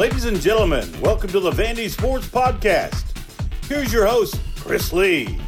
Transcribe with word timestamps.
Ladies 0.00 0.24
and 0.24 0.40
gentlemen, 0.40 0.88
welcome 1.02 1.28
to 1.28 1.40
the 1.40 1.50
Vandy 1.50 1.90
Sports 1.90 2.26
Podcast. 2.26 3.04
Here's 3.66 3.92
your 3.92 4.06
host, 4.06 4.40
Chris 4.56 4.94
Lee. 4.94 5.38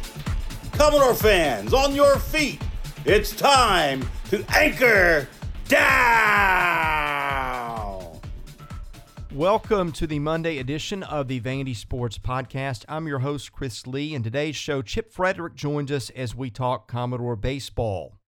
Commodore 0.73 1.15
fans, 1.15 1.73
on 1.73 1.95
your 1.95 2.19
feet. 2.19 2.61
It's 3.03 3.35
time 3.35 4.07
to 4.29 4.45
anchor 4.55 5.27
down. 5.67 6.93
Welcome 9.33 9.91
to 9.93 10.05
the 10.05 10.19
Monday 10.19 10.59
edition 10.59 11.01
of 11.01 11.27
the 11.27 11.41
Vandy 11.41 11.75
Sports 11.75 12.19
Podcast. 12.19 12.85
I'm 12.87 13.07
your 13.07 13.17
host, 13.17 13.51
Chris 13.53 13.87
Lee, 13.87 14.13
and 14.13 14.23
today's 14.23 14.55
show, 14.55 14.83
Chip 14.83 15.11
Frederick 15.11 15.55
joins 15.55 15.91
us 15.91 16.11
as 16.11 16.35
we 16.35 16.51
talk 16.51 16.87
Commodore 16.87 17.35
baseball. 17.35 18.19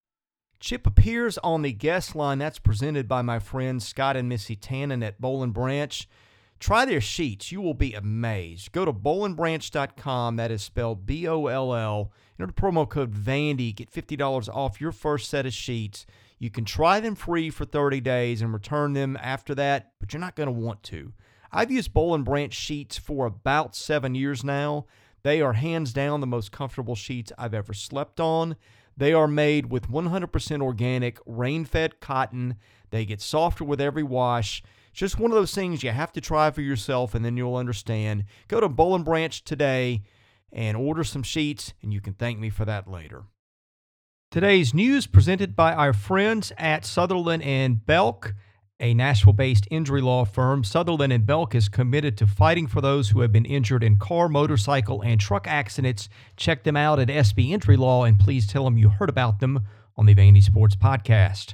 Chip 0.60 0.88
appears 0.88 1.38
on 1.40 1.62
the 1.62 1.72
guest 1.72 2.16
line 2.16 2.40
that's 2.40 2.60
presented 2.60 3.08
by 3.08 3.22
my 3.22 3.40
friends 3.40 3.88
Scott 3.88 4.18
and 4.18 4.30
Missy 4.30 4.56
Tannen 4.56 5.06
at 5.06 5.22
Boll 5.22 5.46
& 5.46 5.48
Branch. 5.48 6.08
Try 6.60 6.86
their 6.86 7.02
sheets. 7.02 7.52
You 7.52 7.62
will 7.62 7.74
be 7.74 7.94
amazed. 7.94 8.72
Go 8.72 8.86
to 8.86 8.94
bollandbranch.com. 8.94 10.38
That 10.38 10.52
is 10.52 10.64
spelled 10.64 11.06
B 11.06 11.28
O 11.28 11.48
L 11.48 11.76
L. 11.76 12.12
Enter 12.40 12.48
the 12.48 12.54
promo 12.54 12.88
code 12.88 13.12
VANDY. 13.12 13.74
Get 13.74 13.92
$50 13.92 14.50
off 14.50 14.82
your 14.82 14.92
first 14.92 15.30
set 15.30 15.46
of 15.46 15.54
sheets. 15.54 16.06
You 16.40 16.50
can 16.50 16.66
try 16.66 17.00
them 17.00 17.16
free 17.16 17.50
for 17.50 17.66
30 17.66 18.02
days 18.02 18.42
and 18.42 18.54
return 18.54 18.94
them 18.94 19.18
after 19.22 19.54
that, 19.56 19.92
but 20.00 20.14
you're 20.14 20.20
not 20.20 20.36
going 20.36 20.48
to 20.48 20.52
want 20.54 20.84
to. 20.84 21.14
I've 21.52 21.72
used 21.72 21.94
Boll 21.94 22.18
& 22.18 22.20
Branch 22.20 22.54
sheets 22.54 22.98
for 22.98 23.26
about 23.26 23.76
seven 23.76 24.16
years 24.16 24.44
now. 24.44 24.86
They 25.24 25.42
are 25.42 25.54
hands 25.54 25.94
down 25.94 26.22
the 26.22 26.28
most 26.28 26.52
comfortable 26.52 26.96
sheets 26.96 27.32
I've 27.38 27.54
ever 27.54 27.74
slept 27.74 28.20
on. 28.20 28.58
They 28.98 29.14
are 29.14 29.28
made 29.28 29.72
with 29.72 29.90
100% 29.90 30.62
organic, 30.62 31.20
rain 31.26 31.66
fed 31.66 32.00
cotton. 32.00 32.56
They 32.92 33.06
get 33.06 33.22
softer 33.22 33.64
with 33.64 33.82
every 33.82 34.04
wash. 34.04 34.64
It's 34.92 35.00
just 35.00 35.20
one 35.20 35.32
of 35.32 35.36
those 35.36 35.54
things 35.54 35.84
you 35.84 35.92
have 35.92 36.14
to 36.14 36.22
try 36.22 36.52
for 36.52 36.62
yourself 36.62 37.14
and 37.14 37.26
then 37.26 37.36
you'll 37.36 37.58
understand. 37.58 38.26
Go 38.48 38.62
to 38.62 38.70
Boll 38.70 38.98
& 39.00 39.00
Branch 39.00 39.44
today 39.44 40.04
and 40.52 40.78
order 40.78 41.04
some 41.04 41.24
sheets, 41.24 41.74
and 41.82 41.94
you 41.94 42.00
can 42.00 42.14
thank 42.14 42.40
me 42.40 42.50
for 42.50 42.64
that 42.64 42.90
later. 42.90 43.24
Today's 44.32 44.74
news 44.74 45.08
presented 45.08 45.56
by 45.56 45.74
our 45.74 45.92
friends 45.92 46.54
at 46.58 46.86
Sutherland 46.86 47.44
and 47.44 47.86
Belk, 47.86 48.34
a 48.80 48.94
Nashville 48.94 49.34
based 49.34 49.68
injury 49.72 50.02
law 50.02 50.26
firm. 50.26 50.64
Sutherland 50.64 51.14
and 51.14 51.26
Belk 51.26 51.56
is 51.56 51.70
committed 51.70 52.18
to 52.18 52.28
fighting 52.28 52.68
for 52.68 52.82
those 52.82 53.10
who 53.10 53.22
have 53.22 53.32
been 53.32 53.46
injured 53.46 53.84
in 53.84 53.98
car, 53.98 54.28
motorcycle, 54.28 55.02
and 55.02 55.20
truck 55.20 55.48
accidents. 55.48 56.10
Check 56.36 56.64
them 56.64 56.76
out 56.76 57.00
at 57.00 57.08
SB 57.08 57.52
Injury 57.52 57.78
Law 57.78 58.04
and 58.04 58.20
please 58.20 58.48
tell 58.48 58.66
them 58.66 58.78
you 58.78 58.90
heard 58.90 59.10
about 59.10 59.40
them 59.40 59.66
on 59.96 60.06
the 60.06 60.16
Vandy 60.16 60.44
Sports 60.44 60.76
Podcast. 60.76 61.54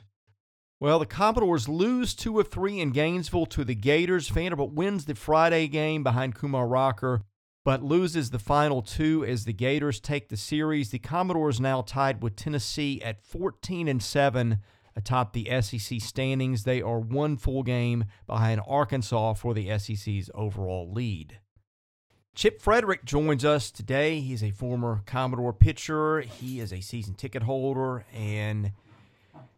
Well, 0.80 0.97
the 0.97 1.05
Commodores 1.05 1.69
lose 1.69 2.16
two 2.16 2.39
of 2.39 2.47
three 2.47 2.80
in 2.80 2.89
Gainesville 2.89 3.45
to 3.47 3.63
the 3.63 3.75
Gators. 3.75 4.30
Vanderbilt 4.30 4.73
wins 4.73 5.06
the 5.06 5.13
Friday 5.13 5.67
game 5.67 6.02
behind 6.02 6.33
Kumar 6.33 6.67
Rocker, 6.67 7.22
but 7.63 7.83
loses 7.83 8.31
the 8.31 8.39
final 8.39 8.81
two 8.81 9.23
as 9.23 9.45
the 9.45 9.53
Gators 9.53 10.00
take 10.00 10.30
the 10.30 10.38
series. 10.38 10.89
The 10.89 10.97
Commodores 10.97 11.59
now 11.59 11.83
tied 11.83 12.23
with 12.23 12.35
Tennessee 12.35 13.00
at 13.03 13.23
14 13.23 13.88
and 13.88 14.02
7 14.02 14.58
atop 14.95 15.34
the 15.34 15.47
SEC 15.61 16.02
standings. 16.02 16.64
They 16.64 16.81
are 16.81 17.00
one 17.00 17.38
full 17.38 17.64
game 17.64 18.06
behind 18.28 18.61
Arkansas 18.67 19.34
for 19.36 19.53
the 19.53 19.78
SEC's 19.78 20.30
overall 20.34 20.92
lead. 20.92 21.39
Chip 22.34 22.61
Frederick 22.61 23.03
joins 23.03 23.44
us 23.44 23.72
today. 23.72 24.22
He's 24.22 24.44
a 24.44 24.52
former 24.52 25.02
Commodore 25.06 25.53
pitcher. 25.53 26.22
He 26.22 26.59
is 26.59 26.72
a 26.72 26.80
season 26.80 27.14
ticket 27.14 27.44
holder 27.44 28.06
and 28.14 28.72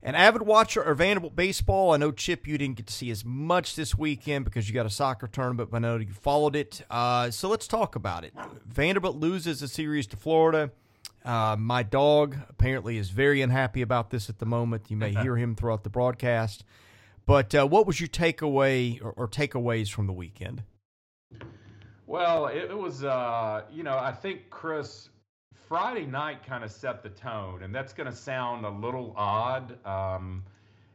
an 0.02 0.16
avid 0.16 0.42
watcher 0.42 0.81
of 0.81 0.98
Vanderbilt 0.98 1.36
baseball. 1.36 1.92
I 1.92 1.98
know, 1.98 2.11
Chip, 2.11 2.48
you 2.48 2.58
didn't 2.58 2.77
get 2.77 2.88
to 2.88 2.93
see 2.93 3.11
as 3.11 3.23
much 3.23 3.76
this 3.76 3.95
weekend 3.98 4.45
because 4.45 4.67
you 4.67 4.73
got 4.73 4.86
a 4.86 4.89
soccer 4.89 5.27
tournament, 5.27 5.70
but 5.70 5.77
I 5.77 5.80
know 5.80 5.98
you 5.98 6.08
followed 6.08 6.55
it. 6.55 6.82
Uh, 6.89 7.30
so 7.32 7.48
let's 7.48 7.67
talk 7.67 7.95
about 7.95 8.23
it. 8.23 8.33
Vanderbilt 8.66 9.16
loses 9.16 9.61
a 9.61 9.67
series 9.67 10.08
to 10.08 10.17
Florida. 10.17 10.72
Uh, 11.26 11.56
my 11.58 11.84
dog 11.84 12.38
apparently 12.50 12.98
is 12.98 13.10
very 13.10 13.42
unhappy 13.42 13.82
about 13.82 14.10
this 14.10 14.30
at 14.30 14.39
the 14.39 14.45
moment. 14.45 14.89
You 14.89 14.98
may 14.98 15.11
hear 15.22 15.38
him 15.38 15.56
throughout 15.56 15.84
the 15.84 15.89
broadcast. 15.89 16.64
But 17.26 17.56
uh, 17.56 17.66
what 17.66 17.88
was 17.88 18.00
your 18.00 18.10
takeaway 18.10 19.02
or, 19.02 19.11
or 19.11 19.28
takeaways 19.28 19.89
from 19.89 20.08
the 20.08 20.14
weekend? 20.14 20.64
Well, 22.06 22.48
it, 22.48 22.78
was, 22.78 23.04
uh, 23.04 23.64
you 23.72 23.84
know, 23.84 23.98
I 23.98 24.11
think 24.11 24.50
Chris 24.50 25.10
Friday 25.67 26.06
night 26.06 26.45
kind 26.45 26.64
of 26.64 26.72
set 26.72 27.02
the 27.02 27.10
tone, 27.10 27.64
and 27.64 27.73
that's 27.73 27.94
going 27.94 28.10
to 28.10 28.16
sound 28.16 28.66
a 28.66 28.70
little 28.70 29.14
odd. 29.16 29.84
Um, 29.86 30.44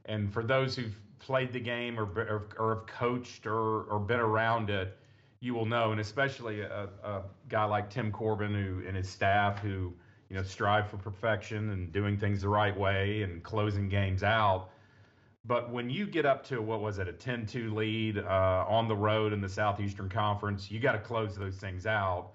and 0.04 0.32
for 0.32 0.44
those 0.44 0.76
who've 0.76 0.96
played 1.18 1.52
the 1.52 1.60
game 1.60 1.98
or, 1.98 2.04
or, 2.04 2.48
or 2.58 2.74
have 2.76 2.86
coached 2.86 3.46
or, 3.46 3.84
or 3.84 3.98
been 3.98 4.20
around 4.20 4.68
it, 4.68 4.96
you 5.40 5.54
will 5.54 5.66
know, 5.66 5.92
and 5.92 6.00
especially 6.00 6.60
a, 6.60 6.88
a 7.02 7.22
guy 7.48 7.64
like 7.64 7.90
Tim 7.90 8.12
Corbin 8.12 8.52
who 8.52 8.86
and 8.86 8.96
his 8.96 9.08
staff 9.08 9.60
who 9.60 9.94
you 10.28 10.36
know 10.36 10.42
strive 10.42 10.88
for 10.88 10.96
perfection 10.98 11.70
and 11.70 11.92
doing 11.92 12.16
things 12.18 12.42
the 12.42 12.48
right 12.48 12.76
way 12.76 13.22
and 13.22 13.42
closing 13.42 13.88
games 13.88 14.22
out. 14.22 14.70
But 15.44 15.70
when 15.70 15.88
you 15.88 16.06
get 16.06 16.26
up 16.26 16.44
to 16.46 16.60
what 16.60 16.80
was 16.80 16.98
it 16.98 17.08
a 17.08 17.12
10-2 17.12 17.74
lead 17.74 18.18
uh, 18.18 18.64
on 18.68 18.86
the 18.86 18.96
road 18.96 19.32
in 19.32 19.40
the 19.40 19.48
Southeastern 19.48 20.08
Conference, 20.08 20.70
you 20.70 20.78
got 20.78 20.92
to 20.92 20.98
close 20.98 21.36
those 21.36 21.56
things 21.56 21.86
out. 21.86 22.32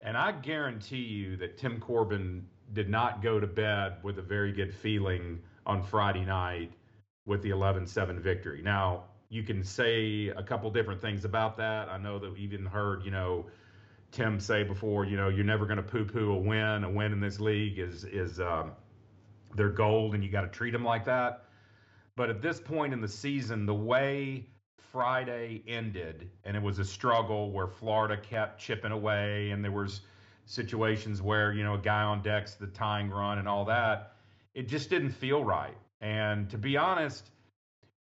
And 0.00 0.16
I 0.16 0.32
guarantee 0.32 1.02
you 1.02 1.36
that 1.36 1.58
Tim 1.58 1.78
Corbin 1.80 2.46
did 2.72 2.88
not 2.88 3.20
go 3.20 3.40
to 3.40 3.46
bed 3.46 3.96
with 4.02 4.18
a 4.18 4.22
very 4.22 4.52
good 4.52 4.72
feeling 4.72 5.40
on 5.66 5.82
Friday 5.82 6.24
night 6.24 6.72
with 7.26 7.42
the 7.42 7.50
11 7.50 7.86
7 7.86 8.18
victory. 8.20 8.62
Now, 8.62 9.04
you 9.28 9.42
can 9.42 9.62
say 9.62 10.28
a 10.28 10.42
couple 10.42 10.70
different 10.70 11.00
things 11.00 11.24
about 11.24 11.56
that. 11.58 11.88
I 11.88 11.98
know 11.98 12.18
that 12.18 12.32
we 12.32 12.40
even 12.40 12.64
heard, 12.64 13.04
you 13.04 13.10
know, 13.10 13.46
Tim 14.12 14.40
say 14.40 14.62
before, 14.64 15.04
you 15.04 15.16
know, 15.16 15.28
you're 15.28 15.44
never 15.44 15.66
going 15.66 15.76
to 15.76 15.82
poo-poo 15.82 16.32
a 16.32 16.38
win. 16.38 16.84
A 16.84 16.90
win 16.90 17.12
in 17.12 17.20
this 17.20 17.38
league 17.40 17.78
is 17.78 18.04
is 18.04 18.40
um, 18.40 18.72
their 19.54 19.68
gold, 19.68 20.14
and 20.14 20.24
you 20.24 20.30
got 20.30 20.42
to 20.42 20.48
treat 20.48 20.72
them 20.72 20.84
like 20.84 21.04
that. 21.04 21.44
But 22.16 22.28
at 22.30 22.42
this 22.42 22.60
point 22.60 22.92
in 22.92 23.00
the 23.00 23.08
season, 23.08 23.66
the 23.66 23.74
way 23.74 24.48
Friday 24.92 25.62
ended, 25.68 26.30
and 26.44 26.56
it 26.56 26.62
was 26.62 26.78
a 26.78 26.84
struggle 26.84 27.52
where 27.52 27.68
Florida 27.68 28.16
kept 28.16 28.60
chipping 28.60 28.92
away, 28.92 29.50
and 29.50 29.62
there 29.64 29.72
was 29.72 30.00
situations 30.46 31.22
where 31.22 31.52
you 31.52 31.62
know 31.62 31.74
a 31.74 31.78
guy 31.78 32.02
on 32.02 32.22
deck's 32.22 32.54
the 32.54 32.66
tying 32.66 33.10
run 33.10 33.38
and 33.38 33.48
all 33.48 33.64
that. 33.66 34.16
It 34.54 34.66
just 34.66 34.90
didn't 34.90 35.12
feel 35.12 35.44
right. 35.44 35.76
And 36.00 36.50
to 36.50 36.58
be 36.58 36.76
honest, 36.76 37.30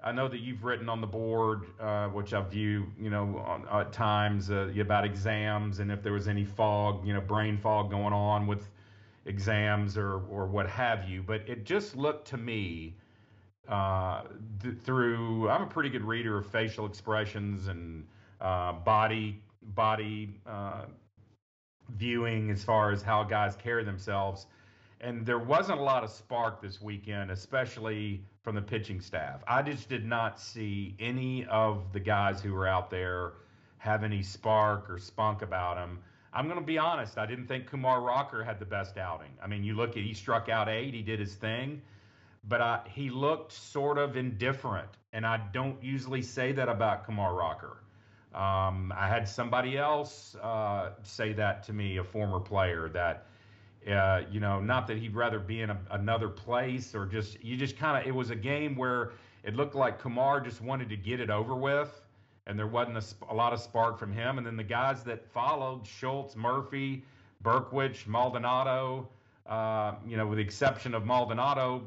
I 0.06 0.12
know 0.12 0.28
that 0.28 0.40
you've 0.40 0.64
written 0.64 0.88
on 0.88 1.02
the 1.02 1.08
board, 1.08 1.66
uh, 1.80 2.10
which 2.10 2.34
I 2.36 2.42
view, 2.42 2.86
you 3.00 3.10
know, 3.10 3.40
on, 3.40 3.68
at 3.82 3.92
times 3.92 4.52
uh, 4.52 4.72
about 4.80 5.04
exams 5.04 5.80
and 5.80 5.92
if 5.92 6.04
there 6.04 6.14
was 6.14 6.28
any 6.28 6.46
fog, 6.46 7.06
you 7.06 7.14
know, 7.14 7.22
brain 7.22 7.58
fog 7.58 7.90
going 7.90 8.14
on 8.14 8.46
with 8.46 8.70
exams 9.26 9.98
or 9.98 10.22
or 10.30 10.46
what 10.46 10.70
have 10.70 11.10
you. 11.10 11.24
But 11.24 11.42
it 11.50 11.66
just 11.66 11.96
looked 11.96 12.28
to 12.30 12.38
me 12.38 12.96
uh, 13.68 14.22
th- 14.62 14.76
through 14.84 15.50
I'm 15.50 15.64
a 15.64 15.68
pretty 15.68 15.90
good 15.90 16.04
reader 16.04 16.38
of 16.38 16.46
facial 16.46 16.86
expressions 16.86 17.68
and 17.68 18.06
uh, 18.40 18.74
body 18.74 19.42
body 19.74 20.40
uh, 20.46 20.86
viewing 21.98 22.52
as 22.52 22.64
far 22.64 22.92
as 22.92 23.02
how 23.02 23.24
guys 23.24 23.56
carry 23.56 23.84
themselves. 23.84 24.46
And 25.06 25.26
there 25.26 25.40
wasn't 25.40 25.80
a 25.80 25.84
lot 25.84 26.04
of 26.04 26.10
spark 26.10 26.62
this 26.62 26.82
weekend, 26.82 27.32
especially 27.32 28.24
from 28.44 28.56
the 28.56 28.62
pitching 28.62 29.02
staff. 29.02 29.44
I 29.48 29.62
just 29.62 29.88
did 29.88 30.06
not 30.06 30.40
see 30.40 30.96
any 31.00 31.46
of 31.46 31.94
the 31.94 32.00
guys 32.00 32.42
who 32.42 32.54
were 32.54 32.68
out 32.68 32.90
there 32.90 33.34
have 33.78 34.04
any 34.04 34.24
spark 34.24 34.90
or 34.90 34.98
spunk 34.98 35.42
about 35.44 35.76
them. 35.76 36.00
I'm 36.34 36.48
going 36.48 36.60
to 36.60 36.66
be 36.66 36.80
honest. 36.80 37.18
I 37.18 37.26
didn't 37.28 37.48
think 37.48 37.68
Kumar 37.68 38.02
Rocker 38.02 38.44
had 38.44 38.60
the 38.60 38.66
best 38.66 38.98
outing. 38.98 39.32
I 39.42 39.48
mean, 39.48 39.64
you 39.64 39.76
look 39.76 39.92
at 39.92 40.04
he 40.04 40.14
struck 40.14 40.50
out 40.50 40.68
eight, 40.68 40.94
he 40.94 41.02
did 41.02 41.20
his 41.20 41.36
thing 41.36 41.82
but 42.48 42.62
I, 42.62 42.82
he 42.94 43.10
looked 43.10 43.52
sort 43.52 43.98
of 43.98 44.16
indifferent. 44.18 44.90
And 45.14 45.26
I 45.26 45.40
don't 45.54 45.82
usually 45.84 46.22
say 46.22 46.52
that 46.54 46.70
about 46.70 47.06
Kumar 47.06 47.34
Rocker. 47.34 47.78
Um, 48.34 48.94
I 48.96 49.08
had 49.08 49.30
somebody 49.30 49.78
else 49.78 50.36
uh, 50.42 50.92
say 51.04 51.34
that 51.34 51.64
to 51.64 51.74
me, 51.74 51.98
a 51.98 52.04
former 52.04 52.40
player, 52.40 52.90
that, 52.90 53.28
uh, 53.90 54.22
you 54.32 54.40
know, 54.40 54.60
not 54.60 54.88
that 54.88 54.98
he'd 54.98 55.16
rather 55.16 55.40
be 55.40 55.62
in 55.62 55.70
a, 55.70 55.78
another 55.92 56.30
place 56.30 56.96
or 56.96 57.06
just, 57.06 57.44
you 57.44 57.56
just 57.58 57.78
kind 57.78 58.02
of, 58.02 58.08
it 58.08 58.14
was 58.14 58.30
a 58.30 58.36
game 58.36 58.76
where 58.76 59.12
it 59.44 59.56
looked 59.56 59.76
like 59.76 60.00
Kumar 60.00 60.42
just 60.42 60.62
wanted 60.62 60.90
to 60.90 60.98
get 60.98 61.20
it 61.20 61.30
over 61.30 61.56
with. 61.56 62.02
And 62.48 62.58
there 62.60 62.68
wasn't 62.68 62.98
a, 62.98 63.34
a 63.34 63.36
lot 63.36 63.54
of 63.54 63.60
spark 63.60 63.98
from 63.98 64.14
him. 64.14 64.38
And 64.38 64.46
then 64.46 64.56
the 64.56 64.64
guys 64.64 65.04
that 65.04 65.26
followed, 65.32 65.86
Schultz, 65.86 66.36
Murphy, 66.36 67.04
Berkwich, 67.44 68.08
Maldonado, 68.08 69.08
uh, 69.48 69.96
you 70.08 70.18
know, 70.18 70.28
with 70.28 70.38
the 70.38 70.44
exception 70.44 70.94
of 70.94 71.06
Maldonado, 71.06 71.84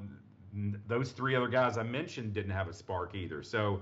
those 0.87 1.13
three 1.13 1.35
other 1.35 1.49
guys 1.49 1.79
I 1.79 1.83
mentioned 1.83 2.33
didn't 2.33 2.53
have 2.53 2.69
a 2.69 2.73
spark 2.73 3.15
either. 3.15 3.43
So 3.43 3.81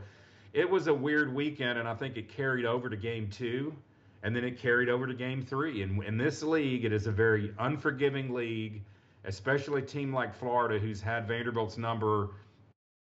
it 0.53 0.69
was 0.69 0.87
a 0.87 0.95
weird 0.95 1.35
weekend, 1.35 1.79
and 1.79 1.87
I 1.87 1.95
think 1.95 2.17
it 2.17 2.29
carried 2.29 2.65
over 2.65 2.89
to 2.89 2.97
game 2.97 3.29
two, 3.31 3.75
and 4.23 4.35
then 4.35 4.45
it 4.45 4.59
carried 4.59 4.89
over 4.89 5.07
to 5.07 5.15
game 5.15 5.43
three. 5.43 5.83
And 5.83 6.03
in 6.05 6.19
this 6.19 6.43
league, 6.43 6.85
it 6.85 6.93
is 6.93 7.07
a 7.07 7.13
very 7.13 7.55
unforgiving 7.59 8.33
league, 8.33 8.83
especially 9.25 9.83
a 9.83 9.85
team 9.85 10.13
like 10.13 10.35
Florida, 10.35 10.79
who's 10.79 11.01
had 11.01 11.29
Vanderbilt's 11.29 11.79
number 11.79 12.31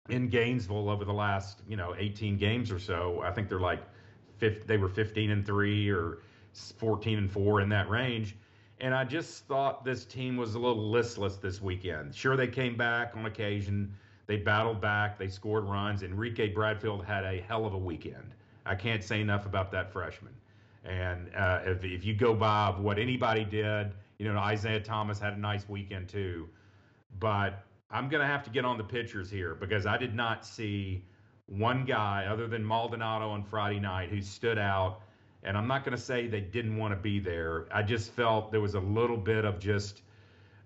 in 0.08 0.28
Gainesville 0.28 0.88
over 0.88 1.04
the 1.04 1.12
last, 1.12 1.62
you 1.68 1.76
know, 1.76 1.94
18 1.96 2.36
games 2.36 2.70
or 2.70 2.78
so. 2.78 3.20
I 3.22 3.30
think 3.30 3.48
they're 3.48 3.60
like 3.60 3.82
they 4.40 4.78
were 4.78 4.88
15 4.88 5.30
and 5.30 5.44
three 5.44 5.90
or 5.90 6.18
14 6.78 7.18
and 7.18 7.30
four 7.30 7.60
in 7.60 7.68
that 7.68 7.90
range. 7.90 8.36
And 8.80 8.94
I 8.94 9.04
just 9.04 9.44
thought 9.46 9.84
this 9.84 10.06
team 10.06 10.38
was 10.38 10.54
a 10.54 10.58
little 10.58 10.90
listless 10.90 11.36
this 11.36 11.60
weekend. 11.60 12.14
Sure, 12.14 12.36
they 12.36 12.48
came 12.48 12.76
back 12.76 13.14
on 13.14 13.26
occasion. 13.26 13.94
They 14.26 14.38
battled 14.38 14.80
back. 14.80 15.18
They 15.18 15.28
scored 15.28 15.64
runs. 15.64 16.02
Enrique 16.02 16.48
Bradfield 16.48 17.04
had 17.04 17.24
a 17.24 17.40
hell 17.42 17.66
of 17.66 17.74
a 17.74 17.78
weekend. 17.78 18.34
I 18.64 18.74
can't 18.74 19.04
say 19.04 19.20
enough 19.20 19.44
about 19.44 19.70
that 19.72 19.92
freshman. 19.92 20.32
And 20.84 21.30
uh, 21.34 21.60
if, 21.64 21.84
if 21.84 22.04
you 22.04 22.14
go 22.14 22.34
by 22.34 22.70
what 22.70 22.98
anybody 22.98 23.44
did, 23.44 23.92
you 24.18 24.32
know, 24.32 24.38
Isaiah 24.38 24.80
Thomas 24.80 25.18
had 25.18 25.34
a 25.34 25.38
nice 25.38 25.68
weekend 25.68 26.08
too. 26.08 26.48
But 27.18 27.64
I'm 27.90 28.08
going 28.08 28.20
to 28.20 28.26
have 28.26 28.44
to 28.44 28.50
get 28.50 28.64
on 28.64 28.78
the 28.78 28.84
pitchers 28.84 29.30
here 29.30 29.54
because 29.54 29.86
I 29.86 29.96
did 29.96 30.14
not 30.14 30.46
see 30.46 31.04
one 31.46 31.84
guy 31.84 32.26
other 32.26 32.46
than 32.46 32.64
Maldonado 32.64 33.30
on 33.30 33.42
Friday 33.42 33.80
night 33.80 34.08
who 34.08 34.22
stood 34.22 34.58
out. 34.58 35.00
And 35.42 35.56
I'm 35.56 35.66
not 35.66 35.84
going 35.84 35.96
to 35.96 36.02
say 36.02 36.26
they 36.26 36.40
didn't 36.40 36.76
want 36.76 36.92
to 36.92 37.00
be 37.00 37.18
there. 37.18 37.66
I 37.72 37.82
just 37.82 38.12
felt 38.12 38.52
there 38.52 38.60
was 38.60 38.74
a 38.74 38.80
little 38.80 39.16
bit 39.16 39.44
of 39.44 39.58
just, 39.58 40.02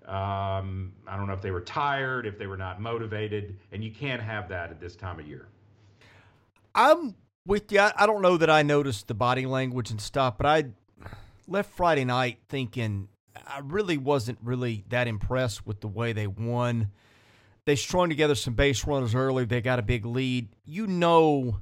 um, 0.06 0.92
I 1.06 1.16
don't 1.16 1.26
know 1.26 1.32
if 1.32 1.42
they 1.42 1.52
were 1.52 1.60
tired, 1.60 2.26
if 2.26 2.38
they 2.38 2.46
were 2.46 2.56
not 2.56 2.80
motivated, 2.80 3.56
and 3.72 3.82
you 3.82 3.90
can't 3.90 4.20
have 4.20 4.48
that 4.48 4.70
at 4.70 4.80
this 4.80 4.96
time 4.96 5.18
of 5.20 5.26
year. 5.26 5.46
I'm 6.74 7.14
with 7.46 7.70
you. 7.72 7.80
I 7.80 8.06
don't 8.06 8.22
know 8.22 8.36
that 8.36 8.50
I 8.50 8.62
noticed 8.62 9.08
the 9.08 9.14
body 9.14 9.46
language 9.46 9.90
and 9.90 10.00
stuff, 10.00 10.38
but 10.38 10.46
I 10.46 10.64
left 11.46 11.70
Friday 11.74 12.04
night 12.04 12.38
thinking 12.48 13.08
I 13.46 13.60
really 13.62 13.98
wasn't 13.98 14.38
really 14.42 14.84
that 14.88 15.08
impressed 15.08 15.66
with 15.66 15.80
the 15.80 15.88
way 15.88 16.12
they 16.12 16.26
won. 16.26 16.90
They 17.66 17.76
strung 17.76 18.08
together 18.08 18.34
some 18.34 18.54
base 18.54 18.84
runners 18.86 19.14
early. 19.14 19.44
They 19.44 19.60
got 19.60 19.78
a 19.78 19.82
big 19.82 20.04
lead. 20.04 20.48
You 20.64 20.86
know, 20.86 21.60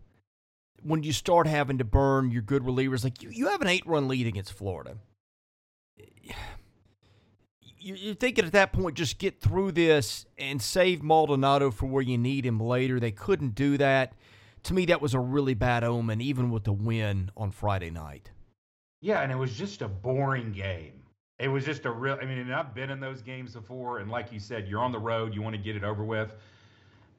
when 0.82 1.02
you 1.02 1.12
start 1.12 1.46
having 1.46 1.78
to 1.78 1.84
burn 1.84 2.30
your 2.30 2.42
good 2.42 2.62
relievers, 2.62 3.04
like 3.04 3.22
you, 3.22 3.30
you 3.30 3.48
have 3.48 3.62
an 3.62 3.68
eight 3.68 3.86
run 3.86 4.08
lead 4.08 4.26
against 4.26 4.52
Florida. 4.52 4.96
You're 7.84 8.14
thinking 8.14 8.44
at 8.44 8.52
that 8.52 8.72
point, 8.72 8.94
just 8.94 9.18
get 9.18 9.40
through 9.40 9.72
this 9.72 10.24
and 10.38 10.62
save 10.62 11.02
Maldonado 11.02 11.72
for 11.72 11.86
where 11.86 12.02
you 12.02 12.16
need 12.16 12.46
him 12.46 12.60
later. 12.60 13.00
They 13.00 13.10
couldn't 13.10 13.56
do 13.56 13.76
that. 13.76 14.12
To 14.64 14.74
me, 14.74 14.86
that 14.86 15.02
was 15.02 15.14
a 15.14 15.20
really 15.20 15.54
bad 15.54 15.82
omen, 15.82 16.20
even 16.20 16.50
with 16.50 16.64
the 16.64 16.72
win 16.72 17.30
on 17.36 17.50
Friday 17.50 17.90
night. 17.90 18.30
Yeah, 19.00 19.22
and 19.22 19.32
it 19.32 19.36
was 19.36 19.52
just 19.52 19.82
a 19.82 19.88
boring 19.88 20.52
game. 20.52 21.02
It 21.40 21.48
was 21.48 21.64
just 21.64 21.86
a 21.86 21.90
real. 21.90 22.16
I 22.22 22.24
mean, 22.24 22.52
I've 22.52 22.72
been 22.72 22.90
in 22.90 23.00
those 23.00 23.20
games 23.20 23.54
before, 23.54 23.98
and 23.98 24.08
like 24.08 24.32
you 24.32 24.38
said, 24.38 24.68
you're 24.68 24.80
on 24.80 24.92
the 24.92 24.98
road, 24.98 25.34
you 25.34 25.42
want 25.42 25.56
to 25.56 25.62
get 25.62 25.74
it 25.74 25.82
over 25.82 26.04
with. 26.04 26.32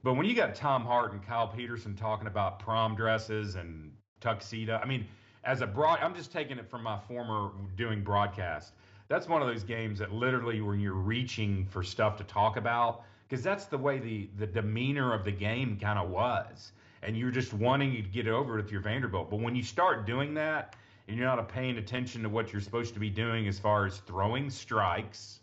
But 0.03 0.13
when 0.13 0.25
you 0.25 0.35
got 0.35 0.55
Tom 0.55 0.85
Hart 0.85 1.11
and 1.11 1.25
Kyle 1.25 1.47
Peterson 1.47 1.95
talking 1.95 2.27
about 2.27 2.59
prom 2.59 2.95
dresses 2.95 3.55
and 3.55 3.91
tuxedo, 4.21 4.79
I 4.81 4.85
mean, 4.85 5.05
as 5.43 5.61
a 5.61 5.67
broad, 5.67 5.99
I'm 6.01 6.15
just 6.15 6.31
taking 6.31 6.57
it 6.57 6.69
from 6.69 6.83
my 6.83 6.97
former 6.99 7.51
doing 7.75 8.01
broadcast. 8.03 8.73
That's 9.09 9.27
one 9.27 9.41
of 9.41 9.47
those 9.49 9.63
games 9.63 9.99
that 9.99 10.13
literally 10.13 10.61
when 10.61 10.79
you're 10.79 10.93
reaching 10.93 11.65
for 11.65 11.83
stuff 11.83 12.15
to 12.17 12.23
talk 12.23 12.55
about, 12.55 13.03
because 13.27 13.43
that's 13.43 13.65
the 13.65 13.77
way 13.77 13.99
the 13.99 14.29
the 14.37 14.47
demeanor 14.47 15.13
of 15.13 15.25
the 15.25 15.31
game 15.31 15.77
kind 15.81 15.99
of 15.99 16.09
was, 16.09 16.71
and 17.05 17.17
you're 17.17 17.31
just 17.31 17.53
wanting 17.53 17.93
to 17.93 18.01
get 18.01 18.27
over 18.27 18.55
with 18.55 18.71
your 18.71 18.81
Vanderbilt. 18.81 19.29
But 19.29 19.39
when 19.39 19.55
you 19.55 19.63
start 19.63 20.05
doing 20.05 20.33
that 20.35 20.75
and 21.07 21.17
you're 21.17 21.25
not 21.25 21.47
paying 21.49 21.77
attention 21.77 22.23
to 22.23 22.29
what 22.29 22.53
you're 22.53 22.61
supposed 22.61 22.93
to 22.93 22.99
be 22.99 23.09
doing 23.09 23.47
as 23.47 23.59
far 23.59 23.85
as 23.85 23.97
throwing 23.99 24.49
strikes, 24.49 25.39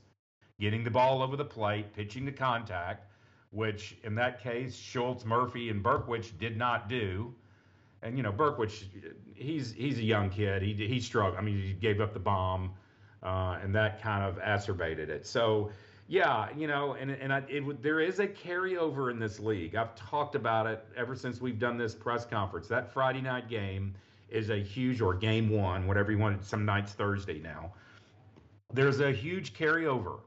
getting 0.59 0.85
the 0.85 0.91
ball 0.91 1.23
over 1.23 1.37
the 1.37 1.45
plate, 1.45 1.93
pitching 1.95 2.27
to 2.27 2.33
contact, 2.33 3.07
which 3.51 3.97
in 4.05 4.15
that 4.15 4.43
case 4.43 4.77
Schultz, 4.77 5.25
Murphy, 5.25 5.69
and 5.71 5.83
Berkwich 5.83 6.39
did 6.39 6.57
not 6.57 6.89
do. 6.89 7.35
And 8.03 8.17
you 8.17 8.23
know 8.23 8.33
Berkwich, 8.33 8.85
he's 9.35 9.73
he's 9.73 9.99
a 9.99 10.03
young 10.03 10.31
kid. 10.31 10.63
He 10.63 10.73
he 10.73 11.01
struggled. 11.01 11.37
I 11.37 11.43
mean, 11.43 11.61
he 11.61 11.75
gave 11.75 12.01
up 12.01 12.15
the 12.15 12.21
bomb, 12.21 12.73
uh, 13.23 13.59
and 13.63 13.75
that 13.75 14.01
kind 14.01 14.25
of 14.25 14.37
acerbated 14.37 15.11
it. 15.11 15.27
So 15.27 15.71
yeah, 16.11 16.49
you 16.57 16.67
know, 16.67 16.95
and 16.95 17.13
and 17.13 17.33
I, 17.33 17.45
it, 17.49 17.83
there 17.85 18.01
is 18.01 18.19
a 18.19 18.27
carryover 18.27 19.13
in 19.13 19.21
this 19.21 19.39
league. 19.39 19.77
I've 19.77 19.95
talked 19.95 20.35
about 20.35 20.67
it 20.67 20.85
ever 20.97 21.15
since 21.15 21.41
we've 21.41 21.61
done 21.61 21.79
this 21.79 21.95
press 21.95 22.27
conference. 22.27 22.67
That 22.67 22.93
Friday 22.93 23.21
night 23.21 23.49
game 23.49 23.95
is 24.29 24.51
a 24.51 24.57
huge, 24.57 25.01
or 25.01 25.15
game 25.15 25.49
one, 25.49 25.87
whatever 25.87 26.11
you 26.11 26.19
want. 26.19 26.45
Some 26.45 26.65
nights 26.65 26.95
Thursday 26.95 27.39
now. 27.39 27.75
There's 28.73 28.99
a 28.99 29.13
huge 29.13 29.55
carryover 29.55 30.19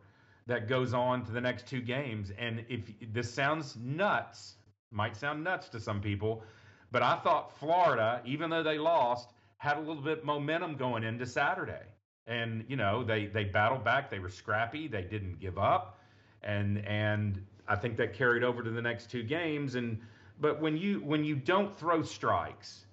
that 0.47 0.69
goes 0.69 0.93
on 0.93 1.25
to 1.25 1.33
the 1.33 1.41
next 1.41 1.67
two 1.67 1.81
games. 1.81 2.31
And 2.37 2.63
if 2.69 2.79
this 3.11 3.29
sounds 3.29 3.75
nuts, 3.75 4.55
might 4.89 5.17
sound 5.17 5.43
nuts 5.43 5.67
to 5.67 5.81
some 5.81 5.99
people, 5.99 6.45
but 6.91 7.03
I 7.03 7.17
thought 7.17 7.59
Florida, 7.59 8.21
even 8.23 8.49
though 8.49 8.63
they 8.63 8.77
lost, 8.77 9.31
had 9.57 9.75
a 9.75 9.81
little 9.81 10.01
bit 10.01 10.23
momentum 10.23 10.77
going 10.77 11.03
into 11.03 11.25
Saturday. 11.25 11.83
And 12.27 12.63
you 12.67 12.77
know 12.77 13.03
they 13.03 13.25
they 13.25 13.43
battled 13.43 13.83
back. 13.83 14.09
They 14.09 14.19
were 14.19 14.29
scrappy. 14.29 14.87
They 14.87 15.01
didn't 15.01 15.39
give 15.39 15.57
up, 15.57 15.99
and 16.41 16.77
and 16.85 17.45
I 17.67 17.75
think 17.75 17.97
that 17.97 18.13
carried 18.13 18.43
over 18.43 18.63
to 18.63 18.69
the 18.69 18.81
next 18.81 19.09
two 19.11 19.23
games. 19.23 19.75
And 19.75 19.99
but 20.39 20.61
when 20.61 20.77
you 20.77 20.99
when 21.01 21.23
you 21.23 21.35
don't 21.35 21.75
throw 21.77 22.01
strikes, 22.01 22.85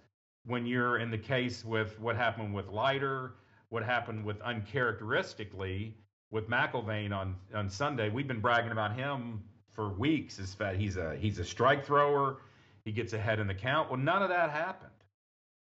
when 0.47 0.67
you're 0.67 0.99
in 0.99 1.11
the 1.11 1.19
case 1.19 1.65
with 1.65 1.99
what 2.01 2.17
happened 2.17 2.55
with 2.55 2.69
Leiter, 2.69 3.35
what 3.69 3.85
happened 3.85 4.25
with 4.25 4.41
uncharacteristically 4.41 5.95
with 6.31 6.49
McElvain 6.49 7.15
on 7.17 7.37
on 7.55 7.69
Sunday, 7.69 8.09
we've 8.09 8.29
been 8.29 8.41
bragging 8.41 8.73
about 8.73 8.95
him 8.97 9.43
for 9.73 9.91
weeks. 9.91 10.39
Is 10.39 10.55
that 10.57 10.77
he's 10.77 10.97
a 10.97 11.17
he's 11.17 11.39
a 11.39 11.45
strike 11.45 11.85
thrower, 11.85 12.39
he 12.85 12.93
gets 12.93 13.13
ahead 13.13 13.39
in 13.39 13.47
the 13.47 13.55
count. 13.55 13.91
Well, 13.91 14.01
none 14.01 14.23
of 14.23 14.29
that 14.29 14.51
happened. 14.51 14.91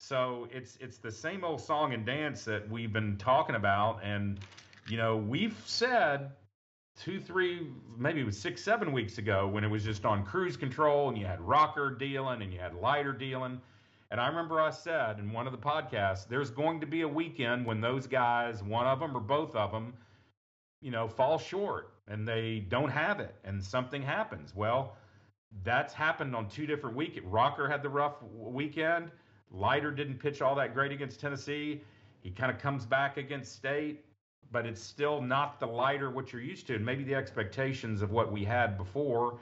So 0.03 0.47
it's 0.51 0.77
it's 0.81 0.97
the 0.97 1.11
same 1.11 1.43
old 1.43 1.61
song 1.61 1.93
and 1.93 2.05
dance 2.05 2.43
that 2.45 2.69
we've 2.69 2.91
been 2.91 3.17
talking 3.17 3.55
about, 3.55 3.99
and 4.03 4.39
you 4.87 4.97
know 4.97 5.15
we've 5.15 5.55
said 5.65 6.31
two, 6.99 7.19
three, 7.19 7.67
maybe 7.97 8.21
it 8.21 8.25
was 8.25 8.37
six, 8.37 8.63
seven 8.63 8.91
weeks 8.91 9.17
ago 9.17 9.47
when 9.47 9.63
it 9.63 9.69
was 9.69 9.83
just 9.83 10.05
on 10.05 10.25
cruise 10.25 10.57
control, 10.57 11.09
and 11.09 11.17
you 11.17 11.25
had 11.25 11.41
Rocker 11.41 11.89
dealing, 11.89 12.41
and 12.41 12.53
you 12.53 12.59
had 12.59 12.75
Leiter 12.75 13.13
dealing 13.13 13.61
and 14.13 14.21
I 14.21 14.27
remember 14.27 14.61
I 14.61 14.69
said 14.69 15.17
in 15.17 15.31
one 15.31 15.47
of 15.47 15.53
the 15.53 15.57
podcasts, 15.57 16.27
there's 16.27 16.51
going 16.51 16.79
to 16.81 16.85
be 16.85 17.01
a 17.01 17.07
weekend 17.07 17.65
when 17.65 17.81
those 17.81 18.05
guys, 18.05 18.61
one 18.61 18.85
of 18.85 18.99
them 18.99 19.17
or 19.17 19.19
both 19.19 19.55
of 19.55 19.71
them, 19.71 19.91
you 20.81 20.91
know, 20.91 21.07
fall 21.07 21.39
short 21.39 21.95
and 22.07 22.27
they 22.27 22.59
don't 22.69 22.91
have 22.91 23.19
it 23.19 23.33
and 23.43 23.63
something 23.63 24.03
happens. 24.03 24.53
Well, 24.55 24.95
that's 25.63 25.95
happened 25.95 26.35
on 26.35 26.47
two 26.47 26.67
different 26.67 26.95
weekends. 26.95 27.27
Rocker 27.27 27.67
had 27.67 27.81
the 27.81 27.89
rough 27.89 28.17
weekend. 28.21 29.09
Leiter 29.53 29.91
didn't 29.91 30.17
pitch 30.17 30.41
all 30.41 30.55
that 30.55 30.73
great 30.73 30.91
against 30.91 31.19
Tennessee. 31.19 31.81
He 32.21 32.31
kind 32.31 32.51
of 32.51 32.59
comes 32.59 32.85
back 32.85 33.17
against 33.17 33.53
State, 33.53 34.03
but 34.51 34.65
it's 34.65 34.81
still 34.81 35.21
not 35.21 35.59
the 35.59 35.67
Leiter 35.67 36.09
what 36.09 36.33
you're 36.33 36.41
used 36.41 36.67
to. 36.67 36.75
And 36.75 36.85
maybe 36.85 37.03
the 37.03 37.15
expectations 37.15 38.01
of 38.01 38.11
what 38.11 38.31
we 38.31 38.43
had 38.43 38.77
before, 38.77 39.37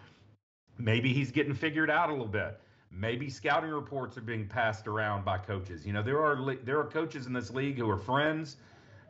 maybe 0.78 1.14
he's 1.14 1.32
getting 1.32 1.54
figured 1.54 1.90
out 1.90 2.10
a 2.10 2.12
little 2.12 2.28
bit. 2.28 2.60
Maybe 2.92 3.30
scouting 3.30 3.70
reports 3.70 4.18
are 4.18 4.22
being 4.22 4.48
passed 4.48 4.86
around 4.86 5.24
by 5.24 5.38
coaches. 5.38 5.86
You 5.86 5.94
know, 5.94 6.04
there 6.04 6.22
are 6.22 6.56
there 6.66 6.78
are 6.78 6.86
coaches 6.86 7.26
in 7.26 7.32
this 7.32 7.50
league 7.50 7.78
who 7.78 7.90
are 7.90 7.98
friends, 7.98 8.58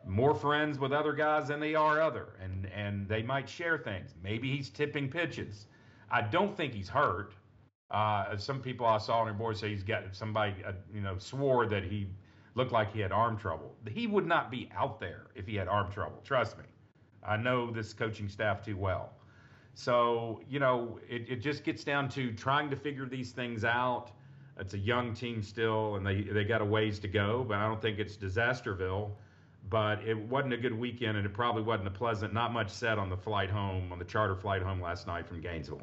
more 0.06 0.36
friends 0.36 0.78
with 0.78 0.92
other 0.92 1.12
guys 1.12 1.48
than 1.48 1.58
they 1.58 1.74
are 1.74 2.00
other, 2.00 2.28
and 2.40 2.66
and 2.66 3.08
they 3.08 3.22
might 3.22 3.48
share 3.48 3.78
things. 3.78 4.14
Maybe 4.22 4.54
he's 4.54 4.70
tipping 4.70 5.08
pitches. 5.08 5.66
I 6.12 6.22
don't 6.22 6.56
think 6.56 6.74
he's 6.74 6.88
hurt. 6.88 7.32
Uh, 7.92 8.36
some 8.38 8.60
people 8.60 8.86
I 8.86 8.98
saw 8.98 9.18
on 9.18 9.26
your 9.26 9.34
board 9.34 9.56
say 9.58 9.68
he's 9.68 9.82
got 9.82 10.02
somebody, 10.12 10.54
uh, 10.66 10.72
you 10.92 11.02
know, 11.02 11.18
swore 11.18 11.66
that 11.66 11.84
he 11.84 12.08
looked 12.54 12.72
like 12.72 12.92
he 12.92 13.00
had 13.00 13.12
arm 13.12 13.36
trouble. 13.36 13.74
He 13.88 14.06
would 14.06 14.26
not 14.26 14.50
be 14.50 14.70
out 14.74 14.98
there 14.98 15.26
if 15.34 15.46
he 15.46 15.56
had 15.56 15.68
arm 15.68 15.92
trouble. 15.92 16.20
Trust 16.24 16.58
me. 16.58 16.64
I 17.26 17.36
know 17.36 17.70
this 17.70 17.92
coaching 17.92 18.28
staff 18.28 18.64
too 18.64 18.76
well. 18.76 19.12
So, 19.74 20.40
you 20.48 20.58
know, 20.58 20.98
it, 21.08 21.26
it 21.28 21.36
just 21.36 21.64
gets 21.64 21.84
down 21.84 22.08
to 22.10 22.32
trying 22.32 22.70
to 22.70 22.76
figure 22.76 23.06
these 23.06 23.32
things 23.32 23.64
out. 23.64 24.10
It's 24.58 24.74
a 24.74 24.78
young 24.78 25.14
team 25.14 25.42
still, 25.42 25.96
and 25.96 26.06
they, 26.06 26.22
they 26.22 26.44
got 26.44 26.60
a 26.60 26.64
ways 26.64 26.98
to 27.00 27.08
go, 27.08 27.44
but 27.46 27.58
I 27.58 27.66
don't 27.66 27.80
think 27.80 27.98
it's 27.98 28.16
Disasterville. 28.16 29.10
But 29.70 30.02
it 30.02 30.18
wasn't 30.18 30.54
a 30.54 30.56
good 30.56 30.78
weekend, 30.78 31.16
and 31.16 31.24
it 31.24 31.32
probably 31.32 31.62
wasn't 31.62 31.88
a 31.88 31.92
pleasant, 31.92 32.34
not 32.34 32.52
much 32.52 32.68
said 32.70 32.98
on 32.98 33.08
the 33.08 33.16
flight 33.16 33.48
home, 33.48 33.92
on 33.92 33.98
the 33.98 34.04
charter 34.04 34.34
flight 34.34 34.60
home 34.60 34.80
last 34.80 35.06
night 35.06 35.26
from 35.26 35.40
Gainesville. 35.40 35.82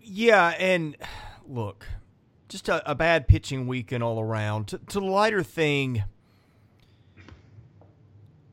Yeah, 0.00 0.48
and 0.58 0.96
look, 1.46 1.86
just 2.48 2.68
a, 2.68 2.90
a 2.90 2.94
bad 2.94 3.28
pitching 3.28 3.66
weekend 3.66 4.02
all 4.02 4.20
around. 4.20 4.68
To, 4.68 4.78
to 4.78 5.00
the 5.00 5.06
Leiter 5.06 5.42
thing, 5.42 6.04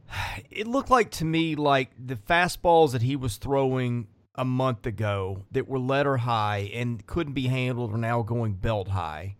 it 0.51 0.67
looked 0.67 0.89
like 0.89 1.11
to 1.11 1.25
me 1.25 1.55
like 1.55 1.91
the 2.03 2.15
fastballs 2.15 2.91
that 2.91 3.01
he 3.01 3.15
was 3.15 3.37
throwing 3.37 4.07
a 4.35 4.45
month 4.45 4.85
ago 4.85 5.43
that 5.51 5.67
were 5.67 5.79
letter 5.79 6.17
high 6.17 6.69
and 6.73 7.05
couldn't 7.07 7.33
be 7.33 7.47
handled 7.47 7.91
are 7.93 7.97
now 7.97 8.21
going 8.21 8.53
belt 8.53 8.89
high. 8.89 9.35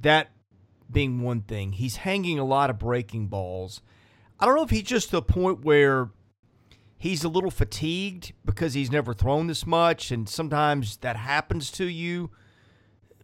That 0.00 0.30
being 0.90 1.22
one 1.22 1.42
thing. 1.42 1.72
He's 1.72 1.96
hanging 1.96 2.38
a 2.38 2.44
lot 2.44 2.70
of 2.70 2.78
breaking 2.78 3.28
balls. 3.28 3.80
I 4.38 4.46
don't 4.46 4.56
know 4.56 4.62
if 4.62 4.70
he's 4.70 4.82
just 4.82 5.10
to 5.10 5.16
the 5.16 5.22
point 5.22 5.64
where 5.64 6.10
he's 6.98 7.24
a 7.24 7.28
little 7.28 7.50
fatigued 7.50 8.32
because 8.44 8.74
he's 8.74 8.90
never 8.90 9.14
thrown 9.14 9.46
this 9.46 9.66
much 9.66 10.10
and 10.10 10.28
sometimes 10.28 10.96
that 10.98 11.16
happens 11.16 11.70
to 11.72 11.84
you. 11.86 12.30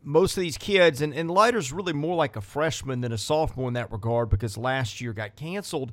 most 0.02 0.36
of 0.36 0.42
these 0.42 0.58
kids, 0.58 1.00
and, 1.00 1.14
and 1.14 1.30
Leiter's 1.30 1.72
really 1.72 1.92
more 1.92 2.14
like 2.14 2.36
a 2.36 2.40
freshman 2.40 3.00
than 3.00 3.12
a 3.12 3.18
sophomore 3.18 3.68
in 3.68 3.74
that 3.74 3.90
regard 3.90 4.28
because 4.30 4.56
last 4.58 5.00
year 5.00 5.12
got 5.12 5.34
canceled. 5.34 5.92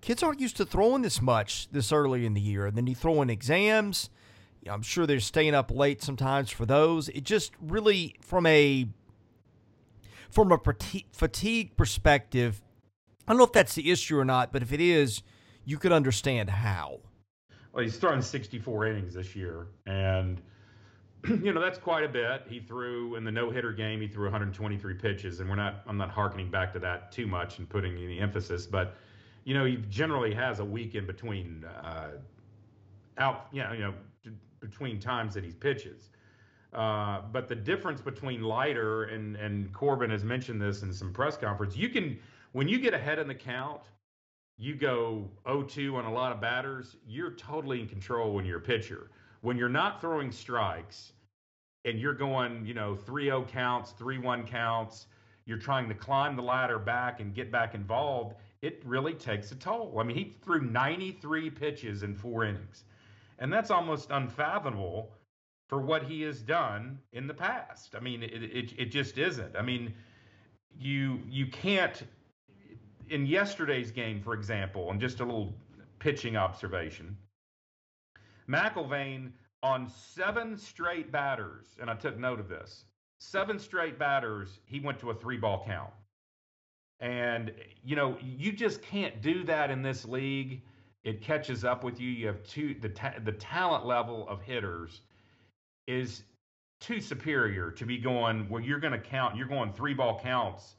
Kids 0.00 0.22
aren't 0.22 0.40
used 0.40 0.56
to 0.56 0.66
throwing 0.66 1.02
this 1.02 1.22
much 1.22 1.68
this 1.70 1.92
early 1.92 2.26
in 2.26 2.34
the 2.34 2.40
year. 2.40 2.66
And 2.66 2.76
then 2.76 2.86
you 2.86 2.94
throw 2.94 3.22
in 3.22 3.30
exams. 3.30 4.10
I'm 4.68 4.82
sure 4.82 5.06
they're 5.06 5.20
staying 5.20 5.54
up 5.54 5.70
late 5.70 6.02
sometimes 6.02 6.50
for 6.50 6.66
those. 6.66 7.08
It 7.10 7.24
just 7.24 7.52
really, 7.60 8.16
from 8.20 8.44
a 8.46 8.88
from 10.30 10.50
a 10.50 10.58
fatigue 11.12 11.76
perspective, 11.76 12.60
I 13.26 13.32
don't 13.32 13.38
know 13.38 13.44
if 13.44 13.52
that's 13.52 13.74
the 13.74 13.90
issue 13.90 14.18
or 14.18 14.24
not, 14.24 14.52
but 14.52 14.62
if 14.62 14.72
it 14.72 14.80
is, 14.80 15.22
you 15.64 15.78
could 15.78 15.92
understand 15.92 16.50
how. 16.50 17.00
Well, 17.74 17.82
he's 17.82 17.96
thrown 17.96 18.22
64 18.22 18.86
innings 18.86 19.14
this 19.14 19.34
year, 19.34 19.66
and 19.86 20.40
you 21.28 21.52
know 21.52 21.60
that's 21.60 21.78
quite 21.78 22.04
a 22.04 22.08
bit. 22.08 22.42
He 22.48 22.60
threw 22.60 23.16
in 23.16 23.24
the 23.24 23.32
no-hitter 23.32 23.72
game. 23.72 24.00
He 24.00 24.06
threw 24.06 24.24
123 24.24 24.94
pitches, 24.94 25.40
and 25.40 25.50
we're 25.50 25.56
not. 25.56 25.82
I'm 25.88 25.96
not 25.96 26.10
harkening 26.10 26.52
back 26.52 26.72
to 26.74 26.78
that 26.78 27.10
too 27.10 27.26
much 27.26 27.58
and 27.58 27.68
putting 27.68 27.96
any 27.96 28.20
emphasis, 28.20 28.64
but 28.64 28.94
you 29.42 29.54
know 29.54 29.64
he 29.64 29.78
generally 29.90 30.32
has 30.34 30.60
a 30.60 30.64
week 30.64 30.94
in 30.94 31.04
between 31.04 31.64
uh, 31.64 32.10
out. 33.18 33.52
Know, 33.52 33.72
you 33.72 33.80
know, 33.80 33.94
between 34.60 35.00
times 35.00 35.34
that 35.34 35.42
he 35.42 35.50
pitches. 35.50 36.10
Uh, 36.72 37.22
but 37.32 37.48
the 37.48 37.56
difference 37.56 38.00
between 38.00 38.42
Leiter 38.42 39.04
and 39.04 39.34
and 39.34 39.72
Corbin 39.72 40.10
has 40.10 40.22
mentioned 40.22 40.62
this 40.62 40.82
in 40.82 40.92
some 40.92 41.12
press 41.12 41.36
conference. 41.36 41.76
You 41.76 41.88
can 41.88 42.20
when 42.52 42.68
you 42.68 42.78
get 42.78 42.94
ahead 42.94 43.18
in 43.18 43.26
the 43.26 43.34
count, 43.34 43.80
you 44.56 44.74
go 44.74 45.30
0-2 45.46 45.94
on 45.94 46.04
a 46.04 46.12
lot 46.12 46.32
of 46.32 46.40
batters. 46.40 46.96
You're 47.06 47.32
totally 47.32 47.80
in 47.80 47.88
control 47.88 48.34
when 48.34 48.44
you're 48.44 48.58
a 48.58 48.62
pitcher. 48.62 49.10
When 49.40 49.56
you're 49.56 49.68
not 49.68 50.00
throwing 50.00 50.30
strikes, 50.32 51.12
and 51.84 51.98
you're 51.98 52.14
going, 52.14 52.64
you 52.64 52.74
know, 52.74 52.96
3-0 53.06 53.46
counts, 53.48 53.92
3-1 53.98 54.46
counts, 54.46 55.06
you're 55.44 55.58
trying 55.58 55.88
to 55.88 55.94
climb 55.94 56.36
the 56.36 56.42
ladder 56.42 56.78
back 56.78 57.20
and 57.20 57.34
get 57.34 57.52
back 57.52 57.74
involved, 57.74 58.36
it 58.62 58.82
really 58.84 59.12
takes 59.12 59.52
a 59.52 59.54
toll. 59.54 59.98
I 60.00 60.04
mean, 60.04 60.16
he 60.16 60.34
threw 60.42 60.62
93 60.62 61.50
pitches 61.50 62.02
in 62.02 62.14
four 62.14 62.44
innings. 62.44 62.84
And 63.38 63.52
that's 63.52 63.70
almost 63.70 64.10
unfathomable 64.10 65.10
for 65.68 65.80
what 65.80 66.04
he 66.04 66.22
has 66.22 66.40
done 66.40 66.98
in 67.12 67.26
the 67.26 67.34
past. 67.34 67.94
I 67.94 68.00
mean, 68.00 68.22
it, 68.22 68.42
it, 68.42 68.72
it 68.78 68.84
just 68.86 69.18
isn't. 69.18 69.56
I 69.56 69.62
mean, 69.62 69.92
you 70.76 71.20
you 71.28 71.46
can't 71.46 72.02
in 73.10 73.26
yesterday's 73.26 73.90
game, 73.90 74.20
for 74.20 74.34
example, 74.34 74.90
and 74.90 75.00
just 75.00 75.20
a 75.20 75.24
little 75.24 75.54
pitching 75.98 76.36
observation, 76.36 77.16
McElvain 78.48 79.32
on 79.62 79.88
seven 79.88 80.56
straight 80.56 81.10
batters, 81.10 81.76
and 81.80 81.88
I 81.88 81.94
took 81.94 82.18
note 82.18 82.40
of 82.40 82.48
this, 82.48 82.84
seven 83.18 83.58
straight 83.58 83.98
batters, 83.98 84.60
he 84.66 84.80
went 84.80 84.98
to 85.00 85.10
a 85.10 85.14
three 85.14 85.38
ball 85.38 85.64
count. 85.66 85.90
And, 87.00 87.52
you 87.82 87.96
know, 87.96 88.16
you 88.22 88.52
just 88.52 88.82
can't 88.82 89.20
do 89.20 89.44
that 89.44 89.70
in 89.70 89.82
this 89.82 90.04
league. 90.04 90.62
It 91.02 91.20
catches 91.20 91.64
up 91.64 91.84
with 91.84 92.00
you. 92.00 92.08
You 92.08 92.26
have 92.28 92.42
two, 92.44 92.76
the, 92.80 92.88
ta- 92.88 93.14
the 93.24 93.32
talent 93.32 93.84
level 93.84 94.28
of 94.28 94.40
hitters 94.40 95.00
is 95.86 96.22
too 96.80 97.00
superior 97.00 97.70
to 97.70 97.84
be 97.84 97.98
going 97.98 98.48
well, 98.48 98.62
you're 98.62 98.78
going 98.78 98.92
to 98.92 98.98
count, 98.98 99.36
you're 99.36 99.48
going 99.48 99.72
three 99.72 99.94
ball 99.94 100.20
counts. 100.20 100.76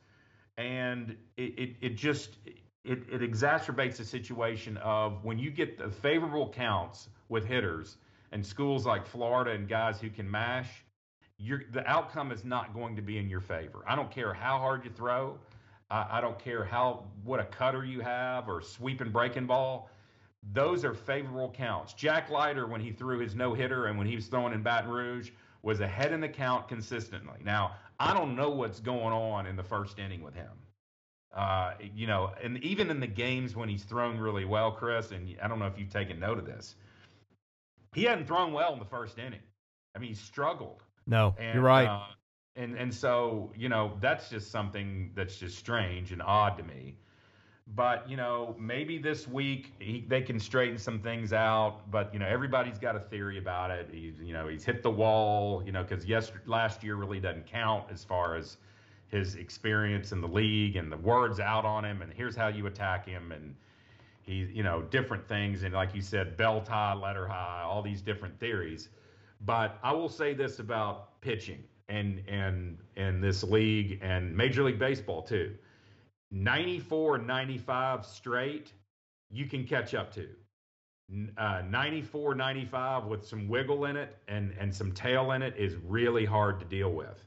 And 0.58 1.16
it, 1.38 1.60
it, 1.60 1.76
it 1.82 1.96
just, 1.96 2.38
it, 2.84 3.00
it 3.12 3.22
exacerbates 3.22 3.98
the 3.98 4.06
situation 4.06 4.78
of 4.78 5.24
when 5.24 5.38
you 5.38 5.52
get 5.52 5.78
the 5.78 5.90
favorable 5.90 6.50
counts 6.50 7.10
with 7.30 7.46
hitters, 7.46 7.98
and 8.32 8.46
schools 8.46 8.86
like 8.86 9.06
Florida 9.08 9.52
and 9.52 9.68
guys 9.68 10.00
who 10.02 10.10
can 10.10 10.30
mash, 10.30 10.70
the 11.40 11.84
outcome 11.86 12.32
is 12.32 12.44
not 12.44 12.74
going 12.74 12.96
to 12.96 13.02
be 13.02 13.18
in 13.18 13.30
your 13.30 13.42
favor. 13.42 13.84
I 13.88 13.96
don't 13.96 14.12
care 14.12 14.34
how 14.34 14.58
hard 14.58 14.84
you 14.84 14.92
throw. 14.92 15.38
I, 15.90 16.18
I 16.18 16.22
don't 16.22 16.38
care 16.40 16.64
how 16.64 17.06
what 17.24 17.40
a 17.40 17.46
cutter 17.46 17.86
you 17.86 18.02
have 18.02 18.50
or 18.50 18.62
sweeping 18.62 19.12
breaking 19.12 19.46
ball. 19.46 19.90
Those 20.54 20.86
are 20.86 20.94
favorable 20.94 21.50
counts. 21.52 21.94
Jack 21.94 22.30
Leiter, 22.30 22.68
when 22.68 22.82
he 22.82 22.92
threw 22.92 23.20
his 23.20 23.36
no 23.36 23.54
hitter 23.54 23.88
and 23.88 23.98
when 23.98 24.08
he 24.08 24.16
was 24.16 24.28
throwing 24.28 24.54
in 24.54 24.62
Baton 24.62 24.90
Rouge, 24.90 25.32
was 25.62 25.80
ahead 25.80 26.12
in 26.12 26.22
the 26.22 26.30
count 26.30 26.68
consistently. 26.68 27.40
Now, 27.44 27.72
I 28.00 28.14
don't 28.14 28.36
know 28.36 28.50
what's 28.50 28.80
going 28.80 29.14
on 29.14 29.46
in 29.48 29.56
the 29.56 29.64
first 29.64 30.00
inning 30.00 30.22
with 30.22 30.34
him. 30.34 30.52
Uh, 31.36 31.74
you 31.94 32.08
know, 32.08 32.32
and 32.42 32.64
even 32.64 32.90
in 32.90 33.00
the 33.00 33.08
games 33.08 33.56
when 33.56 33.68
he's 33.68 33.84
thrown 33.84 34.18
really 34.18 34.46
well, 34.46 34.72
Chris, 34.72 35.12
and 35.12 35.36
I 35.42 35.48
don't 35.48 35.60
know 35.60 35.68
if 35.68 35.78
you've 35.78 35.90
taken 35.90 36.20
note 36.20 36.38
of 36.38 36.46
this, 36.46 36.76
he 37.94 38.04
hadn't 38.04 38.26
thrown 38.26 38.54
well 38.54 38.74
in 38.74 38.80
the 38.80 38.86
first 38.86 39.18
inning. 39.18 39.42
I 39.96 40.00
mean, 40.00 40.10
he 40.10 40.16
struggled. 40.16 40.84
No, 41.08 41.36
and, 41.38 41.56
you're 41.56 41.64
right. 41.64 41.88
Uh, 41.88 42.06
and 42.56 42.76
and 42.78 42.94
so 42.94 43.52
you 43.56 43.68
know 43.68 43.98
that's 44.00 44.30
just 44.30 44.50
something 44.50 45.12
that's 45.14 45.38
just 45.38 45.58
strange 45.58 46.12
and 46.12 46.22
odd 46.22 46.58
to 46.58 46.64
me. 46.64 46.98
But 47.68 48.08
you 48.10 48.16
know 48.16 48.56
maybe 48.60 48.98
this 48.98 49.28
week 49.28 49.74
he, 49.80 50.06
they 50.08 50.22
can 50.22 50.40
straighten 50.40 50.78
some 50.78 51.00
things 51.00 51.34
out. 51.34 51.90
But 51.90 52.14
you 52.14 52.20
know 52.20 52.28
everybody's 52.28 52.78
got 52.78 52.96
a 52.96 53.00
theory 53.00 53.38
about 53.38 53.72
it. 53.72 53.90
He's 53.92 54.20
you 54.22 54.34
know 54.34 54.48
he's 54.48 54.64
hit 54.64 54.84
the 54.84 54.92
wall. 54.92 55.64
You 55.66 55.72
know 55.72 55.84
because 55.84 56.06
yes 56.06 56.32
last 56.46 56.84
year 56.84 56.96
really 56.96 57.20
doesn't 57.20 57.48
count 57.48 57.86
as 57.92 58.04
far 58.04 58.36
as 58.36 58.58
his 59.08 59.36
experience 59.36 60.12
in 60.12 60.22
the 60.22 60.28
league 60.28 60.76
and 60.76 60.92
the 60.92 60.98
words 60.98 61.40
out 61.40 61.64
on 61.64 61.86
him 61.86 62.02
and 62.02 62.12
here's 62.12 62.36
how 62.36 62.48
you 62.48 62.66
attack 62.66 63.08
him 63.08 63.32
and 63.32 63.56
he, 64.26 64.50
you 64.54 64.64
know, 64.64 64.82
different 64.82 65.28
things. 65.28 65.64
And 65.64 65.74
like 65.74 65.94
you 65.94 66.02
said, 66.02 66.36
belt 66.36 66.68
high, 66.68 66.94
letter 66.94 67.28
high, 67.28 67.62
all 67.64 67.82
these 67.82 68.02
different 68.02 68.40
theories. 68.40 68.90
But 69.42 69.78
I 69.84 69.92
will 69.94 70.10
say 70.10 70.34
this 70.34 70.60
about 70.60 71.22
pitching 71.22 71.64
and 71.88 72.24
and 72.28 72.78
and 72.98 73.24
this 73.24 73.44
league 73.44 74.00
and 74.02 74.36
Major 74.36 74.64
League 74.64 74.80
Baseball 74.80 75.22
too. 75.22 75.54
94 76.36 77.18
95 77.20 78.06
straight, 78.06 78.74
you 79.32 79.46
can 79.48 79.66
catch 79.66 79.96
up 79.96 80.14
to. 80.14 80.28
Uh, 81.38 81.62
94 81.70 82.36
95 82.36 83.06
with 83.06 83.26
some 83.26 83.48
wiggle 83.48 83.86
in 83.86 83.96
it 83.96 84.18
and, 84.28 84.54
and 84.60 84.74
some 84.74 84.92
tail 84.92 85.32
in 85.32 85.42
it 85.42 85.56
is 85.58 85.76
really 85.86 86.26
hard 86.26 86.60
to 86.60 86.66
deal 86.66 86.92
with. 86.92 87.24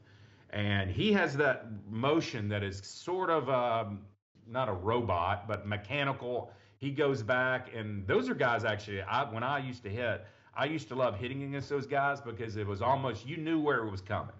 And 0.51 0.91
he 0.91 1.11
has 1.13 1.35
that 1.37 1.67
motion 1.89 2.49
that 2.49 2.63
is 2.63 2.81
sort 2.83 3.29
of 3.29 3.49
um, 3.49 4.01
not 4.47 4.69
a 4.69 4.73
robot, 4.73 5.47
but 5.47 5.67
mechanical 5.67 6.51
he 6.79 6.91
goes 6.91 7.21
back, 7.21 7.71
and 7.75 8.07
those 8.07 8.29
are 8.29 8.33
guys 8.33 8.63
actually. 8.63 9.01
I, 9.01 9.29
when 9.29 9.43
I 9.43 9.59
used 9.59 9.83
to 9.83 9.89
hit, 9.89 10.25
I 10.55 10.65
used 10.65 10.87
to 10.87 10.95
love 10.95 11.19
hitting 11.19 11.43
against 11.43 11.69
those 11.69 11.85
guys 11.85 12.21
because 12.21 12.55
it 12.55 12.65
was 12.65 12.81
almost 12.81 13.27
you 13.27 13.35
knew 13.37 13.59
where 13.59 13.85
it 13.85 13.91
was 13.91 14.01
coming. 14.01 14.35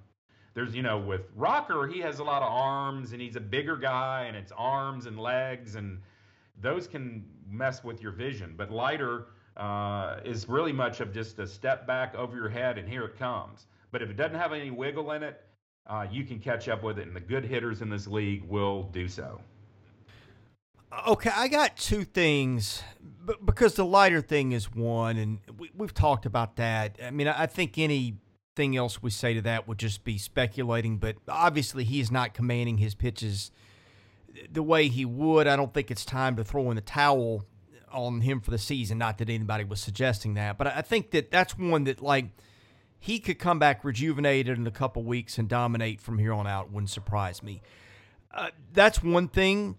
There's, 0.53 0.75
you 0.75 0.81
know, 0.81 0.97
with 0.97 1.21
Rocker, 1.35 1.87
he 1.87 1.99
has 1.99 2.19
a 2.19 2.23
lot 2.23 2.41
of 2.41 2.51
arms, 2.51 3.11
and 3.11 3.21
he's 3.21 3.35
a 3.35 3.41
bigger 3.41 3.77
guy, 3.77 4.25
and 4.27 4.35
it's 4.35 4.51
arms 4.57 5.05
and 5.05 5.19
legs, 5.19 5.75
and 5.75 5.99
those 6.61 6.87
can 6.87 7.25
mess 7.49 7.83
with 7.83 8.01
your 8.01 8.11
vision. 8.11 8.55
But 8.57 8.71
Leiter 8.71 9.27
uh, 9.57 10.17
is 10.25 10.49
really 10.49 10.73
much 10.73 10.99
of 11.01 11.13
just 11.13 11.39
a 11.39 11.47
step 11.47 11.85
back 11.85 12.15
over 12.15 12.35
your 12.35 12.49
head, 12.49 12.77
and 12.77 12.87
here 12.87 13.05
it 13.05 13.17
comes. 13.17 13.67
But 13.91 14.01
if 14.01 14.09
it 14.09 14.17
doesn't 14.17 14.37
have 14.37 14.53
any 14.53 14.71
wiggle 14.71 15.11
in 15.11 15.23
it, 15.23 15.41
uh, 15.87 16.05
you 16.11 16.23
can 16.23 16.39
catch 16.39 16.67
up 16.67 16.83
with 16.83 16.99
it, 16.99 17.07
and 17.07 17.15
the 17.15 17.21
good 17.21 17.45
hitters 17.45 17.81
in 17.81 17.89
this 17.89 18.07
league 18.07 18.43
will 18.43 18.83
do 18.83 19.07
so. 19.07 19.41
Okay, 21.07 21.31
I 21.33 21.47
got 21.47 21.77
two 21.77 22.03
things, 22.03 22.83
because 23.45 23.75
the 23.75 23.85
Leiter 23.85 24.21
thing 24.21 24.51
is 24.51 24.73
one, 24.73 25.17
and 25.17 25.39
we, 25.57 25.69
have 25.79 25.93
talked 25.93 26.25
about 26.25 26.55
that. 26.55 26.97
I 27.03 27.11
mean, 27.11 27.27
I 27.27 27.45
think 27.45 27.77
anything 28.57 28.75
else 28.75 29.01
we 29.01 29.09
say 29.09 29.33
to 29.33 29.41
that 29.41 29.67
would 29.67 29.77
just 29.77 30.03
be 30.03 30.17
speculating. 30.17 30.97
But 30.97 31.17
obviously, 31.27 31.83
he's 31.83 32.11
not 32.11 32.33
commanding 32.33 32.77
his 32.77 32.95
pitches 32.95 33.51
the 34.51 34.63
way 34.63 34.87
he 34.87 35.05
would. 35.05 35.47
I 35.47 35.55
don't 35.55 35.73
think 35.73 35.91
it's 35.91 36.05
time 36.05 36.35
to 36.37 36.43
throw 36.43 36.69
in 36.69 36.75
the 36.75 36.81
towel 36.81 37.45
on 37.91 38.21
him 38.21 38.39
for 38.41 38.51
the 38.51 38.57
season. 38.57 38.97
Not 38.97 39.17
that 39.19 39.29
anybody 39.29 39.63
was 39.63 39.79
suggesting 39.79 40.35
that, 40.35 40.57
but 40.57 40.67
I 40.67 40.81
think 40.81 41.11
that 41.11 41.31
that's 41.31 41.57
one 41.57 41.85
that 41.85 42.01
like 42.01 42.25
he 42.99 43.19
could 43.19 43.39
come 43.39 43.59
back 43.59 43.83
rejuvenated 43.83 44.57
in 44.57 44.67
a 44.67 44.71
couple 44.71 45.03
weeks 45.03 45.37
and 45.37 45.47
dominate 45.47 46.01
from 46.01 46.19
here 46.19 46.33
on 46.33 46.47
out. 46.47 46.71
Wouldn't 46.71 46.89
surprise 46.89 47.41
me. 47.41 47.61
Uh, 48.31 48.49
that's 48.73 49.01
one 49.01 49.27
thing. 49.27 49.77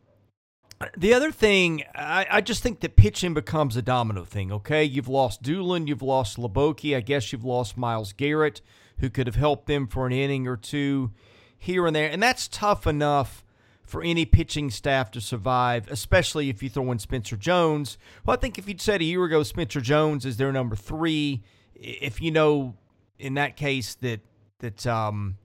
The 0.96 1.12
other 1.12 1.30
thing, 1.30 1.84
I, 1.94 2.26
I, 2.30 2.40
just 2.40 2.62
think 2.62 2.80
that 2.80 2.96
pitching 2.96 3.34
becomes 3.34 3.76
a 3.76 3.82
domino 3.82 4.24
thing, 4.24 4.50
okay? 4.50 4.82
You've 4.82 5.08
lost 5.08 5.42
Doolin, 5.42 5.86
you've 5.86 6.00
lost 6.00 6.38
Hliboki, 6.38 6.96
I 6.96 7.00
guess 7.00 7.32
you've 7.32 7.44
lost 7.44 7.76
Miles 7.76 8.14
Garrett, 8.14 8.62
who 8.98 9.10
could 9.10 9.26
have 9.26 9.36
helped 9.36 9.66
them 9.66 9.86
for 9.86 10.06
an 10.06 10.12
inning 10.12 10.46
or 10.48 10.56
two 10.56 11.10
here 11.58 11.86
and 11.86 11.94
there. 11.94 12.10
And 12.10 12.22
that's 12.22 12.48
tough 12.48 12.86
enough 12.86 13.44
for 13.84 14.02
any 14.02 14.24
pitching 14.24 14.70
staff 14.70 15.10
to 15.10 15.20
survive, 15.20 15.86
especially 15.90 16.48
if 16.48 16.62
you 16.62 16.70
throw 16.70 16.90
in 16.92 16.98
Spencer 16.98 17.36
Jones. 17.36 17.98
Well, 18.24 18.34
I 18.34 18.40
think 18.40 18.56
if 18.56 18.66
you'd 18.66 18.80
said 18.80 19.02
a 19.02 19.04
year 19.04 19.24
ago 19.24 19.42
Spencer 19.42 19.82
Jones 19.82 20.24
is 20.24 20.38
their 20.38 20.52
number 20.52 20.76
three, 20.76 21.42
if 21.74 22.22
you 22.22 22.30
know 22.30 22.76
in 23.18 23.34
that 23.34 23.56
case 23.56 23.96
that 23.96 24.20
that 24.60 24.86
um, 24.86 25.36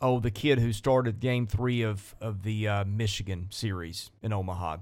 oh, 0.00 0.20
the 0.20 0.30
kid 0.30 0.58
who 0.58 0.72
started 0.72 1.20
game 1.20 1.46
three 1.46 1.82
of, 1.82 2.14
of 2.20 2.42
the 2.42 2.68
uh, 2.68 2.84
Michigan 2.84 3.48
series 3.50 4.10
in 4.22 4.32
Omaha. 4.32 4.78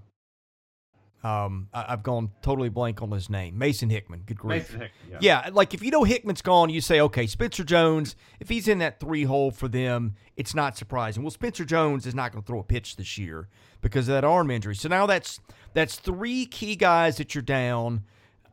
Um, 1.25 1.69
I, 1.73 1.83
have 1.91 2.03
gone 2.03 2.33
totally 2.43 2.69
blank 2.69 3.01
on 3.01 3.13
his 3.13 3.31
name. 3.31 3.57
Mason 3.57 3.91
Hickman. 3.91 4.23
Good 4.27 4.39
grief. 4.39 4.63
Mason 4.63 4.81
Hickman. 4.81 5.11
Yeah. 5.21 5.45
yeah, 5.45 5.51
like 5.53 5.73
if 5.73 5.83
you 5.83 5.93
know 5.93 6.03
Hickman's 6.03 6.43
gone, 6.43 6.69
you 6.69 6.81
say, 6.81 7.01
okay, 7.01 7.29
Spencer 7.29 7.63
Jones. 7.63 8.17
If 8.41 8.49
he's 8.49 8.67
in 8.67 8.79
that 8.79 8.99
three 8.99 9.23
hole 9.23 9.53
for 9.53 9.69
them, 9.69 10.17
it's 10.37 10.53
not 10.53 10.77
surprising. 10.77 11.23
Well, 11.23 11.31
Spencer 11.31 11.65
Jones 11.65 12.07
is 12.07 12.15
not 12.15 12.33
going 12.33 12.43
to 12.43 12.47
throw 12.47 12.59
a 12.59 12.65
pitch 12.65 12.97
this 12.97 13.19
year 13.19 13.49
because 13.81 14.09
of 14.09 14.15
that 14.15 14.25
arm 14.25 14.51
injury. 14.51 14.75
So 14.75 14.89
now 14.89 15.07
that's 15.07 15.39
that's 15.75 15.95
three 15.97 16.45
key 16.45 16.75
guys 16.75 17.19
that 17.19 17.37
you're 17.37 17.43
down. 17.43 18.03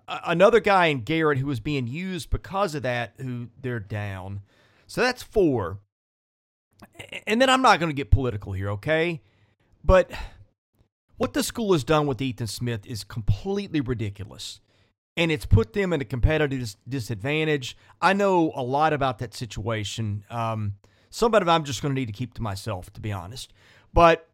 Uh, 0.07 0.19
another 0.25 0.59
guy 0.59 0.87
in 0.87 1.01
Garrett 1.01 1.39
who 1.39 1.47
was 1.47 1.59
being 1.59 1.87
used 1.87 2.29
because 2.29 2.75
of 2.75 2.83
that, 2.83 3.13
who 3.17 3.47
they're 3.59 3.79
down. 3.79 4.41
So 4.85 5.01
that's 5.01 5.23
four. 5.23 5.79
And 7.27 7.41
then 7.41 7.49
I'm 7.49 7.61
not 7.61 7.79
going 7.79 7.89
to 7.89 7.95
get 7.95 8.11
political 8.11 8.53
here, 8.53 8.69
okay? 8.71 9.21
But 9.83 10.11
what 11.17 11.33
the 11.33 11.43
school 11.43 11.73
has 11.73 11.83
done 11.83 12.07
with 12.07 12.21
Ethan 12.21 12.47
Smith 12.47 12.85
is 12.85 13.03
completely 13.03 13.81
ridiculous. 13.81 14.61
And 15.17 15.31
it's 15.31 15.45
put 15.45 15.73
them 15.73 15.91
in 15.91 15.99
a 15.99 16.05
competitive 16.05 16.75
disadvantage. 16.87 17.75
I 18.01 18.13
know 18.13 18.53
a 18.55 18.63
lot 18.63 18.93
about 18.93 19.19
that 19.19 19.33
situation. 19.33 20.23
Um, 20.29 20.75
some 21.09 21.33
of 21.33 21.41
it 21.41 21.49
I'm 21.49 21.65
just 21.65 21.81
going 21.81 21.93
to 21.93 21.99
need 21.99 22.07
to 22.07 22.13
keep 22.13 22.33
to 22.35 22.41
myself, 22.41 22.91
to 22.93 23.01
be 23.01 23.11
honest. 23.11 23.51
But 23.93 24.29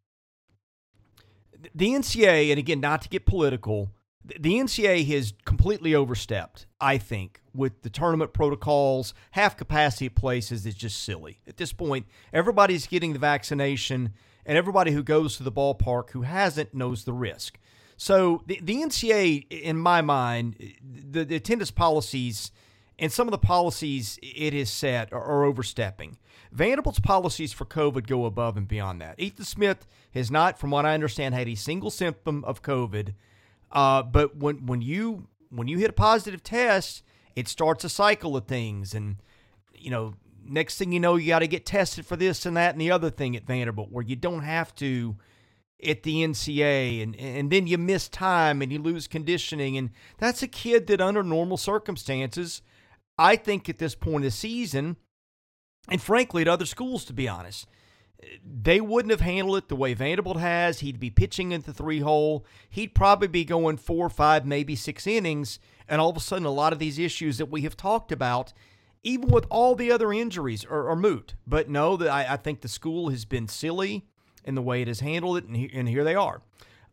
the 1.73 1.89
NCAA, 1.89 2.51
and 2.51 2.59
again, 2.59 2.81
not 2.81 3.01
to 3.03 3.09
get 3.09 3.25
political, 3.25 3.89
the 4.39 4.55
NCAA 4.55 5.07
has 5.07 5.33
completely 5.45 5.93
overstepped, 5.93 6.65
I 6.81 6.97
think, 6.97 7.41
with 7.53 7.81
the 7.83 7.89
tournament 7.89 8.33
protocols. 8.33 9.13
Half 9.31 9.57
capacity 9.57 10.09
places 10.09 10.65
is 10.65 10.75
just 10.75 11.03
silly. 11.03 11.41
At 11.47 11.57
this 11.57 11.73
point, 11.73 12.07
everybody's 12.33 12.87
getting 12.87 13.13
the 13.13 13.19
vaccination 13.19 14.13
and 14.45 14.57
everybody 14.57 14.91
who 14.91 15.03
goes 15.03 15.37
to 15.37 15.43
the 15.43 15.51
ballpark 15.51 16.11
who 16.11 16.21
hasn't 16.21 16.73
knows 16.73 17.03
the 17.03 17.13
risk. 17.13 17.59
So 17.97 18.43
the, 18.45 18.59
the 18.61 18.75
NCAA, 18.75 19.51
in 19.51 19.77
my 19.77 20.01
mind, 20.01 20.55
the, 20.83 21.23
the 21.23 21.35
attendance 21.35 21.71
policies 21.71 22.51
and 22.97 23.11
some 23.11 23.27
of 23.27 23.31
the 23.31 23.37
policies 23.37 24.19
it 24.21 24.53
has 24.53 24.69
set 24.69 25.11
are, 25.11 25.23
are, 25.23 25.43
overstepping. 25.43 26.17
Vanderbilt's 26.51 26.99
policies 26.99 27.51
for 27.51 27.65
COVID 27.65 28.07
go 28.07 28.25
above 28.25 28.55
and 28.55 28.67
beyond 28.67 29.01
that. 29.01 29.19
Ethan 29.19 29.45
Smith 29.45 29.85
has 30.13 30.31
not, 30.31 30.57
from 30.57 30.71
what 30.71 30.85
I 30.85 30.93
understand, 30.93 31.35
had 31.35 31.49
a 31.49 31.55
single 31.55 31.91
symptom 31.91 32.43
of 32.45 32.61
COVID. 32.61 33.13
Uh, 33.75 34.01
but 34.01 34.37
when 34.37 34.65
when 34.65 34.81
you 34.81 35.27
when 35.49 35.67
you 35.67 35.77
hit 35.77 35.89
a 35.89 35.93
positive 35.93 36.41
test, 36.41 37.03
it 37.35 37.47
starts 37.49 37.83
a 37.83 37.89
cycle 37.89 38.37
of 38.37 38.47
things, 38.47 38.95
and 38.95 39.17
you 39.75 39.91
know 39.91 40.15
next 40.47 40.77
thing 40.77 40.91
you 40.91 40.99
know, 40.99 41.15
you 41.15 41.27
got 41.27 41.39
to 41.39 41.47
get 41.47 41.65
tested 41.65 42.05
for 42.05 42.15
this 42.15 42.45
and 42.45 42.55
that 42.55 42.73
and 42.73 42.81
the 42.81 42.91
other 42.91 43.09
thing 43.09 43.35
at 43.35 43.45
Vanderbilt, 43.45 43.91
where 43.91 44.03
you 44.03 44.15
don't 44.15 44.43
have 44.43 44.73
to 44.75 45.17
at 45.85 46.03
the 46.03 46.23
NCA, 46.23 47.03
and 47.03 47.15
and 47.17 47.51
then 47.51 47.67
you 47.67 47.77
miss 47.77 48.07
time 48.07 48.61
and 48.61 48.71
you 48.71 48.79
lose 48.79 49.07
conditioning, 49.07 49.77
and 49.77 49.89
that's 50.17 50.41
a 50.41 50.47
kid 50.47 50.87
that 50.87 51.01
under 51.01 51.21
normal 51.21 51.57
circumstances, 51.57 52.61
I 53.17 53.35
think 53.35 53.67
at 53.67 53.77
this 53.77 53.93
point 53.93 54.23
of 54.23 54.31
the 54.31 54.31
season, 54.31 54.95
and 55.89 56.01
frankly 56.01 56.43
at 56.43 56.47
other 56.47 56.65
schools, 56.65 57.03
to 57.05 57.13
be 57.13 57.27
honest, 57.27 57.67
they 58.43 58.81
wouldn't 58.81 59.11
have 59.11 59.21
handled 59.21 59.57
it 59.57 59.69
the 59.69 59.75
way 59.75 59.93
Vanderbilt 59.93 60.37
has. 60.37 60.79
He'd 60.79 60.99
be 60.99 61.09
pitching 61.09 61.51
into 61.51 61.73
three 61.73 61.99
hole. 61.99 62.45
He'd 62.69 62.95
probably 62.95 63.27
be 63.27 63.45
going 63.45 63.77
four, 63.77 64.09
five, 64.09 64.45
maybe 64.45 64.75
six 64.75 65.07
innings, 65.07 65.59
and 65.87 66.01
all 66.01 66.09
of 66.09 66.17
a 66.17 66.21
sudden, 66.21 66.45
a 66.45 66.51
lot 66.51 66.73
of 66.73 66.79
these 66.79 66.99
issues 66.99 67.37
that 67.37 67.47
we 67.47 67.61
have 67.61 67.77
talked 67.77 68.11
about 68.11 68.53
even 69.05 69.29
with 69.29 69.45
all 69.51 69.75
the 69.75 69.91
other 69.91 70.11
injuries, 70.11 70.65
are, 70.65 70.89
are 70.89 70.95
moot. 70.95 71.35
But 71.45 71.69
no, 71.69 71.95
that 71.95 72.09
I, 72.09 72.33
I, 72.33 72.37
think 72.37 72.61
the 72.61 72.67
school 72.67 73.11
has 73.11 73.23
been 73.23 73.47
silly 73.47 74.07
in 74.43 74.55
the 74.55 74.63
way 74.63 74.81
it 74.81 74.87
has 74.87 74.99
handled 74.99 75.37
it, 75.37 75.45
and, 75.45 75.55
he, 75.55 75.69
and 75.73 75.87
here 75.87 76.03
they 76.03 76.15
are. 76.15 76.41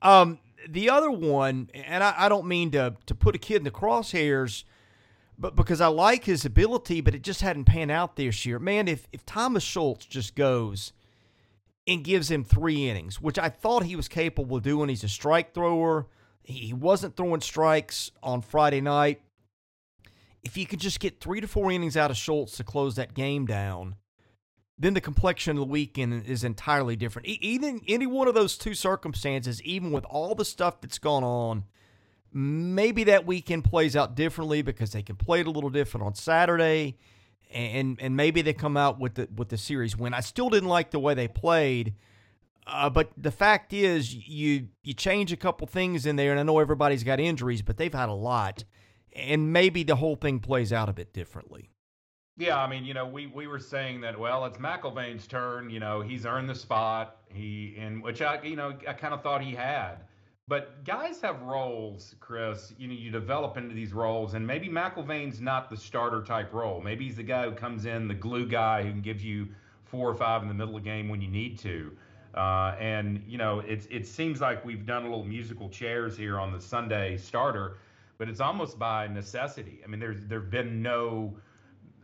Um, 0.02 0.38
the 0.68 0.90
other 0.90 1.10
one, 1.10 1.70
and 1.72 2.04
I, 2.04 2.14
I, 2.16 2.28
don't 2.28 2.46
mean 2.46 2.70
to 2.72 2.96
to 3.06 3.14
put 3.14 3.34
a 3.34 3.38
kid 3.38 3.56
in 3.56 3.64
the 3.64 3.70
crosshairs, 3.70 4.64
but 5.38 5.56
because 5.56 5.80
I 5.80 5.86
like 5.86 6.24
his 6.24 6.44
ability, 6.44 7.00
but 7.00 7.14
it 7.14 7.22
just 7.22 7.40
hadn't 7.40 7.64
panned 7.64 7.90
out 7.90 8.16
this 8.16 8.44
year. 8.44 8.58
Man, 8.58 8.88
if 8.88 9.08
if 9.12 9.24
Thomas 9.24 9.62
Schultz 9.62 10.04
just 10.04 10.34
goes 10.34 10.92
and 11.86 12.04
gives 12.04 12.30
him 12.30 12.44
three 12.44 12.88
innings, 12.88 13.20
which 13.20 13.38
I 13.38 13.48
thought 13.48 13.84
he 13.84 13.96
was 13.96 14.08
capable 14.08 14.56
of 14.56 14.62
doing, 14.62 14.88
he's 14.88 15.04
a 15.04 15.08
strike 15.08 15.54
thrower. 15.54 16.06
He 16.44 16.72
wasn't 16.72 17.16
throwing 17.16 17.40
strikes 17.40 18.10
on 18.22 18.42
Friday 18.42 18.80
night 18.80 19.22
if 20.42 20.56
you 20.56 20.66
could 20.66 20.80
just 20.80 21.00
get 21.00 21.20
three 21.20 21.40
to 21.40 21.46
four 21.46 21.70
innings 21.70 21.96
out 21.96 22.10
of 22.10 22.16
Schultz 22.16 22.56
to 22.56 22.64
close 22.64 22.96
that 22.96 23.14
game 23.14 23.46
down, 23.46 23.96
then 24.78 24.94
the 24.94 25.00
complexion 25.00 25.52
of 25.52 25.60
the 25.60 25.72
weekend 25.72 26.26
is 26.26 26.42
entirely 26.42 26.96
different. 26.96 27.28
Even 27.28 27.80
any 27.86 28.06
one 28.06 28.26
of 28.26 28.34
those 28.34 28.58
two 28.58 28.74
circumstances, 28.74 29.62
even 29.62 29.92
with 29.92 30.04
all 30.06 30.34
the 30.34 30.44
stuff 30.44 30.80
that's 30.80 30.98
gone 30.98 31.22
on, 31.22 31.64
maybe 32.32 33.04
that 33.04 33.26
weekend 33.26 33.64
plays 33.64 33.94
out 33.94 34.16
differently 34.16 34.62
because 34.62 34.90
they 34.92 35.02
can 35.02 35.16
play 35.16 35.40
it 35.40 35.46
a 35.46 35.50
little 35.50 35.70
different 35.70 36.06
on 36.06 36.14
Saturday, 36.14 36.98
and 37.52 37.98
and 38.00 38.16
maybe 38.16 38.42
they 38.42 38.52
come 38.52 38.76
out 38.76 38.98
with 38.98 39.14
the 39.14 39.28
with 39.36 39.48
the 39.48 39.58
series 39.58 39.96
win. 39.96 40.14
I 40.14 40.20
still 40.20 40.50
didn't 40.50 40.68
like 40.68 40.90
the 40.90 40.98
way 40.98 41.14
they 41.14 41.28
played. 41.28 41.94
Uh, 42.64 42.88
but 42.88 43.10
the 43.16 43.32
fact 43.32 43.72
is, 43.72 44.14
you 44.14 44.68
you 44.82 44.94
change 44.94 45.32
a 45.32 45.36
couple 45.36 45.66
things 45.66 46.06
in 46.06 46.16
there, 46.16 46.30
and 46.30 46.38
I 46.40 46.42
know 46.44 46.58
everybody's 46.58 47.02
got 47.02 47.18
injuries, 47.20 47.62
but 47.62 47.76
they've 47.76 47.92
had 47.92 48.08
a 48.08 48.14
lot 48.14 48.64
and 49.14 49.52
maybe 49.52 49.82
the 49.82 49.96
whole 49.96 50.16
thing 50.16 50.40
plays 50.40 50.72
out 50.72 50.88
a 50.88 50.92
bit 50.92 51.12
differently. 51.12 51.70
Yeah, 52.38 52.58
I 52.58 52.66
mean, 52.68 52.84
you 52.84 52.94
know, 52.94 53.06
we 53.06 53.26
we 53.26 53.46
were 53.46 53.58
saying 53.58 54.00
that. 54.00 54.18
Well, 54.18 54.44
it's 54.46 54.56
McElvain's 54.56 55.26
turn. 55.26 55.68
You 55.68 55.80
know, 55.80 56.00
he's 56.00 56.24
earned 56.24 56.48
the 56.48 56.54
spot. 56.54 57.18
He 57.28 57.74
in 57.76 58.00
which 58.00 58.22
I, 58.22 58.40
you 58.42 58.56
know, 58.56 58.74
I 58.88 58.94
kind 58.94 59.12
of 59.12 59.22
thought 59.22 59.42
he 59.42 59.54
had. 59.54 59.98
But 60.48 60.84
guys 60.84 61.20
have 61.20 61.40
roles, 61.42 62.14
Chris. 62.20 62.74
You 62.76 62.88
know, 62.88 62.94
you 62.94 63.10
develop 63.10 63.56
into 63.56 63.74
these 63.74 63.92
roles, 63.92 64.34
and 64.34 64.46
maybe 64.46 64.68
McElvain's 64.68 65.40
not 65.40 65.70
the 65.70 65.76
starter 65.76 66.22
type 66.22 66.52
role. 66.52 66.80
Maybe 66.80 67.04
he's 67.06 67.16
the 67.16 67.22
guy 67.22 67.44
who 67.44 67.52
comes 67.52 67.86
in, 67.86 68.08
the 68.08 68.14
glue 68.14 68.46
guy 68.46 68.82
who 68.82 68.90
can 68.90 69.02
give 69.02 69.20
you 69.20 69.48
four 69.84 70.08
or 70.08 70.14
five 70.14 70.42
in 70.42 70.48
the 70.48 70.54
middle 70.54 70.76
of 70.76 70.82
the 70.82 70.88
game 70.88 71.08
when 71.08 71.20
you 71.20 71.28
need 71.28 71.58
to. 71.60 71.96
Uh, 72.34 72.74
and 72.80 73.22
you 73.26 73.38
know, 73.38 73.60
it's 73.60 73.86
it 73.90 74.06
seems 74.06 74.40
like 74.40 74.64
we've 74.64 74.86
done 74.86 75.02
a 75.02 75.08
little 75.08 75.24
musical 75.24 75.68
chairs 75.68 76.16
here 76.16 76.38
on 76.38 76.52
the 76.52 76.60
Sunday 76.60 77.16
starter 77.16 77.76
but 78.22 78.28
it's 78.28 78.38
almost 78.38 78.78
by 78.78 79.08
necessity. 79.08 79.80
I 79.82 79.88
mean, 79.88 79.98
there's 79.98 80.24
there've 80.28 80.48
been 80.48 80.80
no 80.80 81.36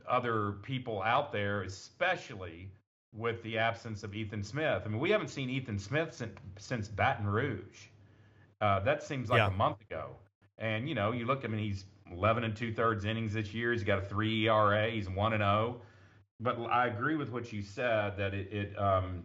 other 0.08 0.56
people 0.62 1.00
out 1.00 1.30
there, 1.32 1.62
especially 1.62 2.72
with 3.12 3.40
the 3.44 3.56
absence 3.56 4.02
of 4.02 4.16
Ethan 4.16 4.42
Smith. 4.42 4.82
I 4.84 4.88
mean, 4.88 4.98
we 4.98 5.10
haven't 5.10 5.28
seen 5.28 5.48
Ethan 5.48 5.78
Smith 5.78 6.12
since, 6.12 6.36
since 6.58 6.88
Baton 6.88 7.28
Rouge. 7.28 7.86
Uh, 8.60 8.80
that 8.80 9.02
seems 9.02 9.30
like 9.30 9.38
yeah. 9.38 9.48
a 9.48 9.50
month 9.50 9.80
ago. 9.80 10.16
And 10.58 10.88
you 10.88 10.94
know, 10.94 11.12
you 11.12 11.26
look. 11.26 11.44
I 11.44 11.48
mean, 11.48 11.60
he's 11.60 11.84
11 12.10 12.44
and 12.44 12.56
two 12.56 12.72
thirds 12.72 13.04
innings 13.04 13.32
this 13.32 13.54
year. 13.54 13.72
He's 13.72 13.84
got 13.84 13.98
a 13.98 14.02
three 14.02 14.48
ERA. 14.48 14.90
He's 14.90 15.08
one 15.08 15.32
and 15.32 15.40
zero. 15.40 15.76
Oh. 15.78 15.82
But 16.40 16.58
I 16.64 16.86
agree 16.86 17.16
with 17.16 17.30
what 17.30 17.52
you 17.52 17.62
said 17.62 18.16
that 18.16 18.34
it, 18.34 18.52
it 18.52 18.78
um, 18.78 19.24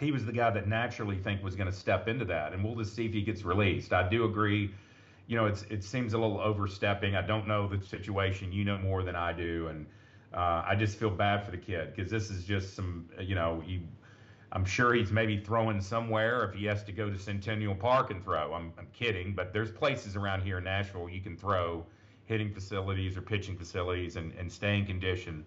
he 0.00 0.12
was 0.12 0.24
the 0.24 0.32
guy 0.32 0.50
that 0.50 0.68
naturally 0.68 1.16
think 1.16 1.42
was 1.42 1.56
going 1.56 1.70
to 1.70 1.76
step 1.76 2.08
into 2.08 2.26
that, 2.26 2.52
and 2.52 2.64
we'll 2.64 2.76
just 2.76 2.94
see 2.94 3.06
if 3.06 3.12
he 3.12 3.22
gets 3.22 3.44
released. 3.44 3.92
I 3.92 4.08
do 4.08 4.24
agree 4.24 4.70
you 5.28 5.36
know, 5.36 5.46
it's 5.46 5.62
it 5.70 5.84
seems 5.84 6.14
a 6.14 6.18
little 6.18 6.40
overstepping. 6.40 7.14
I 7.14 7.22
don't 7.22 7.46
know 7.46 7.68
the 7.68 7.84
situation. 7.86 8.50
You 8.50 8.64
know 8.64 8.78
more 8.78 9.04
than 9.04 9.14
I 9.14 9.34
do, 9.34 9.68
and 9.68 9.86
uh, 10.34 10.64
I 10.66 10.74
just 10.74 10.98
feel 10.98 11.10
bad 11.10 11.44
for 11.44 11.50
the 11.50 11.58
kid 11.58 11.94
because 11.94 12.10
this 12.10 12.30
is 12.30 12.44
just 12.44 12.74
some, 12.74 13.10
you 13.20 13.34
know, 13.34 13.62
he, 13.64 13.82
I'm 14.52 14.64
sure 14.64 14.94
he's 14.94 15.12
maybe 15.12 15.38
throwing 15.38 15.80
somewhere 15.80 16.44
if 16.44 16.54
he 16.54 16.64
has 16.66 16.82
to 16.84 16.92
go 16.92 17.10
to 17.10 17.18
Centennial 17.18 17.74
Park 17.74 18.10
and 18.10 18.24
throw. 18.24 18.54
I'm, 18.54 18.72
I'm 18.78 18.88
kidding, 18.92 19.34
but 19.34 19.52
there's 19.52 19.70
places 19.70 20.16
around 20.16 20.42
here 20.42 20.58
in 20.58 20.64
Nashville 20.64 21.08
you 21.08 21.20
can 21.20 21.36
throw 21.36 21.84
hitting 22.24 22.52
facilities 22.52 23.16
or 23.16 23.22
pitching 23.22 23.56
facilities 23.56 24.16
and, 24.16 24.32
and 24.34 24.50
stay 24.50 24.78
in 24.78 24.86
condition. 24.86 25.44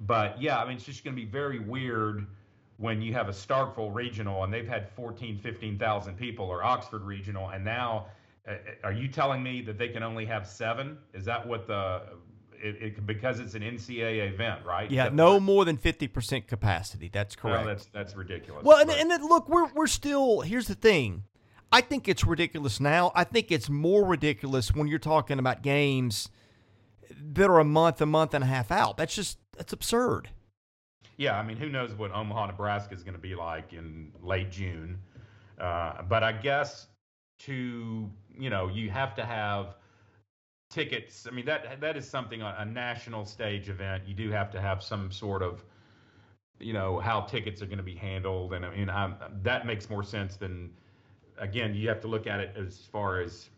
But 0.00 0.40
yeah, 0.40 0.58
I 0.58 0.66
mean, 0.66 0.76
it's 0.76 0.84
just 0.84 1.04
going 1.04 1.14
to 1.16 1.20
be 1.20 1.28
very 1.28 1.58
weird 1.58 2.26
when 2.78 3.00
you 3.00 3.12
have 3.12 3.28
a 3.28 3.32
Starkville 3.32 3.94
regional 3.94 4.44
and 4.44 4.52
they've 4.52 4.68
had 4.68 4.88
14, 4.90 5.38
15,000 5.38 6.16
people 6.16 6.46
or 6.46 6.62
Oxford 6.62 7.02
regional, 7.02 7.50
and 7.50 7.64
now 7.64 8.06
uh, 8.48 8.54
are 8.82 8.92
you 8.92 9.08
telling 9.08 9.42
me 9.42 9.62
that 9.62 9.78
they 9.78 9.88
can 9.88 10.02
only 10.02 10.26
have 10.26 10.46
seven? 10.46 10.98
Is 11.12 11.24
that 11.24 11.46
what 11.46 11.66
the 11.66 12.02
it, 12.62 12.76
it, 12.82 13.06
because 13.06 13.40
it's 13.40 13.54
an 13.54 13.62
NCAA 13.62 14.32
event, 14.32 14.64
right? 14.64 14.90
Yeah, 14.90 15.10
no 15.12 15.40
more 15.40 15.64
than 15.64 15.76
fifty 15.76 16.08
percent 16.08 16.46
capacity. 16.46 17.10
That's 17.12 17.36
correct. 17.36 17.66
that's 17.66 17.86
that's 17.86 18.16
ridiculous. 18.16 18.64
Well, 18.64 18.78
and, 18.78 18.90
and 18.90 19.10
then, 19.10 19.26
look, 19.26 19.48
we're 19.48 19.72
we're 19.74 19.86
still. 19.86 20.40
Here's 20.40 20.66
the 20.66 20.74
thing. 20.74 21.24
I 21.72 21.80
think 21.80 22.08
it's 22.08 22.24
ridiculous 22.24 22.78
now. 22.78 23.10
I 23.14 23.24
think 23.24 23.50
it's 23.50 23.68
more 23.68 24.04
ridiculous 24.04 24.72
when 24.72 24.86
you're 24.86 24.98
talking 24.98 25.38
about 25.38 25.62
games 25.62 26.28
that 27.32 27.50
are 27.50 27.58
a 27.58 27.64
month, 27.64 28.00
a 28.00 28.06
month 28.06 28.34
and 28.34 28.44
a 28.44 28.46
half 28.46 28.70
out. 28.70 28.96
That's 28.96 29.14
just 29.14 29.38
that's 29.56 29.72
absurd. 29.72 30.28
Yeah, 31.16 31.38
I 31.38 31.42
mean, 31.42 31.56
who 31.56 31.68
knows 31.68 31.94
what 31.94 32.12
Omaha, 32.12 32.46
Nebraska 32.46 32.94
is 32.94 33.02
going 33.02 33.14
to 33.14 33.20
be 33.20 33.34
like 33.34 33.72
in 33.72 34.12
late 34.22 34.50
June? 34.50 34.98
Uh, 35.58 36.02
but 36.02 36.24
I 36.24 36.32
guess 36.32 36.88
to 37.40 38.10
you 38.38 38.50
know 38.50 38.68
you 38.68 38.90
have 38.90 39.14
to 39.16 39.24
have 39.24 39.76
tickets. 40.74 41.26
I 41.30 41.34
mean 41.34 41.46
that 41.46 41.80
that 41.80 41.96
is 41.96 42.08
something 42.08 42.42
a 42.42 42.64
national 42.64 43.24
stage 43.24 43.68
event. 43.68 44.02
You 44.06 44.14
do 44.14 44.30
have 44.30 44.50
to 44.52 44.60
have 44.60 44.82
some 44.82 45.10
sort 45.10 45.42
of 45.42 45.64
you 46.58 46.72
know 46.72 46.98
how 46.98 47.22
tickets 47.22 47.62
are 47.62 47.66
going 47.66 47.78
to 47.78 47.84
be 47.84 47.94
handled, 47.94 48.52
and 48.52 48.66
I 48.66 48.76
mean 48.76 48.90
I'm, 48.90 49.14
that 49.42 49.66
makes 49.66 49.88
more 49.88 50.02
sense 50.02 50.36
than 50.36 50.70
again, 51.38 51.74
you 51.74 51.88
have 51.88 52.00
to 52.00 52.08
look 52.08 52.26
at 52.26 52.40
it 52.40 52.54
as 52.56 52.78
far 52.92 53.20
as 53.20 53.48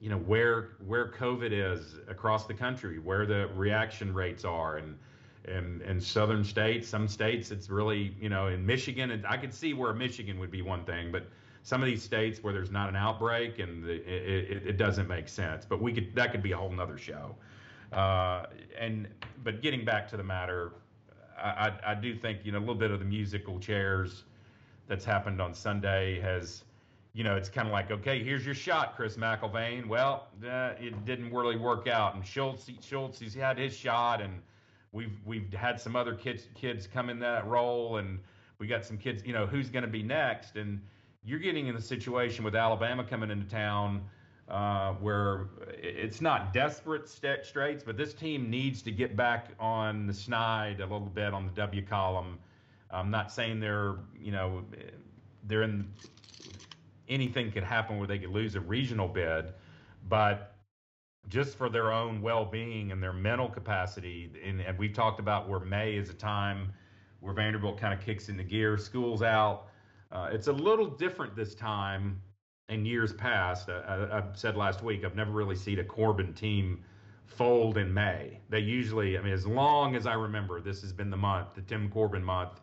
you 0.00 0.10
know 0.10 0.18
where 0.18 0.70
where 0.86 1.08
COVID 1.08 1.52
is 1.52 1.94
across 2.08 2.46
the 2.46 2.54
country, 2.54 2.98
where 2.98 3.24
the 3.24 3.48
reaction 3.54 4.12
rates 4.12 4.44
are, 4.44 4.76
and 4.78 4.98
and 5.44 5.80
and 5.82 6.02
southern 6.02 6.44
states, 6.44 6.88
some 6.88 7.08
states, 7.08 7.50
it's 7.50 7.70
really 7.70 8.14
you 8.20 8.28
know 8.28 8.48
in 8.48 8.66
Michigan, 8.66 9.12
and 9.12 9.26
I 9.26 9.36
could 9.36 9.54
see 9.54 9.74
where 9.74 9.92
Michigan 9.92 10.38
would 10.40 10.50
be 10.50 10.62
one 10.62 10.84
thing, 10.84 11.12
but 11.12 11.26
some 11.62 11.82
of 11.82 11.86
these 11.86 12.02
states 12.02 12.42
where 12.42 12.52
there's 12.52 12.70
not 12.70 12.88
an 12.88 12.96
outbreak 12.96 13.58
and 13.58 13.84
the, 13.84 13.92
it, 13.92 14.66
it, 14.66 14.76
doesn't 14.76 15.08
make 15.08 15.28
sense. 15.28 15.64
But 15.64 15.80
we 15.80 15.92
could 15.92 16.14
that 16.14 16.32
could 16.32 16.42
be 16.42 16.52
a 16.52 16.56
whole 16.56 16.70
nother 16.70 16.98
show. 16.98 17.34
Uh, 17.92 18.46
and 18.78 19.08
but 19.44 19.62
getting 19.62 19.84
back 19.84 20.08
to 20.08 20.16
the 20.16 20.24
matter, 20.24 20.72
I, 21.38 21.68
I, 21.84 21.92
I 21.92 21.94
do 21.94 22.16
think 22.16 22.40
you 22.44 22.52
know 22.52 22.58
a 22.58 22.60
little 22.60 22.74
bit 22.74 22.90
of 22.90 22.98
the 22.98 23.04
musical 23.04 23.58
chairs 23.60 24.24
that's 24.88 25.04
happened 25.04 25.40
on 25.40 25.54
Sunday 25.54 26.20
has 26.20 26.64
you 27.14 27.24
know, 27.24 27.36
it's 27.36 27.48
kind 27.48 27.68
of 27.68 27.72
like, 27.72 27.90
okay, 27.90 28.22
here's 28.24 28.44
your 28.44 28.54
shot, 28.54 28.96
Chris 28.96 29.16
McElvain. 29.16 29.86
Well, 29.86 30.28
uh, 30.44 30.72
it 30.80 31.04
didn't 31.04 31.32
really 31.32 31.56
work 31.56 31.86
out. 31.86 32.14
And 32.14 32.26
Schultz, 32.26 32.70
Schultz, 32.80 33.18
he's 33.18 33.34
had 33.34 33.58
his 33.58 33.76
shot, 33.76 34.22
and 34.22 34.40
we've 34.92 35.18
we've 35.26 35.52
had 35.52 35.78
some 35.78 35.94
other 35.94 36.14
kids 36.14 36.48
kids 36.54 36.86
come 36.86 37.10
in 37.10 37.18
that 37.18 37.46
role, 37.46 37.98
and 37.98 38.18
we 38.58 38.66
got 38.66 38.84
some 38.84 38.96
kids. 38.96 39.22
You 39.26 39.34
know, 39.34 39.46
who's 39.46 39.68
going 39.68 39.84
to 39.84 39.90
be 39.90 40.02
next? 40.02 40.56
And 40.56 40.80
you're 41.24 41.38
getting 41.38 41.68
in 41.68 41.76
a 41.76 41.80
situation 41.80 42.44
with 42.44 42.54
Alabama 42.54 43.04
coming 43.04 43.30
into 43.30 43.46
town 43.46 44.02
uh, 44.48 44.92
where 44.94 45.46
it's 45.70 46.20
not 46.20 46.52
desperate 46.52 47.08
st- 47.08 47.44
straits, 47.44 47.82
but 47.84 47.96
this 47.96 48.12
team 48.12 48.50
needs 48.50 48.82
to 48.82 48.90
get 48.90 49.16
back 49.16 49.50
on 49.60 50.06
the 50.06 50.14
snide 50.14 50.80
a 50.80 50.84
little 50.84 51.00
bit 51.00 51.32
on 51.32 51.46
the 51.46 51.52
W 51.52 51.82
column. 51.82 52.38
I'm 52.90 53.10
not 53.10 53.32
saying 53.32 53.60
they're, 53.60 53.96
you 54.20 54.32
know, 54.32 54.64
they're 55.44 55.62
in 55.62 55.88
anything 57.08 57.50
could 57.50 57.64
happen 57.64 57.98
where 57.98 58.06
they 58.06 58.18
could 58.18 58.30
lose 58.30 58.54
a 58.54 58.60
regional 58.60 59.08
bid, 59.08 59.46
but 60.08 60.56
just 61.28 61.56
for 61.56 61.68
their 61.68 61.92
own 61.92 62.20
well-being 62.20 62.90
and 62.90 63.02
their 63.02 63.12
mental 63.12 63.48
capacity, 63.48 64.30
and, 64.44 64.60
and 64.60 64.78
we've 64.78 64.92
talked 64.92 65.20
about 65.20 65.48
where 65.48 65.60
May 65.60 65.94
is 65.94 66.10
a 66.10 66.14
time 66.14 66.72
where 67.20 67.32
Vanderbilt 67.32 67.78
kind 67.78 67.94
of 67.94 68.00
kicks 68.04 68.28
into 68.28 68.42
gear, 68.42 68.76
school's 68.76 69.22
out 69.22 69.68
uh, 70.12 70.28
it's 70.30 70.46
a 70.46 70.52
little 70.52 70.86
different 70.86 71.34
this 71.34 71.54
time 71.54 72.20
in 72.68 72.84
years 72.84 73.12
past. 73.12 73.68
Uh, 73.68 73.82
I, 73.86 74.18
I, 74.18 74.22
said 74.34 74.56
last 74.56 74.82
week, 74.82 75.04
I've 75.04 75.16
never 75.16 75.32
really 75.32 75.56
seen 75.56 75.78
a 75.78 75.84
Corbin 75.84 76.34
team 76.34 76.84
fold 77.26 77.78
in 77.78 77.92
May. 77.92 78.38
They 78.50 78.60
usually, 78.60 79.16
I 79.18 79.22
mean, 79.22 79.32
as 79.32 79.46
long 79.46 79.96
as 79.96 80.06
I 80.06 80.14
remember, 80.14 80.60
this 80.60 80.82
has 80.82 80.92
been 80.92 81.10
the 81.10 81.16
month, 81.16 81.54
the 81.54 81.62
Tim 81.62 81.88
Corbin 81.88 82.22
month, 82.22 82.60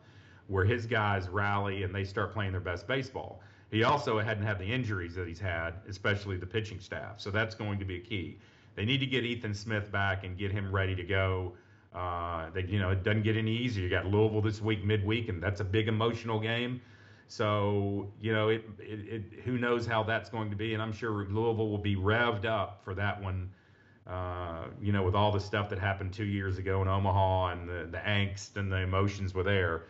where 0.47 0.63
his 0.63 0.85
guys 0.85 1.27
rally 1.27 1.83
and 1.83 1.93
they 1.93 2.03
start 2.03 2.33
playing 2.33 2.51
their 2.51 2.61
best 2.61 2.87
baseball. 2.87 3.41
He 3.71 3.83
also 3.83 4.19
hadn't 4.19 4.45
had 4.45 4.57
the 4.57 4.65
injuries 4.65 5.15
that 5.15 5.27
he's 5.27 5.39
had, 5.39 5.75
especially 5.87 6.37
the 6.37 6.45
pitching 6.45 6.79
staff. 6.79 7.19
So 7.19 7.29
that's 7.29 7.53
going 7.53 7.77
to 7.79 7.85
be 7.85 7.97
a 7.97 7.99
key. 7.99 8.39
They 8.75 8.85
need 8.85 8.99
to 8.99 9.05
get 9.05 9.25
Ethan 9.25 9.53
Smith 9.53 9.91
back 9.91 10.23
and 10.23 10.37
get 10.37 10.51
him 10.51 10.71
ready 10.71 10.95
to 10.95 11.03
go. 11.03 11.53
Uh, 11.93 12.49
they, 12.51 12.63
you 12.63 12.79
know, 12.79 12.91
it 12.91 13.03
doesn't 13.03 13.23
get 13.23 13.35
any 13.35 13.55
easier. 13.55 13.83
You 13.83 13.89
got 13.89 14.05
Louisville 14.05 14.41
this 14.41 14.61
week, 14.61 14.83
midweek, 14.83 15.29
and 15.29 15.41
that's 15.41 15.61
a 15.61 15.65
big 15.65 15.87
emotional 15.87 16.39
game. 16.39 16.81
So 17.29 18.11
you 18.19 18.33
know, 18.33 18.49
it, 18.49 18.65
it, 18.79 18.99
it, 19.07 19.23
who 19.45 19.59
knows 19.59 19.85
how 19.85 20.01
that's 20.01 20.31
going 20.31 20.49
to 20.49 20.55
be, 20.55 20.73
and 20.73 20.81
I'm 20.81 20.91
sure 20.91 21.11
Louisville 21.11 21.69
will 21.69 21.77
be 21.77 21.95
revved 21.95 22.45
up 22.45 22.81
for 22.83 22.95
that 22.95 23.21
one. 23.21 23.51
Uh, 24.07 24.65
you 24.81 24.91
know, 24.91 25.03
with 25.03 25.13
all 25.13 25.31
the 25.31 25.39
stuff 25.39 25.69
that 25.69 25.77
happened 25.77 26.11
two 26.11 26.25
years 26.25 26.57
ago 26.57 26.81
in 26.81 26.87
Omaha 26.87 27.49
and 27.49 27.69
the, 27.69 27.87
the 27.91 27.99
angst 27.99 28.57
and 28.57 28.71
the 28.71 28.77
emotions 28.77 29.35
were 29.35 29.43
there. 29.43 29.83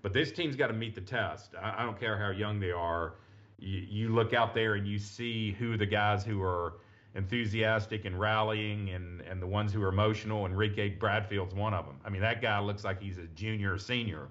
But 0.00 0.14
this 0.14 0.32
team's 0.32 0.56
got 0.56 0.68
to 0.68 0.72
meet 0.72 0.94
the 0.94 1.02
test. 1.02 1.54
I, 1.60 1.82
I 1.82 1.84
don't 1.84 2.00
care 2.00 2.16
how 2.16 2.30
young 2.30 2.58
they 2.58 2.70
are. 2.70 3.16
You, 3.58 3.84
you 3.86 4.08
look 4.08 4.32
out 4.32 4.54
there 4.54 4.76
and 4.76 4.86
you 4.86 4.98
see 4.98 5.52
who 5.52 5.76
the 5.76 5.84
guys 5.84 6.24
who 6.24 6.42
are 6.42 6.78
enthusiastic 7.14 8.06
and 8.06 8.18
rallying 8.18 8.88
and, 8.90 9.20
and 9.20 9.42
the 9.42 9.46
ones 9.46 9.74
who 9.74 9.82
are 9.82 9.88
emotional. 9.88 10.46
Enrique 10.46 10.88
Bradfield's 10.88 11.54
one 11.54 11.74
of 11.74 11.84
them. 11.84 11.96
I 12.02 12.08
mean, 12.08 12.22
that 12.22 12.40
guy 12.40 12.58
looks 12.60 12.84
like 12.84 13.02
he's 13.02 13.18
a 13.18 13.26
junior 13.34 13.74
or 13.74 13.78
senior 13.78 14.28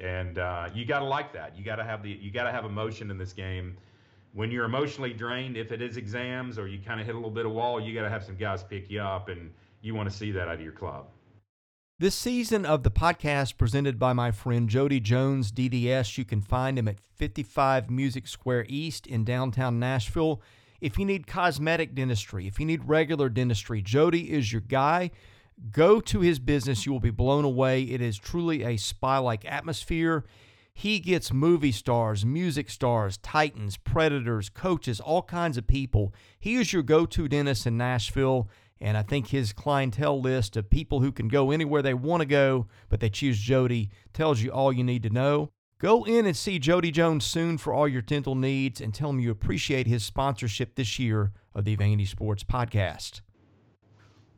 and 0.00 0.38
uh, 0.38 0.68
you 0.74 0.84
got 0.84 1.00
to 1.00 1.04
like 1.04 1.32
that. 1.32 1.56
You 1.56 1.64
got 1.64 1.76
to 1.76 1.84
have 1.84 2.02
the 2.02 2.10
you 2.10 2.30
got 2.30 2.44
to 2.44 2.52
have 2.52 2.64
emotion 2.64 3.10
in 3.10 3.18
this 3.18 3.32
game. 3.32 3.76
When 4.32 4.50
you're 4.50 4.64
emotionally 4.64 5.12
drained, 5.12 5.56
if 5.56 5.72
it 5.72 5.82
is 5.82 5.96
exams 5.96 6.58
or 6.58 6.68
you 6.68 6.78
kind 6.78 7.00
of 7.00 7.06
hit 7.06 7.14
a 7.14 7.18
little 7.18 7.32
bit 7.32 7.46
of 7.46 7.52
wall, 7.52 7.80
you 7.80 7.92
got 7.94 8.02
to 8.02 8.10
have 8.10 8.24
some 8.24 8.36
guys 8.36 8.62
pick 8.62 8.88
you 8.90 9.00
up, 9.00 9.28
and 9.28 9.50
you 9.82 9.94
want 9.94 10.10
to 10.10 10.16
see 10.16 10.30
that 10.32 10.48
out 10.48 10.54
of 10.54 10.60
your 10.60 10.72
club. 10.72 11.06
This 11.98 12.14
season 12.14 12.64
of 12.64 12.82
the 12.82 12.90
podcast 12.90 13.58
presented 13.58 13.98
by 13.98 14.14
my 14.14 14.30
friend 14.30 14.68
Jody 14.70 15.00
Jones, 15.00 15.52
DDS. 15.52 16.16
You 16.16 16.24
can 16.24 16.40
find 16.40 16.78
him 16.78 16.88
at 16.88 16.96
55 17.16 17.90
Music 17.90 18.26
Square 18.26 18.66
East 18.68 19.06
in 19.06 19.24
downtown 19.24 19.78
Nashville. 19.78 20.40
If 20.80 20.98
you 20.98 21.04
need 21.04 21.26
cosmetic 21.26 21.94
dentistry, 21.94 22.46
if 22.46 22.58
you 22.58 22.64
need 22.64 22.88
regular 22.88 23.28
dentistry, 23.28 23.82
Jody 23.82 24.32
is 24.32 24.50
your 24.50 24.62
guy. 24.62 25.10
Go 25.70 26.00
to 26.00 26.20
his 26.20 26.38
business. 26.38 26.86
You 26.86 26.92
will 26.92 27.00
be 27.00 27.10
blown 27.10 27.44
away. 27.44 27.82
It 27.82 28.00
is 28.00 28.18
truly 28.18 28.62
a 28.62 28.76
spy 28.76 29.18
like 29.18 29.44
atmosphere. 29.44 30.24
He 30.72 30.98
gets 31.00 31.32
movie 31.32 31.72
stars, 31.72 32.24
music 32.24 32.70
stars, 32.70 33.18
titans, 33.18 33.76
predators, 33.76 34.48
coaches, 34.48 35.00
all 35.00 35.22
kinds 35.22 35.58
of 35.58 35.66
people. 35.66 36.14
He 36.38 36.54
is 36.54 36.72
your 36.72 36.82
go 36.82 37.04
to 37.06 37.28
dentist 37.28 37.66
in 37.66 37.76
Nashville. 37.76 38.48
And 38.80 38.96
I 38.96 39.02
think 39.02 39.28
his 39.28 39.52
clientele 39.52 40.20
list 40.20 40.56
of 40.56 40.70
people 40.70 41.00
who 41.00 41.12
can 41.12 41.28
go 41.28 41.50
anywhere 41.50 41.82
they 41.82 41.92
want 41.92 42.22
to 42.22 42.26
go, 42.26 42.66
but 42.88 43.00
they 43.00 43.10
choose 43.10 43.38
Jody, 43.38 43.90
tells 44.14 44.40
you 44.40 44.50
all 44.50 44.72
you 44.72 44.82
need 44.82 45.02
to 45.02 45.10
know. 45.10 45.50
Go 45.78 46.04
in 46.04 46.24
and 46.24 46.36
see 46.36 46.58
Jody 46.58 46.90
Jones 46.90 47.24
soon 47.26 47.58
for 47.58 47.74
all 47.74 47.88
your 47.88 48.02
dental 48.02 48.34
needs 48.34 48.80
and 48.80 48.94
tell 48.94 49.10
him 49.10 49.20
you 49.20 49.30
appreciate 49.30 49.86
his 49.86 50.04
sponsorship 50.04 50.76
this 50.76 50.98
year 50.98 51.32
of 51.54 51.64
the 51.64 51.76
Vandy 51.76 52.08
Sports 52.08 52.44
Podcast. 52.44 53.20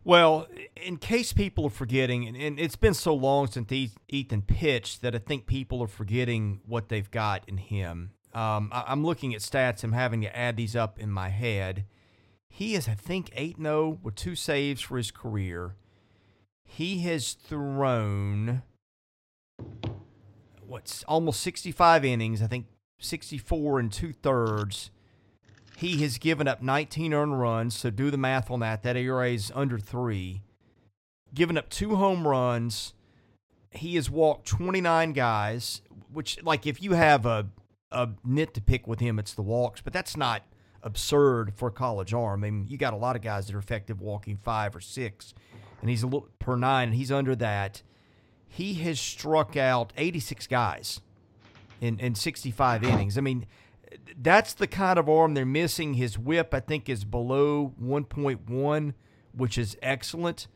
Well, 0.04 0.48
in 0.76 0.96
case 0.96 1.32
people 1.32 1.66
are 1.66 1.70
forgetting, 1.70 2.26
and, 2.26 2.58
it's 2.58 2.76
been 2.76 2.94
so 2.94 3.14
long 3.14 3.46
since 3.46 3.70
Ethan 4.08 4.42
pitched 4.42 5.02
that 5.02 5.14
I 5.14 5.18
think 5.18 5.46
people 5.46 5.80
are 5.82 5.88
forgetting 5.88 6.60
what 6.66 6.88
they've 6.88 7.10
got 7.10 7.44
in 7.48 7.58
him. 7.58 8.10
Um, 8.34 8.70
I, 8.72 8.90
am 8.90 9.04
looking 9.04 9.34
at 9.34 9.42
stats. 9.42 9.84
I'm 9.84 9.92
having 9.92 10.22
to 10.22 10.36
add 10.36 10.56
these 10.56 10.74
up 10.74 10.98
in 10.98 11.10
my 11.10 11.28
head. 11.28 11.84
He 12.48 12.74
is, 12.74 12.88
I 12.88 12.94
think, 12.94 13.30
8 13.34 13.58
0 13.58 13.98
with 14.02 14.14
two 14.14 14.34
saves 14.34 14.80
for 14.80 14.96
his 14.96 15.10
career. 15.10 15.76
He 16.64 17.00
has 17.00 17.34
thrown, 17.34 18.62
what's 20.66 21.04
almost 21.04 21.40
65 21.40 22.04
innings, 22.04 22.42
I 22.42 22.46
think 22.46 22.66
64 22.98 23.78
and 23.78 23.92
two 23.92 24.12
thirds. 24.12 24.90
He 25.76 26.02
has 26.02 26.18
given 26.18 26.46
up 26.46 26.62
19 26.62 27.12
earned 27.12 27.40
runs, 27.40 27.76
so 27.76 27.90
do 27.90 28.10
the 28.10 28.16
math 28.16 28.50
on 28.50 28.60
that. 28.60 28.82
That 28.82 28.96
ERA 28.96 29.30
is 29.30 29.50
under 29.54 29.78
three. 29.78 30.42
Given 31.34 31.56
up 31.56 31.68
two 31.70 31.96
home 31.96 32.26
runs. 32.26 32.94
He 33.70 33.94
has 33.94 34.10
walked 34.10 34.46
29 34.46 35.12
guys, 35.12 35.80
which, 36.12 36.42
like, 36.42 36.66
if 36.66 36.82
you 36.82 36.92
have 36.92 37.24
a, 37.24 37.48
a 37.90 38.10
nit 38.22 38.52
to 38.54 38.60
pick 38.60 38.86
with 38.86 39.00
him, 39.00 39.18
it's 39.18 39.32
the 39.32 39.42
walks, 39.42 39.80
but 39.80 39.94
that's 39.94 40.14
not 40.14 40.42
absurd 40.82 41.54
for 41.54 41.68
a 41.68 41.72
college 41.72 42.12
arm. 42.12 42.44
I 42.44 42.50
mean, 42.50 42.66
you 42.68 42.76
got 42.76 42.92
a 42.92 42.96
lot 42.96 43.16
of 43.16 43.22
guys 43.22 43.46
that 43.46 43.54
are 43.54 43.58
effective 43.58 44.00
walking 44.00 44.36
five 44.36 44.76
or 44.76 44.80
six, 44.80 45.32
and 45.80 45.88
he's 45.88 46.02
a 46.02 46.06
little 46.06 46.28
per 46.38 46.56
nine, 46.56 46.88
and 46.88 46.96
he's 46.96 47.10
under 47.10 47.34
that. 47.36 47.82
He 48.46 48.74
has 48.74 49.00
struck 49.00 49.56
out 49.56 49.92
86 49.96 50.46
guys 50.46 51.00
in, 51.80 51.98
in 51.98 52.14
65 52.14 52.84
innings. 52.84 53.16
I 53.16 53.22
mean, 53.22 53.46
that's 54.20 54.54
the 54.54 54.66
kind 54.66 54.98
of 54.98 55.08
arm 55.08 55.34
they're 55.34 55.44
missing. 55.44 55.94
His 55.94 56.18
whip, 56.18 56.52
I 56.54 56.60
think, 56.60 56.88
is 56.88 57.04
below 57.04 57.74
1.1, 57.82 58.94
which 59.32 59.58
is 59.58 59.76
excellent. 59.82 60.48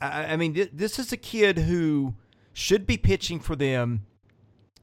I, 0.00 0.32
I 0.32 0.36
mean, 0.36 0.54
th- 0.54 0.70
this 0.72 0.98
is 0.98 1.12
a 1.12 1.16
kid 1.16 1.58
who 1.58 2.14
should 2.52 2.86
be 2.86 2.96
pitching 2.96 3.40
for 3.40 3.56
them, 3.56 4.06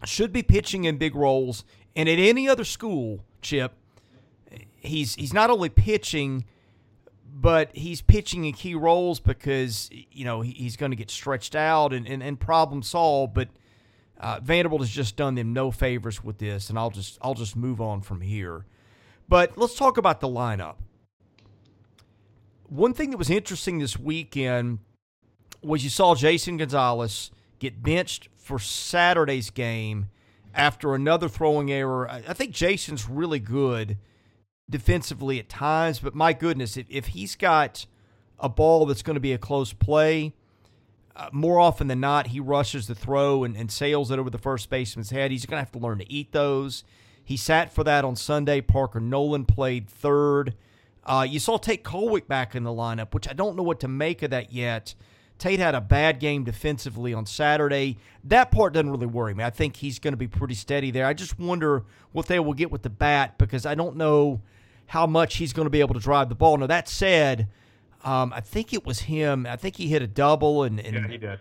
should 0.05 0.33
be 0.33 0.43
pitching 0.43 0.85
in 0.85 0.97
big 0.97 1.15
roles. 1.15 1.63
And 1.95 2.07
at 2.07 2.19
any 2.19 2.47
other 2.47 2.63
school, 2.63 3.23
Chip, 3.41 3.73
he's 4.77 5.15
he's 5.15 5.33
not 5.33 5.49
only 5.49 5.69
pitching, 5.69 6.45
but 7.25 7.75
he's 7.75 8.01
pitching 8.01 8.45
in 8.45 8.53
key 8.53 8.75
roles 8.75 9.19
because 9.19 9.89
you 9.91 10.25
know 10.25 10.41
he, 10.41 10.51
he's 10.51 10.77
going 10.77 10.91
to 10.91 10.95
get 10.95 11.09
stretched 11.09 11.55
out 11.55 11.93
and, 11.93 12.07
and, 12.07 12.23
and 12.23 12.39
problem 12.39 12.81
solved. 12.83 13.33
But 13.33 13.49
uh, 14.19 14.39
Vanderbilt 14.41 14.81
has 14.81 14.89
just 14.89 15.15
done 15.15 15.35
them 15.35 15.53
no 15.53 15.71
favors 15.71 16.23
with 16.23 16.39
this, 16.39 16.69
and 16.69 16.77
I'll 16.77 16.89
just 16.89 17.17
I'll 17.21 17.33
just 17.33 17.55
move 17.55 17.79
on 17.79 18.01
from 18.01 18.21
here. 18.21 18.65
But 19.27 19.57
let's 19.57 19.75
talk 19.75 19.97
about 19.97 20.19
the 20.19 20.27
lineup. 20.27 20.75
One 22.67 22.93
thing 22.93 23.11
that 23.11 23.17
was 23.17 23.29
interesting 23.29 23.79
this 23.79 23.97
weekend 23.97 24.79
was 25.61 25.83
you 25.83 25.89
saw 25.89 26.15
Jason 26.15 26.57
Gonzalez 26.57 27.31
get 27.59 27.81
benched 27.81 28.29
for 28.37 28.59
Saturday's 28.59 29.49
game 29.49 30.09
after 30.53 30.95
another 30.95 31.29
throwing 31.29 31.71
error. 31.71 32.09
I 32.09 32.33
think 32.33 32.51
Jason's 32.51 33.07
really 33.07 33.39
good 33.39 33.97
defensively 34.69 35.39
at 35.39 35.49
times, 35.49 35.99
but 35.99 36.15
my 36.15 36.33
goodness, 36.33 36.77
if, 36.77 36.85
if 36.89 37.07
he's 37.07 37.35
got 37.35 37.85
a 38.39 38.49
ball 38.49 38.85
that's 38.85 39.01
going 39.01 39.15
to 39.15 39.19
be 39.19 39.33
a 39.33 39.37
close 39.37 39.73
play, 39.73 40.33
uh, 41.19 41.29
more 41.33 41.59
often 41.59 41.87
than 41.87 41.99
not, 41.99 42.27
he 42.27 42.39
rushes 42.39 42.87
the 42.87 42.95
throw 42.95 43.43
and, 43.43 43.57
and 43.57 43.69
sails 43.69 44.09
it 44.09 44.17
over 44.17 44.29
the 44.29 44.37
first 44.37 44.69
baseman's 44.69 45.09
head. 45.09 45.31
He's 45.31 45.45
going 45.45 45.57
to 45.57 45.61
have 45.61 45.71
to 45.73 45.79
learn 45.79 45.97
to 45.99 46.09
eat 46.11 46.31
those. 46.31 46.85
He 47.25 47.35
sat 47.35 47.73
for 47.73 47.83
that 47.83 48.05
on 48.05 48.15
Sunday. 48.15 48.61
Parker 48.61 49.01
Noland 49.01 49.49
played 49.49 49.89
third. 49.89 50.55
Uh, 51.03 51.27
you 51.29 51.39
saw 51.39 51.57
Tate 51.57 51.83
Kolwyck 51.83 52.27
back 52.27 52.55
in 52.55 52.63
the 52.63 52.69
lineup, 52.69 53.13
which 53.13 53.27
I 53.27 53.33
don't 53.33 53.57
know 53.57 53.63
what 53.63 53.81
to 53.81 53.89
make 53.89 54.23
of 54.23 54.29
that 54.29 54.53
yet. 54.53 54.95
Tate 55.37 55.59
had 55.59 55.75
a 55.75 55.81
bad 55.81 56.19
game 56.19 56.45
defensively 56.45 57.13
on 57.13 57.25
Saturday. 57.25 57.97
That 58.23 58.49
part 58.49 58.73
doesn't 58.73 58.89
really 58.89 59.05
worry 59.05 59.33
me. 59.33 59.43
I 59.43 59.49
think 59.49 59.75
he's 59.75 59.99
going 59.99 60.13
to 60.13 60.17
be 60.17 60.27
pretty 60.27 60.53
steady 60.53 60.89
there. 60.89 61.05
I 61.05 61.13
just 61.13 61.37
wonder 61.37 61.83
what 62.13 62.27
they 62.27 62.39
will 62.39 62.53
get 62.53 62.71
with 62.71 62.83
the 62.83 62.89
bat 62.89 63.37
because 63.37 63.65
I 63.65 63.75
don't 63.75 63.97
know 63.97 64.41
how 64.87 65.05
much 65.05 65.35
he's 65.35 65.53
going 65.53 65.65
to 65.65 65.69
be 65.69 65.81
able 65.81 65.95
to 65.95 65.99
drive 65.99 66.29
the 66.29 66.35
ball. 66.35 66.57
Now, 66.57 66.67
that 66.67 66.87
said, 66.87 67.47
um, 68.03 68.33
I 68.33 68.41
think 68.41 68.73
it 68.73 68.85
was 68.85 68.99
him. 69.01 69.45
I 69.45 69.55
think 69.55 69.75
he 69.75 69.87
hit 69.87 70.01
a 70.01 70.07
double. 70.07 70.63
and, 70.63 70.79
and 70.79 70.95
Yeah, 70.95 71.07
he 71.07 71.17
did. 71.17 71.39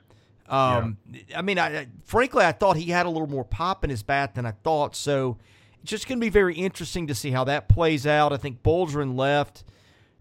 Um, 0.48 0.96
I 1.36 1.42
mean, 1.42 1.58
I, 1.58 1.88
frankly, 2.04 2.44
I 2.44 2.52
thought 2.52 2.76
he 2.76 2.90
had 2.90 3.04
a 3.06 3.10
little 3.10 3.28
more 3.28 3.44
pop 3.44 3.84
in 3.84 3.90
his 3.90 4.02
bat 4.02 4.34
than 4.34 4.46
I 4.46 4.52
thought. 4.52 4.96
So 4.96 5.36
it's 5.82 5.90
just 5.90 6.08
going 6.08 6.18
to 6.18 6.24
be 6.24 6.30
very 6.30 6.54
interesting 6.54 7.06
to 7.08 7.14
see 7.14 7.30
how 7.30 7.44
that 7.44 7.68
plays 7.68 8.06
out. 8.06 8.32
I 8.32 8.38
think 8.38 8.62
Bulger 8.62 9.02
in 9.02 9.16
left 9.16 9.64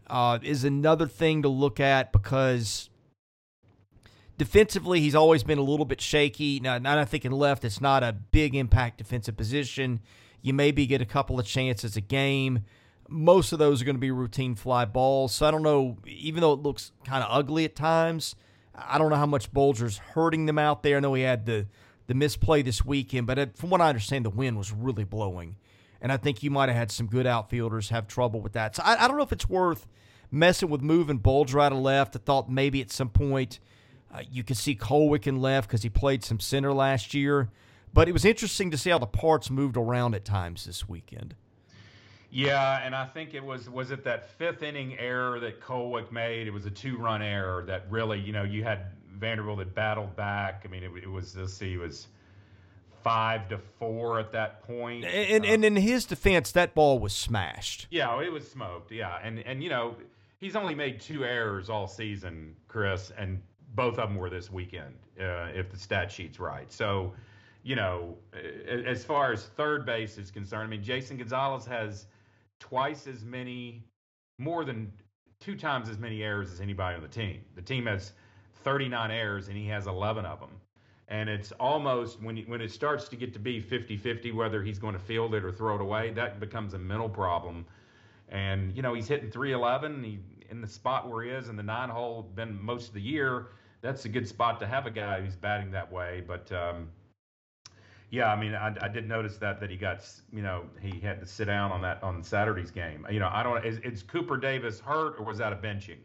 uh, 0.10 0.40
is 0.42 0.64
another 0.64 1.08
thing 1.08 1.44
to 1.44 1.50
look 1.50 1.80
at 1.80 2.12
because 2.12 2.90
defensively 4.38 5.00
he's 5.00 5.16
always 5.16 5.44
been 5.44 5.58
a 5.58 5.64
little 5.64 5.86
bit 5.86 6.02
shaky. 6.02 6.60
Now, 6.60 6.78
now 6.78 7.00
I 7.00 7.06
think 7.06 7.24
in 7.24 7.32
left 7.32 7.64
it's 7.64 7.82
not 7.82 8.04
a 8.04 8.12
big 8.12 8.54
impact 8.54 8.98
defensive 8.98 9.38
position. 9.38 10.02
You 10.42 10.54
maybe 10.54 10.86
get 10.86 11.02
a 11.02 11.06
couple 11.06 11.40
of 11.40 11.46
chances 11.46 11.96
a 11.96 12.02
game. 12.02 12.66
Most 13.10 13.54
of 13.54 13.60
those 13.60 13.82
are 13.82 13.86
going 13.86 13.96
to 13.96 14.02
be 14.02 14.12
routine 14.12 14.56
fly 14.56 14.86
balls. 14.86 15.34
So 15.34 15.46
I 15.46 15.52
don't 15.52 15.64
know, 15.64 15.98
even 16.06 16.42
though 16.42 16.54
it 16.54 16.60
looks 16.60 16.92
kind 17.06 17.24
of 17.24 17.30
ugly 17.32 17.66
at 17.66 17.76
times, 17.76 18.36
I 18.76 18.98
don't 18.98 19.10
know 19.10 19.16
how 19.16 19.26
much 19.26 19.52
Bulger's 19.52 19.98
hurting 19.98 20.46
them 20.46 20.60
out 20.60 20.84
there. 20.84 20.98
I 20.98 21.00
know 21.00 21.14
he 21.14 21.24
had 21.24 21.46
the 21.46 21.68
the 22.08 22.14
misplay 22.14 22.62
this 22.62 22.86
weekend, 22.86 23.28
but 23.28 23.58
from 23.58 23.70
what 23.70 23.82
I 23.82 23.90
understand, 23.90 24.24
the 24.24 24.30
wind 24.30 24.58
was 24.58 24.72
really 24.72 25.04
blowing, 25.04 25.58
and 26.02 26.10
I 26.12 26.16
think 26.16 26.42
you 26.42 26.50
might 26.50 26.70
have 26.70 26.78
had 26.78 26.90
some 26.90 27.08
good 27.08 27.28
outfielders 27.28 27.90
have 27.90 28.08
trouble 28.08 28.40
with 28.40 28.54
that. 28.54 28.78
So 28.78 28.84
I, 28.84 29.04
I 29.04 29.08
don't 29.08 29.18
know 29.18 29.24
if 29.24 29.34
it's 29.34 29.50
worth 29.50 29.88
messing 30.32 30.70
with 30.70 30.82
moving 30.82 31.18
Bulger 31.18 31.60
out 31.60 31.74
of 31.74 31.80
left. 31.80 32.16
I 32.16 32.20
thought 32.20 32.50
maybe 32.50 32.82
at 32.82 32.92
some 32.92 33.10
point 33.10 33.60
uh, 34.14 34.22
you 34.32 34.44
could 34.44 34.58
see 34.58 34.76
Kolwyck 34.76 35.28
in 35.28 35.42
left 35.42 35.68
because 35.68 35.84
he 35.84 35.90
played 35.90 36.24
some 36.24 36.40
center 36.40 36.74
last 36.74 37.14
year, 37.14 37.50
but 37.94 38.08
it 38.08 38.14
was 38.14 38.24
interesting 38.24 38.72
to 38.72 38.78
see 38.78 38.90
how 38.90 39.00
the 39.00 39.06
parts 39.06 39.50
moved 39.50 39.76
around 39.76 40.16
at 40.16 40.24
times 40.24 40.66
this 40.66 40.88
weekend. 40.88 41.36
Yeah, 42.30 42.82
and 42.84 42.94
I 42.94 43.06
think 43.06 43.34
it 43.34 43.44
was 43.44 43.70
was 43.70 43.92
it 43.92 44.04
that 44.04 44.30
fifth 44.32 44.62
inning 44.64 44.98
error 45.00 45.40
that 45.40 45.62
Kolwyck 45.62 46.12
made. 46.12 46.48
It 46.48 46.52
was 46.52 46.66
a 46.66 46.72
two 46.72 46.98
run 46.98 47.22
error 47.22 47.64
that 47.66 47.86
really, 47.90 48.20
you 48.20 48.34
know, 48.34 48.44
you 48.44 48.64
had 48.64 48.88
Vanderbilt 49.18 49.60
that 49.60 49.74
battled 49.74 50.16
back. 50.16 50.64
I 50.66 50.68
mean, 50.68 50.84
it, 50.84 50.92
it 51.04 51.10
was 51.10 51.36
let's 51.38 51.54
see, 51.54 51.74
it 51.74 51.80
was 51.80 52.08
five 53.04 53.48
to 53.50 53.58
four 53.58 54.20
at 54.20 54.34
that 54.34 54.62
point. 54.64 55.06
And, 55.06 55.46
and, 55.46 55.46
and 55.46 55.66
in 55.66 55.76
his 55.78 56.06
defense, 56.06 56.52
that 56.52 56.76
ball 56.76 57.00
was 57.00 57.14
smashed. 57.14 57.88
Yeah, 57.90 58.20
it 58.22 58.32
was 58.32 58.50
smoked. 58.50 58.92
Yeah, 58.92 59.18
and 59.24 59.40
and 59.40 59.64
you 59.64 59.70
know 59.70 59.96
he's 60.40 60.56
only 60.56 60.76
made 60.76 61.00
two 61.00 61.24
errors 61.24 61.70
all 61.70 61.88
season, 61.88 62.56
Chris, 62.68 63.12
and 63.18 63.42
both 63.76 64.00
of 64.00 64.10
them 64.10 64.18
were 64.18 64.30
this 64.30 64.52
weekend, 64.52 64.96
uh, 65.20 65.48
if 65.54 65.72
the 65.72 65.78
stat 65.78 66.12
sheet's 66.12 66.40
right. 66.40 66.72
So, 66.72 67.14
you 67.64 67.76
know, 67.76 68.18
as 68.86 69.04
far 69.04 69.32
as 69.32 69.46
third 69.46 69.86
base 69.86 70.18
is 70.18 70.32
concerned, 70.32 70.64
I 70.64 70.68
mean, 70.68 70.84
Jason 70.84 71.18
Gonzalez 71.18 71.66
has 71.66 72.08
twice 72.60 73.08
as 73.08 73.24
many, 73.24 73.84
more 74.38 74.66
than 74.66 74.92
two 75.40 75.56
times 75.56 75.90
as 75.90 75.98
many 75.98 76.24
errors 76.24 76.52
as 76.52 76.62
anybody 76.62 76.96
on 76.96 77.02
the 77.02 77.08
team. 77.08 77.42
The 77.56 77.62
team 77.62 77.86
has 77.86 78.14
39 78.64 79.12
errors 79.12 79.48
and 79.48 79.58
he 79.58 79.68
has 79.68 79.88
11 79.88 80.26
of 80.26 80.40
them. 80.40 80.52
And 81.10 81.30
it's 81.30 81.54
almost 81.54 82.22
when 82.22 82.38
when 82.48 82.60
it 82.60 82.72
starts 82.72 83.08
to 83.10 83.16
get 83.16 83.32
to 83.34 83.40
be 83.40 83.62
50-50 83.62 84.34
whether 84.34 84.62
he's 84.62 84.78
going 84.78 84.94
to 84.94 85.00
field 85.00 85.34
it 85.36 85.46
or 85.46 85.52
throw 85.52 85.76
it 85.76 85.82
away, 85.82 86.12
that 86.12 86.40
becomes 86.40 86.74
a 86.74 86.78
mental 86.78 87.08
problem. 87.08 87.66
And 88.28 88.76
you 88.76 88.82
know 88.82 88.94
he's 88.94 89.08
hitting 89.08 89.32
311. 89.32 90.04
He 90.04 90.20
in 90.50 90.62
the 90.62 90.68
spot 90.68 91.10
where 91.10 91.24
he 91.24 91.30
is 91.30 91.50
in 91.50 91.56
the 91.56 91.64
nine 91.64 91.90
hole 91.90 92.24
been 92.36 92.62
most 92.62 92.90
of 92.90 92.94
the 92.94 93.02
year. 93.02 93.48
That's 93.82 94.06
a 94.06 94.10
good 94.10 94.28
spot 94.28 94.60
to 94.60 94.68
have 94.68 94.86
a 94.86 94.92
guy 94.92 95.22
who's 95.22 95.36
batting 95.36 95.72
that 95.72 95.92
way. 95.92 96.24
But 96.26 96.52
um, 96.52 96.90
yeah, 98.10 98.32
I 98.32 98.40
mean, 98.40 98.56
I, 98.56 98.74
I, 98.82 98.88
did 98.88 99.08
notice 99.08 99.38
that 99.38 99.60
that 99.60 99.70
he 99.70 99.76
got, 99.76 100.08
you 100.32 100.42
know, 100.42 100.66
he 100.82 101.00
had 101.00 101.20
to 101.20 101.26
sit 101.26 101.46
down 101.46 101.72
on 101.72 101.82
that 101.82 102.02
on 102.02 102.24
Saturday's 102.24 102.72
game. 102.72 103.06
You 103.10 103.20
know, 103.20 103.30
I 103.32 103.44
don't. 103.44 103.66
Is, 103.66 103.80
is 103.80 104.04
Cooper 104.04 104.38
Davis 104.38 104.80
hurt 104.80 105.20
or 105.20 105.26
was 105.26 105.40
that 105.40 105.52
a 105.52 105.58
benching? 105.58 105.98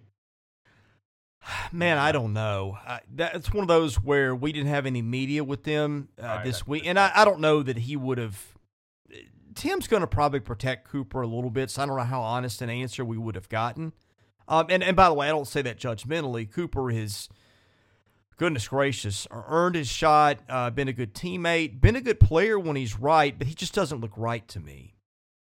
Man, 1.72 1.98
I 1.98 2.10
don't 2.12 2.32
know. 2.32 2.78
Uh, 2.86 2.98
that's 3.14 3.52
one 3.52 3.62
of 3.62 3.68
those 3.68 3.96
where 3.96 4.34
we 4.34 4.52
didn't 4.52 4.68
have 4.68 4.86
any 4.86 5.02
media 5.02 5.44
with 5.44 5.62
them 5.62 6.08
uh, 6.20 6.26
right, 6.26 6.44
this 6.44 6.66
week, 6.66 6.82
and 6.86 6.98
I, 6.98 7.12
I, 7.14 7.24
don't 7.24 7.40
know 7.40 7.62
that 7.62 7.78
he 7.78 7.96
would 7.96 8.18
have. 8.18 8.54
Tim's 9.54 9.86
going 9.86 10.00
to 10.00 10.06
probably 10.06 10.40
protect 10.40 10.88
Cooper 10.88 11.22
a 11.22 11.26
little 11.26 11.50
bit, 11.50 11.70
so 11.70 11.82
I 11.82 11.86
don't 11.86 11.96
know 11.96 12.04
how 12.04 12.22
honest 12.22 12.62
an 12.62 12.70
answer 12.70 13.04
we 13.04 13.18
would 13.18 13.34
have 13.34 13.48
gotten. 13.48 13.92
Um, 14.48 14.66
and 14.70 14.82
and 14.82 14.96
by 14.96 15.08
the 15.08 15.14
way, 15.14 15.28
I 15.28 15.30
don't 15.30 15.46
say 15.46 15.62
that 15.62 15.78
judgmentally. 15.78 16.50
Cooper 16.50 16.90
has, 16.90 17.28
goodness 18.42 18.66
gracious, 18.66 19.28
earned 19.30 19.76
his 19.76 19.86
shot, 19.86 20.36
uh, 20.48 20.68
been 20.68 20.88
a 20.88 20.92
good 20.92 21.14
teammate, 21.14 21.80
been 21.80 21.94
a 21.94 22.00
good 22.00 22.18
player 22.18 22.58
when 22.58 22.74
he's 22.74 22.98
right, 22.98 23.38
but 23.38 23.46
he 23.46 23.54
just 23.54 23.72
doesn't 23.72 24.00
look 24.00 24.10
right 24.16 24.48
to 24.48 24.58
me. 24.58 24.96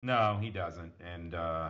No, 0.01 0.39
he 0.41 0.49
doesn't, 0.49 0.91
and 0.99 1.35
uh, 1.35 1.69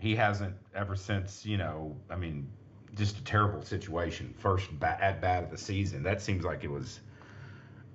he 0.00 0.16
hasn't 0.16 0.56
ever 0.74 0.96
since. 0.96 1.46
You 1.46 1.56
know, 1.56 1.96
I 2.10 2.16
mean 2.16 2.50
just 2.96 3.16
a 3.18 3.22
terrible 3.22 3.62
situation. 3.62 4.34
First 4.36 4.68
at 4.82 5.20
bat 5.20 5.44
of 5.44 5.52
the 5.52 5.56
season. 5.56 6.02
That 6.02 6.20
seems 6.20 6.44
like 6.44 6.64
it 6.64 6.70
was 6.70 6.98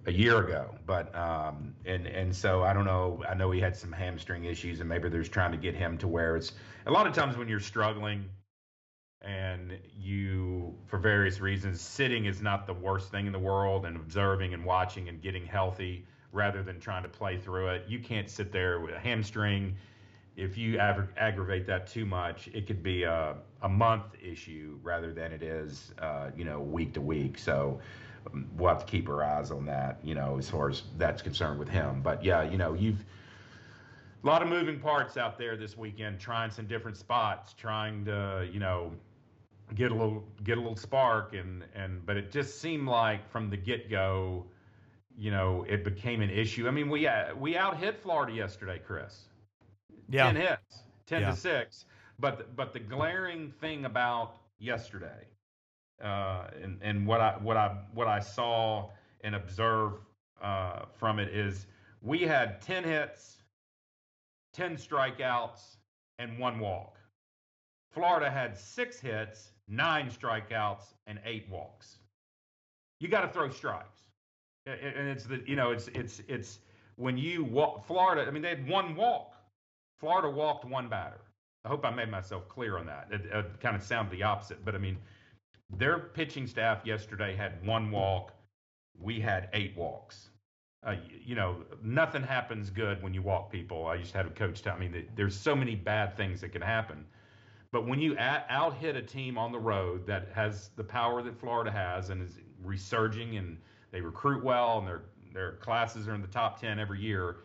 a 0.06 0.13
year 0.13 0.38
ago. 0.38 0.76
But 0.86 1.13
um, 1.13 1.76
and 1.86 2.08
and 2.08 2.34
so 2.34 2.63
I 2.63 2.72
don't 2.72 2.86
know. 2.86 3.22
I 3.28 3.34
know 3.34 3.52
he 3.52 3.60
had 3.60 3.76
some 3.76 3.91
hamstring 3.91 4.46
issues, 4.46 4.80
and 4.80 4.88
maybe 4.88 5.10
there's 5.10 5.28
trying 5.28 5.52
to 5.52 5.58
get 5.58 5.76
him 5.76 5.98
to 5.98 6.08
where 6.08 6.38
it's 6.38 6.54
a 6.86 6.91
lot 6.91 7.06
of 7.06 7.12
times 7.12 7.36
when 7.36 7.50
you're 7.50 7.60
struggling 7.60 8.30
and 9.21 9.78
you 9.97 10.75
for 10.88 10.97
various 10.97 11.39
reasons 11.39 11.82
sitting 11.82 12.25
is 12.25 12.41
not 12.41 12.67
the 12.67 12.73
worst 12.73 13.10
thing 13.10 13.25
in 13.25 13.34
the 13.34 13.39
world 13.39 13.86
and 13.86 13.95
observing 13.95 14.54
and 14.54 14.63
watching 14.63 15.10
and 15.10 15.21
getting 15.21 15.45
healthy 15.45 16.06
rather 16.32 16.62
than 16.62 16.80
trying 16.80 17.04
to 17.04 17.10
play 17.10 17.38
through 17.38 17.69
it 17.69 17.84
you 17.88 17.99
can't 17.99 18.30
sit 18.30 18.51
there 18.51 18.80
with 18.80 18.93
a 18.93 18.99
hamstring 18.99 19.75
if 20.36 20.58
you 20.58 20.78
ag- 20.80 21.13
aggravate 21.17 21.65
that 21.67 21.88
too 21.88 22.06
much, 22.06 22.49
it 22.54 22.67
could 22.67 22.84
be 22.84 23.04
a, 23.04 23.36
a 23.62 23.69
month 23.69 24.04
issue 24.21 24.78
rather 24.84 25.13
than 25.13 25.32
it 25.32 25.41
is, 25.41 25.91
uh, 25.99 26.30
you 26.36 26.43
know, 26.43 26.60
week 26.60 26.93
to 26.93 27.01
week. 27.01 27.38
So 27.38 27.80
um, 28.32 28.47
we'll 28.56 28.69
have 28.69 28.86
to 28.86 28.91
keep 28.91 29.08
our 29.08 29.23
eyes 29.23 29.51
on 29.51 29.65
that, 29.67 29.99
you 30.04 30.13
know, 30.13 30.38
as 30.38 30.49
far 30.49 30.69
as 30.69 30.84
that's 30.97 31.21
concerned 31.21 31.60
with 31.60 31.69
him. 31.69 32.01
But 32.01 32.23
yeah, 32.23 32.43
you 32.43 32.58
know, 32.58 32.73
you've 32.73 33.04
a 34.25 34.27
lot 34.27 34.41
of 34.41 34.49
moving 34.49 34.79
parts 34.79 35.17
out 35.17 35.38
there 35.38 35.55
this 35.55 35.77
weekend, 35.77 36.19
trying 36.19 36.51
some 36.51 36.65
different 36.65 36.97
spots, 36.97 37.53
trying 37.53 38.03
to, 38.05 38.49
you 38.51 38.59
know, 38.59 38.91
get 39.75 39.91
a 39.91 39.93
little 39.93 40.23
get 40.43 40.57
a 40.57 40.61
little 40.61 40.75
spark, 40.75 41.33
and 41.33 41.63
and 41.75 42.05
but 42.05 42.17
it 42.17 42.31
just 42.31 42.59
seemed 42.59 42.88
like 42.88 43.29
from 43.29 43.49
the 43.49 43.57
get 43.57 43.89
go, 43.89 44.45
you 45.17 45.31
know, 45.31 45.65
it 45.69 45.83
became 45.83 46.21
an 46.21 46.29
issue. 46.29 46.67
I 46.67 46.71
mean, 46.71 46.89
we 46.89 47.07
uh, 47.07 47.35
we 47.35 47.55
out 47.55 47.77
hit 47.77 48.01
Florida 48.01 48.33
yesterday, 48.33 48.81
Chris 48.85 49.25
yeah. 50.09 50.31
10 50.31 50.35
hits, 50.35 50.83
10 51.07 51.21
yeah. 51.21 51.31
to 51.31 51.35
6. 51.35 51.85
But 52.19 52.55
but 52.55 52.73
the 52.73 52.79
glaring 52.79 53.51
thing 53.59 53.85
about 53.85 54.38
yesterday 54.57 55.27
uh, 56.03 56.47
and, 56.61 56.79
and 56.81 57.05
what 57.05 57.19
I 57.19 57.31
what 57.41 57.57
I 57.57 57.77
what 57.93 58.07
I 58.07 58.19
saw 58.19 58.89
and 59.21 59.35
observed 59.35 59.97
uh, 60.41 60.83
from 60.97 61.19
it 61.19 61.29
is 61.35 61.65
we 62.01 62.19
had 62.21 62.61
10 62.61 62.83
hits, 62.83 63.38
10 64.56 64.78
strikeouts, 64.78 65.78
and 66.20 66.39
one 66.39 66.60
walk. 66.60 66.98
Florida 67.91 68.30
had 68.30 68.58
six 68.58 69.00
hits, 69.00 69.52
nine 69.68 70.10
strikeouts, 70.10 70.94
and 71.08 71.20
eight 71.26 71.48
walks. 71.50 71.98
You 73.00 73.08
got 73.10 73.22
to 73.22 73.28
throw 73.28 73.50
strikes, 73.50 74.02
and 74.65 75.08
it's 75.08 75.26
the 75.26 75.44
you 75.46 75.56
know 75.56 75.72
it's 75.72 75.89
it's 75.89 76.22
it's 76.28 76.60
when 76.96 77.18
you 77.18 77.44
walk 77.44 77.86
Florida. 77.86 78.26
I 78.26 78.32
mean, 78.32 78.41
they 78.41 78.50
had 78.50 78.68
one 78.68 78.96
walk 78.96 79.36
Florida 80.00 80.30
walked 80.30 80.65
one 80.65 80.89
batter. 80.89 81.22
I 81.63 81.70
hope 81.70 81.86
I 81.86 81.89
made 81.89 82.10
myself 82.10 82.48
clear 82.48 82.78
on 82.78 82.86
that. 82.86 83.08
It, 83.12 83.26
it 83.26 83.60
kind 83.60 83.76
of 83.76 83.82
sounded 83.82 84.12
the 84.12 84.24
opposite, 84.24 84.63
but 84.63 84.76
I 84.76 84.78
mean, 84.78 84.98
their 85.70 85.98
pitching 85.98 86.46
staff 86.48 86.86
yesterday 86.86 87.36
had 87.36 87.65
one 87.65 87.89
walk. 87.89 88.34
We 89.00 89.20
had 89.20 89.50
eight 89.54 89.76
walks. 89.76 90.30
Uh, 90.86 90.95
you 91.26 91.36
know, 91.36 91.58
nothing 91.82 92.21
happens 92.21 92.69
good 92.69 93.02
when 93.02 93.13
you 93.13 93.21
walk 93.21 93.52
people. 93.52 93.88
I 93.88 93.95
used 93.95 94.12
to 94.12 94.17
have 94.17 94.28
a 94.28 94.32
coach 94.32 94.62
tell 94.62 94.78
me 94.78 94.88
that 94.89 95.15
there's 95.15 95.36
so 95.36 95.56
many 95.56 95.76
bad 95.76 96.15
things 96.15 96.41
that 96.41 96.52
can 96.52 96.62
happen. 96.62 97.06
But 97.71 97.88
when 97.88 98.00
you 98.00 98.15
out 98.19 98.78
hit 98.78 98.95
a 98.95 99.02
team 99.02 99.38
on 99.38 99.52
the 99.52 99.60
road 99.60 100.06
that 100.08 100.30
has 100.34 100.69
the 100.76 100.84
power 100.84 101.24
that 101.24 101.39
Florida 101.39 101.71
has 101.71 102.10
and 102.10 102.21
is 102.21 102.38
resurging 102.63 103.38
and 103.38 103.58
they 103.91 104.00
recruit 104.00 104.43
well 104.43 104.78
and 104.78 104.88
their 104.88 105.02
their 105.34 105.52
classes 105.54 106.08
are 106.08 106.15
in 106.15 106.21
the 106.21 106.28
top 106.28 106.60
10 106.62 106.80
every 106.80 107.02
year, 107.02 107.38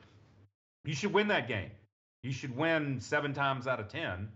you 0.85 0.95
should 0.95 1.13
win 1.13 1.29
that 1.29 1.49
game. 1.49 1.71
You 2.23 2.33
should 2.33 2.57
win 2.57 3.01
seven 3.01 3.35
times 3.35 3.67
out 3.67 3.81
of 3.81 3.89
10. 3.89 4.29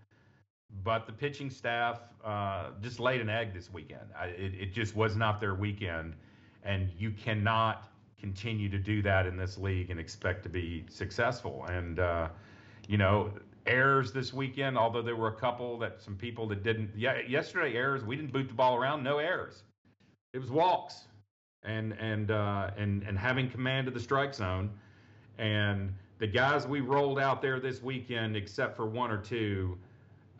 But 0.83 1.07
the 1.07 1.12
pitching 1.12 1.51
staff 1.51 2.01
uh, 2.25 2.71
just 2.83 2.99
laid 2.99 3.21
an 3.21 3.29
egg 3.29 3.55
this 3.55 3.73
weekend. 3.73 4.11
I, 4.19 4.27
it, 4.27 4.55
it 4.55 4.73
just 4.73 4.97
was 4.97 5.14
not 5.14 5.40
their 5.40 5.55
weekend. 5.55 6.14
And 6.64 6.90
you 6.99 7.12
cannot 7.12 7.88
continue 8.25 8.71
to 8.71 8.79
do 8.79 9.03
that 9.03 9.27
in 9.27 9.37
this 9.37 9.59
league 9.59 9.91
and 9.91 10.01
expect 10.01 10.43
to 10.43 10.49
be 10.49 10.83
successful. 10.89 11.67
And 11.69 11.99
uh, 11.99 12.29
you 12.89 12.97
know, 12.97 13.31
errors 13.67 14.13
this 14.13 14.33
weekend, 14.33 14.79
although 14.79 15.03
there 15.03 15.15
were 15.15 15.29
a 15.29 15.37
couple 15.37 15.79
that 15.81 16.01
some 16.01 16.17
people 16.17 16.49
that 16.49 16.63
didn't. 16.63 16.91
Yeah, 16.97 17.19
yesterday 17.29 17.77
errors. 17.77 18.03
We 18.03 18.17
didn't 18.17 18.33
boot 18.33 18.49
the 18.49 18.55
ball 18.55 18.77
around. 18.77 19.03
No 19.03 19.19
errors. 19.19 19.65
It 20.33 20.39
was 20.39 20.51
walks, 20.51 21.05
and 21.65 21.93
and 22.01 22.31
uh, 22.31 22.71
and 22.79 23.03
and 23.03 23.19
having 23.19 23.51
command 23.51 23.89
of 23.89 23.95
the 23.95 24.01
strike 24.01 24.33
zone, 24.33 24.71
and 25.37 25.93
the 26.19 26.27
guys 26.27 26.67
we 26.67 26.81
rolled 26.81 27.19
out 27.19 27.43
there 27.43 27.61
this 27.61 27.83
weekend, 27.83 28.37
except 28.37 28.75
for 28.75 28.87
one 28.87 29.11
or 29.11 29.19
two. 29.19 29.77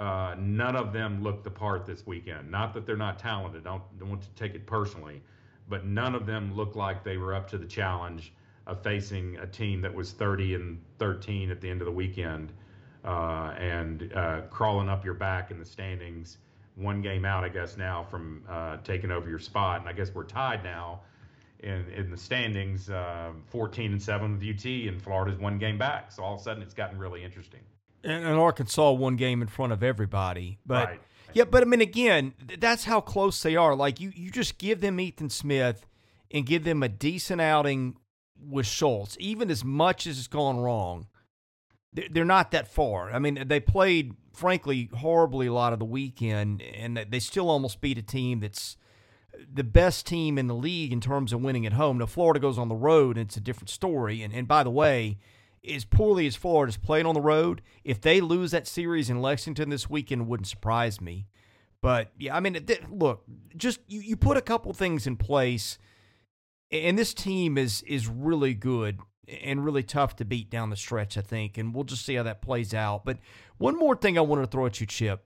Uh, 0.01 0.35
none 0.41 0.75
of 0.75 0.93
them 0.93 1.23
looked 1.23 1.45
the 1.45 1.51
part 1.51 1.87
this 1.87 2.05
weekend. 2.05 2.51
Not 2.51 2.75
that 2.75 2.85
they're 2.85 2.97
not 2.97 3.17
talented. 3.17 3.63
Don't, 3.63 3.81
don't 4.01 4.09
want 4.09 4.23
to 4.23 4.29
take 4.31 4.57
it 4.57 4.67
personally, 4.67 5.23
but 5.69 5.85
none 5.85 6.15
of 6.15 6.27
them 6.27 6.55
looked 6.55 6.77
like 6.77 7.05
they 7.05 7.17
were 7.17 7.35
up 7.35 7.49
to 7.51 7.59
the 7.59 7.67
challenge 7.67 8.33
of 8.67 8.83
facing 8.83 9.37
a 9.39 9.47
team 9.47 9.81
that 9.83 9.95
was 9.95 10.13
30 10.13 10.55
and 10.55 10.81
13 10.99 11.51
at 11.51 11.61
the 11.61 11.69
end 11.69 11.81
of 11.81 11.87
the 11.87 11.93
weekend 11.93 12.53
uh, 13.05 13.55
and 13.59 14.13
uh, 14.15 14.41
crawling 14.51 14.89
up 14.89 15.05
your 15.05 15.15
back 15.15 15.51
in 15.51 15.59
the 15.59 15.65
standings, 15.65 16.39
one 16.75 17.03
game 17.03 17.25
out, 17.25 17.45
I 17.45 17.49
guess, 17.49 17.77
now 17.77 18.05
from 18.05 18.43
uh, 18.49 18.79
taking 18.79 19.11
over 19.11 19.29
your 19.29 19.39
spot. 19.39 19.81
And 19.81 19.89
I 19.89 19.93
guess 19.93 20.15
we're 20.15 20.25
tied 20.25 20.65
now 20.65 21.01
in, 21.61 21.87
in 21.95 22.11
the 22.11 22.17
standings, 22.17 22.89
uh, 22.89 23.33
14 23.49 23.93
and 23.93 24.03
7 24.03 24.39
with 24.39 24.43
UT, 24.43 24.65
and 24.65 25.03
Florida's 25.03 25.39
one 25.39 25.59
game 25.59 25.77
back. 25.77 26.13
So 26.13 26.23
all 26.23 26.35
of 26.35 26.41
a 26.41 26.43
sudden 26.43 26.63
it's 26.63 26.75
gotten 26.75 26.99
really 26.99 27.23
interesting. 27.23 27.61
And, 28.03 28.25
and 28.25 28.39
Arkansas 28.39 28.93
one 28.93 29.17
game 29.17 29.43
in 29.43 29.49
front 29.49 29.73
of 29.73 29.83
everybody. 29.83 30.59
But 30.65 30.89
right. 30.89 31.01
Yeah, 31.35 31.45
but 31.45 31.63
I 31.63 31.67
mean, 31.67 31.81
again, 31.81 32.35
that's 32.59 32.85
how 32.85 33.01
close 33.01 33.43
they 33.43 33.57
are. 33.57 33.75
Like 33.75 34.01
you, 34.01 34.13
you 34.15 34.31
just 34.31 34.59
give 34.59 34.81
them 34.81 34.99
Ethan 35.01 35.31
Smith 35.31 35.87
and 36.31 36.47
give 36.47 36.65
them 36.65 36.83
a 36.83 36.89
decent 36.89 37.41
outing 37.41 37.97
with 38.49 38.67
Schultz, 38.67 39.17
even 39.21 39.51
as 39.51 39.65
much 39.65 40.07
as 40.07 40.19
it's 40.19 40.27
gone 40.27 40.59
wrong, 40.59 41.07
they're 41.93 42.25
not 42.25 42.51
that 42.51 42.69
far. 42.69 43.13
I 43.13 43.19
mean, 43.19 43.45
they 43.47 43.61
played, 43.61 44.15
frankly, 44.33 44.91
horribly 44.97 45.47
a 45.47 45.53
lot 45.53 45.73
of 45.73 45.79
the 45.79 45.85
weekend, 45.85 46.61
and 46.61 47.07
they 47.09 47.21
still 47.21 47.49
almost 47.49 47.81
beat 47.81 47.99
a 47.99 48.03
team 48.03 48.41
that's 48.41 48.77
the 49.53 49.65
best 49.65 50.07
team 50.07 50.39
in 50.39 50.49
the 50.49 50.55
league 50.55 50.93
in 50.93 51.01
terms 51.01 51.33
of 51.33 51.41
winning 51.41 51.67
at 51.67 51.75
home. 51.75 51.99
Now, 51.99 52.07
Florida 52.07 52.41
goes 52.41 52.59
on 52.59 52.69
the 52.69 52.75
road, 52.75 53.17
and 53.17 53.27
it's 53.27 53.37
a 53.37 53.41
different 53.41 53.71
story. 53.71 54.23
And, 54.23 54.35
and 54.35 54.49
by 54.49 54.65
the 54.65 54.71
way, 54.71 55.19
as 55.69 55.85
poorly 55.85 56.27
as 56.27 56.37
Florida's 56.37 56.77
playing 56.77 57.07
on 57.07 57.15
the 57.15 57.21
road, 57.21 57.63
if 57.85 58.01
they 58.01 58.21
lose 58.21 58.51
that 58.51 58.67
series 58.67 59.11
in 59.11 59.23
Lexington 59.23 59.71
this 59.71 59.89
weekend, 59.89 60.27
wouldn't 60.27 60.47
surprise 60.47 61.01
me. 61.01 61.27
But 61.81 62.13
yeah, 62.19 62.37
I 62.37 62.41
mean, 62.41 62.59
look, 62.91 63.25
just 63.57 63.81
you, 63.87 64.01
you 64.01 64.17
put 64.17 64.37
a 64.37 64.43
couple 64.43 64.73
things 64.73 65.07
in 65.07 65.17
place– 65.17 65.79
and 66.75 66.99
this 66.99 67.15
team 67.15 67.57
is 67.57 67.83
is 67.83 68.09
really 68.09 68.55
good 68.55 68.99
and 69.43 69.65
really 69.65 69.83
tough 69.83 70.17
to 70.17 70.25
beat 70.25 70.51
down 70.51 70.71
the 70.71 70.77
stretch, 70.77 71.17
I 71.17 71.23
think. 71.23 71.57
And 71.57 71.75
we'll 71.75 71.85
just 71.85 72.05
see 72.05 72.15
how 72.15 72.25
that 72.25 72.43
plays 72.43 72.75
out. 72.75 73.05
But 73.05 73.19
one 73.57 73.77
more 73.77 73.97
thing 73.97 74.19
I 74.19 74.23
wanted 74.23 74.43
to 74.43 74.49
throw 74.49 74.67
at 74.67 74.81
you, 74.81 74.87
Chip. 74.87 75.25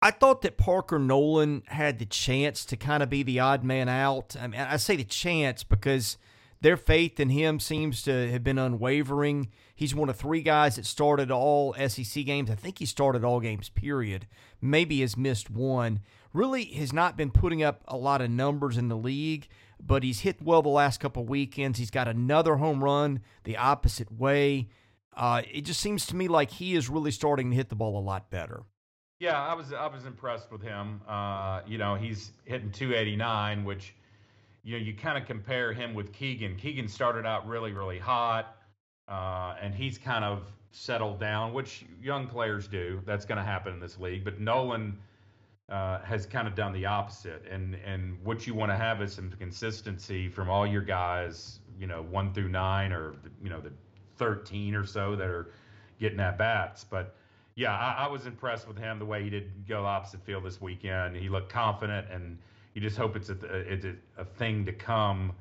I 0.00 0.10
thought 0.10 0.42
that 0.42 0.56
Parker 0.56 0.98
Noland 0.98 1.62
had 1.66 1.98
the 1.98 2.06
chance 2.06 2.64
to 2.66 2.76
kind 2.76 3.02
of 3.02 3.10
be 3.10 3.22
the 3.22 3.40
odd 3.40 3.64
man 3.64 3.88
out. 3.88 4.36
I 4.40 4.46
mean, 4.46 4.60
I 4.60 4.76
say 4.76 4.96
the 4.96 5.04
chance 5.04 5.64
because 5.64 6.18
their 6.60 6.76
faith 6.76 7.20
in 7.20 7.30
him 7.30 7.60
seems 7.60 8.02
to 8.02 8.30
have 8.30 8.42
been 8.42 8.58
unwavering. 8.58 9.48
He's 9.74 9.94
one 9.94 10.08
of 10.08 10.16
three 10.16 10.42
guys 10.42 10.76
that 10.76 10.86
started 10.86 11.30
all 11.30 11.74
SEC 11.74 12.24
games. 12.24 12.50
I 12.50 12.54
think 12.54 12.78
he 12.78 12.86
started 12.86 13.24
all 13.24 13.40
games, 13.40 13.68
period. 13.68 14.26
Maybe 14.60 15.00
has 15.00 15.16
missed 15.16 15.50
one 15.50 16.00
really 16.32 16.64
has 16.64 16.92
not 16.92 17.16
been 17.16 17.30
putting 17.30 17.62
up 17.62 17.82
a 17.88 17.96
lot 17.96 18.20
of 18.20 18.30
numbers 18.30 18.76
in 18.76 18.88
the 18.88 18.96
league, 18.96 19.48
but 19.80 20.02
he's 20.02 20.20
hit 20.20 20.42
well 20.42 20.62
the 20.62 20.68
last 20.68 21.00
couple 21.00 21.24
weekends. 21.24 21.78
He's 21.78 21.90
got 21.90 22.08
another 22.08 22.56
home 22.56 22.82
run 22.82 23.20
the 23.44 23.56
opposite 23.56 24.10
way. 24.12 24.68
Uh, 25.16 25.42
it 25.50 25.62
just 25.62 25.80
seems 25.80 26.06
to 26.06 26.16
me 26.16 26.28
like 26.28 26.50
he 26.50 26.74
is 26.74 26.88
really 26.88 27.10
starting 27.10 27.50
to 27.50 27.56
hit 27.56 27.68
the 27.68 27.74
ball 27.74 27.98
a 27.98 28.02
lot 28.02 28.30
better. 28.30 28.62
Yeah, 29.18 29.40
I 29.40 29.54
was 29.54 29.72
I 29.72 29.88
was 29.88 30.04
impressed 30.06 30.52
with 30.52 30.62
him. 30.62 31.00
Uh, 31.08 31.62
you 31.66 31.76
know, 31.76 31.96
he's 31.96 32.32
hitting 32.44 32.70
289, 32.70 33.64
which 33.64 33.94
you 34.68 34.78
know 34.78 34.84
you 34.84 34.92
kind 34.92 35.16
of 35.16 35.26
compare 35.26 35.72
him 35.72 35.94
with 35.94 36.12
Keegan. 36.12 36.56
Keegan 36.56 36.88
started 36.88 37.24
out 37.24 37.48
really 37.48 37.72
really 37.72 37.98
hot, 37.98 38.54
uh, 39.08 39.54
and 39.62 39.74
he's 39.74 39.96
kind 39.96 40.24
of 40.24 40.42
settled 40.72 41.18
down, 41.18 41.54
which 41.54 41.86
young 42.02 42.26
players 42.26 42.68
do. 42.68 43.00
That's 43.06 43.24
going 43.24 43.38
to 43.38 43.44
happen 43.44 43.72
in 43.72 43.80
this 43.80 43.98
league. 43.98 44.24
But 44.24 44.40
Noland 44.40 44.98
uh, 45.70 46.00
has 46.00 46.26
kind 46.26 46.46
of 46.46 46.54
done 46.54 46.74
the 46.74 46.84
opposite. 46.84 47.46
And 47.50 47.76
and 47.76 48.22
what 48.22 48.46
you 48.46 48.52
want 48.52 48.70
to 48.70 48.76
have 48.76 49.00
is 49.00 49.14
some 49.14 49.30
consistency 49.38 50.28
from 50.28 50.50
all 50.50 50.66
your 50.66 50.82
guys, 50.82 51.60
you 51.80 51.86
know, 51.86 52.02
one 52.02 52.34
through 52.34 52.50
nine, 52.50 52.92
or 52.92 53.14
you 53.42 53.48
know 53.48 53.62
the 53.62 53.72
13 54.16 54.74
or 54.74 54.84
so 54.84 55.16
that 55.16 55.28
are 55.28 55.48
getting 55.98 56.20
at 56.20 56.36
bats. 56.36 56.84
But 56.84 57.14
yeah, 57.54 57.74
I, 57.74 58.04
I 58.04 58.08
was 58.08 58.26
impressed 58.26 58.68
with 58.68 58.76
him 58.76 58.98
the 58.98 59.06
way 59.06 59.22
he 59.22 59.30
did 59.30 59.66
go 59.66 59.86
opposite 59.86 60.22
field 60.26 60.44
this 60.44 60.60
weekend. 60.60 61.16
He 61.16 61.30
looked 61.30 61.50
confident, 61.50 62.06
and 62.10 62.36
you 62.74 62.80
just 62.80 62.96
hope 62.96 63.16
it's 63.16 63.30
a 63.30 63.36
it's 63.42 63.84
a, 63.84 63.94
a 64.18 64.24
thing 64.24 64.64
to 64.66 64.72
come 64.72 65.32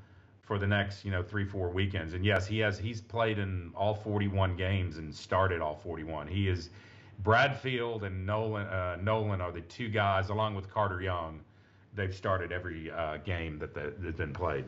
for 0.42 0.58
the 0.58 0.68
next 0.68 1.04
you 1.04 1.12
know 1.12 1.22
three 1.22 1.46
four 1.46 1.70
weekends. 1.70 2.14
And 2.14 2.26
yes, 2.26 2.48
he 2.48 2.60
has 2.60 2.80
he's 2.80 3.02
played 3.02 3.38
in 3.38 3.72
all 3.76 3.94
41 3.94 4.56
games 4.56 4.98
and 4.98 5.14
started 5.14 5.62
all 5.62 5.76
41. 5.76 6.28
He 6.28 6.48
is 6.48 6.70
Bradfield 7.20 8.04
and 8.04 8.26
Nolan 8.26 8.68
uh, 8.68 8.98
Noland 9.02 9.42
are 9.42 9.52
the 9.52 9.62
two 9.62 9.90
guys, 9.90 10.30
along 10.30 10.56
with 10.56 10.72
Carter 10.72 11.02
Young. 11.02 11.42
They've 11.96 12.14
started 12.14 12.52
every 12.52 12.92
uh, 12.92 13.18
game 13.18 13.60
that 13.60 13.74
that's 13.74 14.18
been 14.18 14.34
played. 14.34 14.66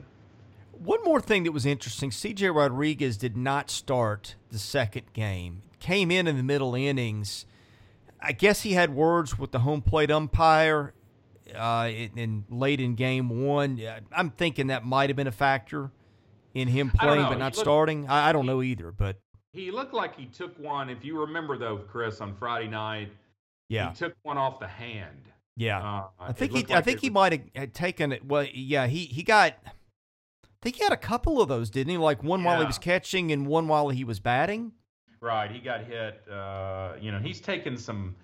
One 0.84 1.04
more 1.04 1.22
thing 1.22 1.43
that 1.43 1.52
was 1.52 1.65
interesting: 1.65 2.12
C.J. 2.12 2.50
Rodriguez 2.50 3.17
did 3.17 3.38
not 3.38 3.69
start 3.69 4.36
the 4.52 4.60
second 4.60 5.13
game. 5.13 5.62
Came 5.80 6.12
in 6.12 6.28
in 6.28 6.38
the 6.38 6.43
middle 6.43 6.76
innings. 6.76 7.45
I 8.22 8.34
guess 8.34 8.63
he 8.63 8.74
had 8.74 8.93
words 8.93 9.39
with 9.39 9.52
the 9.52 9.60
home 9.60 9.82
plate 9.82 10.12
umpire 10.12 10.93
uh, 11.56 11.88
in, 11.90 12.18
in, 12.18 12.46
late 12.50 12.80
in 12.80 12.96
game 12.96 13.44
one. 13.46 13.82
I'm 14.12 14.32
thinking 14.32 14.68
that 14.68 14.86
might 14.86 15.10
have 15.10 15.18
been 15.18 15.28
a 15.28 15.32
factor 15.32 15.92
in 16.54 16.68
him 16.68 16.92
playing 16.92 17.24
but 17.24 17.38
not 17.38 17.54
looked, 17.54 17.58
starting. 17.58 18.08
I, 18.08 18.30
I, 18.30 18.34
don't 18.34 18.46
know 18.46 18.62
either, 18.62 18.92
but 18.92 19.20
he 19.54 19.72
looked 19.72 19.94
like 19.94 20.16
he 20.18 20.26
took 20.26 20.58
one. 20.60 20.90
If 20.90 21.04
you 21.04 21.20
remember 21.20 21.58
though, 21.58 21.78
Chris, 21.78 22.22
on 22.22 22.36
Friday 22.36 22.68
night, 22.68 23.12
yeah, 23.70 23.90
he 23.90 23.96
took 23.96 24.14
one 24.24 24.38
off 24.38 24.60
the 24.60 24.68
hand. 24.68 25.30
Yeah, 25.56 25.80
uh, 25.80 26.08
I 26.20 26.32
think 26.32 26.54
he. 26.54 26.60
Like 26.60 26.72
I 26.72 26.82
think 26.82 27.02
he 27.02 27.10
might 27.10 27.50
have 27.56 27.74
taken 27.74 28.12
it. 28.12 28.26
Well, 28.26 28.48
yeah, 28.54 28.88
he 28.88 29.06
he 29.06 29.24
got. 29.24 29.56
I 29.66 30.62
think 30.62 30.76
he 30.76 30.84
had 30.84 30.94
a 30.94 30.98
couple 30.98 31.42
of 31.42 31.48
those, 31.48 31.70
didn't 31.70 31.92
he? 31.92 31.98
Like 31.98 32.24
one 32.24 32.42
yeah. 32.42 32.48
while 32.48 32.60
he 32.60 32.66
was 32.66 32.78
catching 32.78 33.32
and 33.32 33.48
one 33.48 33.68
while 33.68 33.90
he 33.90 34.04
was 34.04 34.20
batting. 34.20 34.74
Right, 35.22 35.52
he 35.52 35.60
got 35.60 35.84
hit. 35.84 36.24
Uh, 36.32 36.94
you 37.02 37.12
know, 37.12 37.20
he's 37.20 37.42
taken 37.42 37.78
some. 37.78 38.16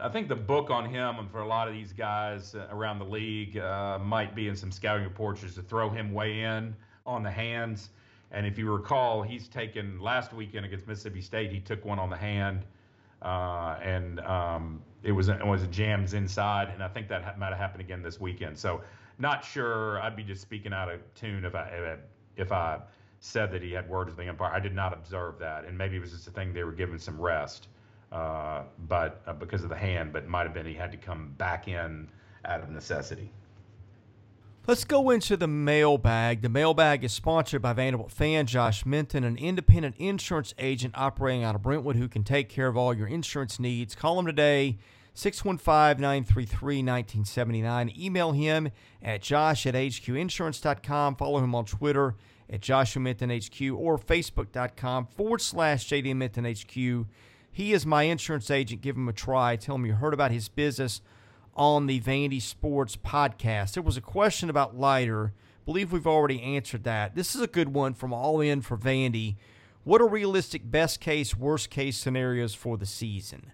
I 0.00 0.08
think 0.08 0.28
the 0.28 0.36
book 0.36 0.70
on 0.70 0.84
him 0.84 1.18
and 1.18 1.30
for 1.30 1.40
a 1.40 1.46
lot 1.46 1.68
of 1.68 1.74
these 1.74 1.92
guys 1.92 2.54
uh, 2.54 2.66
around 2.70 2.98
the 2.98 3.04
league 3.04 3.56
uh, 3.56 3.98
might 3.98 4.34
be 4.34 4.48
in 4.48 4.56
some 4.56 4.72
scouting 4.72 5.04
reports 5.04 5.42
is 5.42 5.54
to 5.54 5.62
throw 5.62 5.88
him 5.88 6.12
way 6.12 6.40
in 6.40 6.74
on 7.04 7.22
the 7.22 7.30
hands. 7.30 7.90
And 8.32 8.46
if 8.46 8.58
you 8.58 8.70
recall, 8.72 9.22
he's 9.22 9.46
taken 9.48 10.00
last 10.00 10.32
weekend 10.32 10.66
against 10.66 10.88
Mississippi 10.88 11.20
State. 11.20 11.52
He 11.52 11.60
took 11.60 11.84
one 11.84 12.00
on 12.00 12.10
the 12.10 12.16
hand, 12.16 12.64
uh, 13.22 13.78
and 13.80 14.18
um, 14.20 14.82
it 15.04 15.12
was 15.12 15.28
it 15.28 15.46
was 15.46 15.64
jams 15.68 16.14
inside. 16.14 16.70
And 16.70 16.82
I 16.82 16.88
think 16.88 17.08
that 17.08 17.38
might 17.38 17.50
have 17.50 17.58
happened 17.58 17.82
again 17.82 18.02
this 18.02 18.20
weekend. 18.20 18.58
So 18.58 18.82
not 19.18 19.44
sure. 19.44 20.00
I'd 20.00 20.16
be 20.16 20.24
just 20.24 20.42
speaking 20.42 20.72
out 20.72 20.90
of 20.90 21.00
tune 21.14 21.44
if 21.44 21.54
I, 21.54 21.96
if 22.36 22.50
I 22.50 22.80
said 23.20 23.50
that 23.52 23.62
he 23.62 23.72
had 23.72 23.88
words 23.88 24.08
with 24.08 24.18
the 24.18 24.28
umpire. 24.28 24.52
I 24.52 24.60
did 24.60 24.74
not 24.74 24.92
observe 24.92 25.38
that, 25.38 25.64
and 25.64 25.76
maybe 25.78 25.96
it 25.96 26.00
was 26.00 26.10
just 26.10 26.26
a 26.26 26.30
thing 26.30 26.52
they 26.52 26.64
were 26.64 26.72
giving 26.72 26.98
some 26.98 27.20
rest, 27.20 27.68
uh, 28.12 28.62
but 28.88 29.22
uh, 29.26 29.32
because 29.32 29.62
of 29.62 29.68
the 29.68 29.76
hand. 29.76 30.12
But 30.12 30.28
might 30.28 30.44
have 30.44 30.54
been 30.54 30.66
he 30.66 30.74
had 30.74 30.92
to 30.92 30.98
come 30.98 31.34
back 31.38 31.68
in 31.68 32.08
out 32.44 32.62
of 32.62 32.70
necessity. 32.70 33.32
Let's 34.66 34.84
go 34.84 35.10
into 35.10 35.36
the 35.36 35.46
mailbag. 35.46 36.42
The 36.42 36.48
mailbag 36.48 37.04
is 37.04 37.12
sponsored 37.12 37.62
by 37.62 37.72
Vanderbilt 37.72 38.10
fan 38.10 38.46
Josh 38.46 38.84
Minton, 38.84 39.22
an 39.22 39.36
independent 39.36 39.94
insurance 39.96 40.54
agent 40.58 40.94
operating 40.96 41.44
out 41.44 41.54
of 41.54 41.62
Brentwood 41.62 41.94
who 41.94 42.08
can 42.08 42.24
take 42.24 42.48
care 42.48 42.66
of 42.66 42.76
all 42.76 42.92
your 42.92 43.06
insurance 43.06 43.60
needs. 43.60 43.94
Call 43.94 44.18
him 44.18 44.26
today, 44.26 44.78
615 45.14 46.02
933 46.02 46.78
1979. 46.78 47.92
Email 47.96 48.32
him 48.32 48.70
at 49.00 49.22
josh 49.22 49.66
at 49.66 49.74
hqinsurance.com. 49.74 51.14
Follow 51.14 51.38
him 51.38 51.54
on 51.54 51.64
Twitter 51.64 52.16
at 52.50 52.60
Joshua 52.60 53.00
Minton 53.00 53.30
HQ 53.30 53.60
or 53.72 53.96
Facebook.com 53.96 55.06
forward 55.06 55.40
slash 55.40 55.88
JD 55.88 56.16
Minton 56.16 56.44
HQ. 56.44 57.06
He 57.56 57.72
is 57.72 57.86
my 57.86 58.02
insurance 58.02 58.50
agent. 58.50 58.82
Give 58.82 58.96
him 58.96 59.08
a 59.08 59.14
try. 59.14 59.56
Tell 59.56 59.76
him 59.76 59.86
you 59.86 59.94
heard 59.94 60.12
about 60.12 60.30
his 60.30 60.46
business 60.46 61.00
on 61.54 61.86
the 61.86 62.02
Vandy 62.02 62.42
Sports 62.42 62.96
podcast. 62.96 63.72
There 63.72 63.82
was 63.82 63.96
a 63.96 64.02
question 64.02 64.50
about 64.50 64.78
Leiter. 64.78 65.32
Believe 65.64 65.90
we've 65.90 66.06
already 66.06 66.42
answered 66.42 66.84
that. 66.84 67.14
This 67.14 67.34
is 67.34 67.40
a 67.40 67.46
good 67.46 67.72
one 67.72 67.94
from 67.94 68.12
All 68.12 68.42
In 68.42 68.60
for 68.60 68.76
Vandy. 68.76 69.36
What 69.84 70.02
are 70.02 70.06
realistic 70.06 70.70
best 70.70 71.00
case, 71.00 71.34
worst 71.34 71.70
case 71.70 71.96
scenarios 71.96 72.52
for 72.52 72.76
the 72.76 72.84
season? 72.84 73.52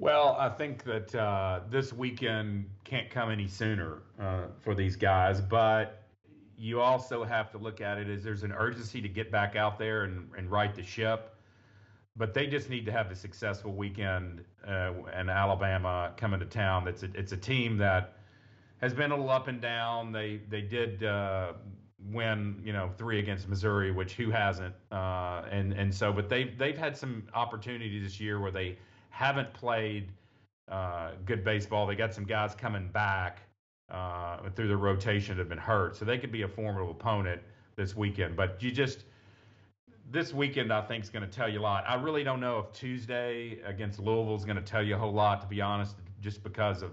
Well, 0.00 0.34
I 0.36 0.48
think 0.48 0.82
that 0.82 1.14
uh, 1.14 1.60
this 1.70 1.92
weekend 1.92 2.68
can't 2.82 3.08
come 3.08 3.30
any 3.30 3.46
sooner 3.46 4.02
uh, 4.20 4.46
for 4.58 4.74
these 4.74 4.96
guys, 4.96 5.40
but 5.40 6.02
you 6.58 6.80
also 6.80 7.22
have 7.22 7.52
to 7.52 7.58
look 7.58 7.80
at 7.80 7.98
it 7.98 8.08
as 8.08 8.24
there's 8.24 8.42
an 8.42 8.50
urgency 8.50 9.00
to 9.00 9.08
get 9.08 9.30
back 9.30 9.54
out 9.54 9.78
there 9.78 10.02
and, 10.02 10.28
and 10.36 10.50
right 10.50 10.74
the 10.74 10.82
ship. 10.82 11.29
But 12.16 12.34
they 12.34 12.46
just 12.46 12.68
need 12.68 12.84
to 12.86 12.92
have 12.92 13.10
a 13.10 13.14
successful 13.14 13.72
weekend. 13.72 14.44
Uh, 14.66 14.92
and 15.12 15.30
Alabama 15.30 16.12
coming 16.16 16.40
to 16.40 16.46
town. 16.46 16.86
It's 16.88 17.02
a, 17.02 17.08
it's 17.14 17.32
a 17.32 17.36
team 17.36 17.76
that 17.78 18.14
has 18.80 18.94
been 18.94 19.10
a 19.10 19.16
little 19.16 19.30
up 19.30 19.48
and 19.48 19.60
down. 19.60 20.12
They 20.12 20.40
they 20.48 20.62
did 20.62 21.04
uh, 21.04 21.52
win, 22.08 22.60
you 22.64 22.72
know, 22.72 22.90
three 22.96 23.18
against 23.18 23.48
Missouri, 23.48 23.90
which 23.92 24.14
who 24.14 24.30
hasn't? 24.30 24.74
Uh, 24.90 25.42
and 25.50 25.72
and 25.72 25.94
so, 25.94 26.12
but 26.12 26.28
they've 26.28 26.56
they've 26.58 26.78
had 26.78 26.96
some 26.96 27.26
opportunities 27.34 28.02
this 28.02 28.20
year 28.20 28.40
where 28.40 28.50
they 28.50 28.78
haven't 29.10 29.52
played 29.52 30.10
uh, 30.68 31.10
good 31.24 31.44
baseball. 31.44 31.86
They 31.86 31.94
got 31.94 32.14
some 32.14 32.24
guys 32.24 32.54
coming 32.54 32.88
back 32.88 33.40
uh, 33.90 34.48
through 34.54 34.68
the 34.68 34.76
rotation 34.76 35.36
that 35.36 35.42
have 35.42 35.48
been 35.48 35.58
hurt, 35.58 35.96
so 35.96 36.04
they 36.04 36.18
could 36.18 36.32
be 36.32 36.42
a 36.42 36.48
formidable 36.48 36.92
opponent 36.92 37.42
this 37.76 37.94
weekend. 37.96 38.36
But 38.36 38.62
you 38.62 38.70
just 38.70 39.04
this 40.10 40.34
weekend, 40.34 40.72
I 40.72 40.82
think, 40.82 41.04
is 41.04 41.10
going 41.10 41.28
to 41.28 41.30
tell 41.30 41.48
you 41.48 41.60
a 41.60 41.62
lot. 41.62 41.84
I 41.86 41.94
really 41.94 42.24
don't 42.24 42.40
know 42.40 42.58
if 42.58 42.72
Tuesday 42.72 43.60
against 43.64 43.98
Louisville 43.98 44.36
is 44.36 44.44
going 44.44 44.56
to 44.56 44.62
tell 44.62 44.82
you 44.82 44.96
a 44.96 44.98
whole 44.98 45.12
lot, 45.12 45.40
to 45.40 45.46
be 45.46 45.60
honest, 45.60 45.96
just 46.20 46.42
because 46.42 46.82
of 46.82 46.92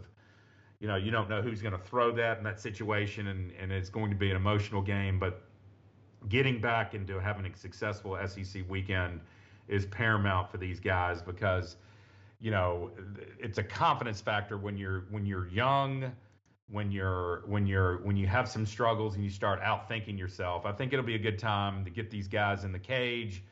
you 0.79 0.87
know, 0.87 0.95
you 0.95 1.11
don't 1.11 1.29
know 1.29 1.41
who's 1.41 1.61
going 1.61 1.73
to 1.73 1.79
throw 1.79 2.11
that 2.11 2.37
in 2.37 2.43
that 2.43 2.59
situation, 2.59 3.27
and, 3.27 3.51
and 3.59 3.71
it's 3.71 3.89
going 3.89 4.11
to 4.11 4.15
be 4.15 4.29
an 4.29 4.35
emotional 4.35 4.81
game. 4.81 5.17
But 5.19 5.41
getting 6.29 6.61
back 6.61 6.93
into 6.93 7.19
having 7.19 7.45
a 7.51 7.57
successful 7.57 8.17
SEC 8.27 8.63
weekend 8.69 9.21
is 9.67 9.85
paramount 9.87 10.51
for 10.51 10.57
these 10.57 10.79
guys 10.79 11.21
because, 11.21 11.77
you 12.39 12.51
know, 12.51 12.91
it's 13.39 13.57
a 13.57 13.63
confidence 13.63 14.21
factor 14.21 14.57
when 14.57 14.77
you're 14.77 15.05
when 15.09 15.25
you're 15.25 15.47
young, 15.47 16.11
when 16.69 16.91
you're 16.91 17.43
when 17.45 17.65
you're 17.65 17.97
when 18.03 18.17
you 18.17 18.27
have 18.27 18.47
some 18.49 18.65
struggles 18.65 19.15
and 19.15 19.23
you 19.23 19.29
start 19.29 19.61
outthinking 19.61 20.17
yourself. 20.17 20.65
I 20.65 20.71
think 20.71 20.93
it'll 20.93 21.05
be 21.05 21.15
a 21.15 21.19
good 21.19 21.39
time 21.39 21.85
to 21.85 21.89
get 21.89 22.09
these 22.09 22.27
guys 22.27 22.63
in 22.63 22.71
the 22.71 22.79
cage, 22.79 23.43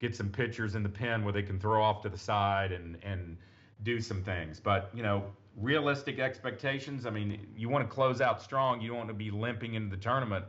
get 0.00 0.16
some 0.16 0.28
pitchers 0.28 0.74
in 0.74 0.82
the 0.82 0.88
pen 0.88 1.24
where 1.24 1.32
they 1.32 1.42
can 1.42 1.60
throw 1.60 1.82
off 1.82 2.02
to 2.02 2.08
the 2.08 2.18
side 2.18 2.72
and 2.72 2.98
and 3.02 3.36
do 3.82 4.00
some 4.00 4.22
things. 4.22 4.58
But 4.58 4.90
you 4.94 5.02
know, 5.02 5.24
realistic 5.56 6.18
expectations. 6.18 7.06
I 7.06 7.10
mean, 7.10 7.46
you 7.56 7.68
want 7.68 7.88
to 7.88 7.94
close 7.94 8.20
out 8.20 8.42
strong. 8.42 8.80
You 8.80 8.88
don't 8.88 8.98
want 8.98 9.08
to 9.08 9.14
be 9.14 9.30
limping 9.30 9.74
into 9.74 9.94
the 9.94 10.02
tournament. 10.02 10.44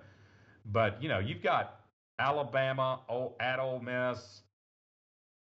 But 0.66 1.02
you 1.02 1.10
know, 1.10 1.20
you've 1.20 1.44
got 1.44 1.82
Alabama 2.18 3.00
at 3.40 3.60
Ole 3.60 3.80
Miss 3.80 4.42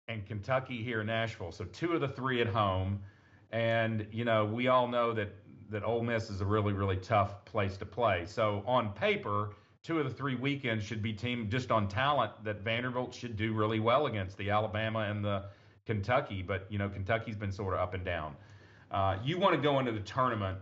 and 0.06 0.26
Kentucky 0.26 0.82
here 0.82 1.00
in 1.00 1.06
Nashville. 1.06 1.52
So 1.52 1.64
two 1.64 1.92
of 1.92 2.00
the 2.00 2.08
three 2.08 2.40
at 2.42 2.46
home. 2.46 3.00
And 3.50 4.06
you 4.12 4.26
know, 4.26 4.44
we 4.44 4.68
all 4.68 4.86
know 4.86 5.14
that 5.14 5.34
that 5.70 5.84
Ole 5.84 6.02
Miss 6.02 6.30
is 6.30 6.40
a 6.40 6.46
really 6.46 6.72
really 6.72 6.96
tough 6.96 7.44
place 7.44 7.76
to 7.78 7.86
play. 7.86 8.24
So 8.26 8.62
on 8.66 8.92
paper, 8.92 9.50
two 9.82 9.98
of 9.98 10.08
the 10.08 10.14
three 10.14 10.34
weekends 10.34 10.84
should 10.84 11.02
be 11.02 11.12
team 11.12 11.48
just 11.48 11.70
on 11.70 11.88
talent 11.88 12.32
that 12.44 12.60
Vanderbilt 12.62 13.14
should 13.14 13.36
do 13.36 13.52
really 13.52 13.80
well 13.80 14.06
against 14.06 14.36
the 14.36 14.50
Alabama 14.50 15.00
and 15.00 15.24
the 15.24 15.44
Kentucky. 15.86 16.42
But 16.42 16.66
you 16.68 16.78
know, 16.78 16.88
Kentucky's 16.88 17.36
been 17.36 17.52
sort 17.52 17.74
of 17.74 17.80
up 17.80 17.94
and 17.94 18.04
down. 18.04 18.36
Uh, 18.90 19.18
you 19.22 19.38
want 19.38 19.54
to 19.54 19.60
go 19.60 19.78
into 19.78 19.92
the 19.92 20.00
tournament 20.00 20.58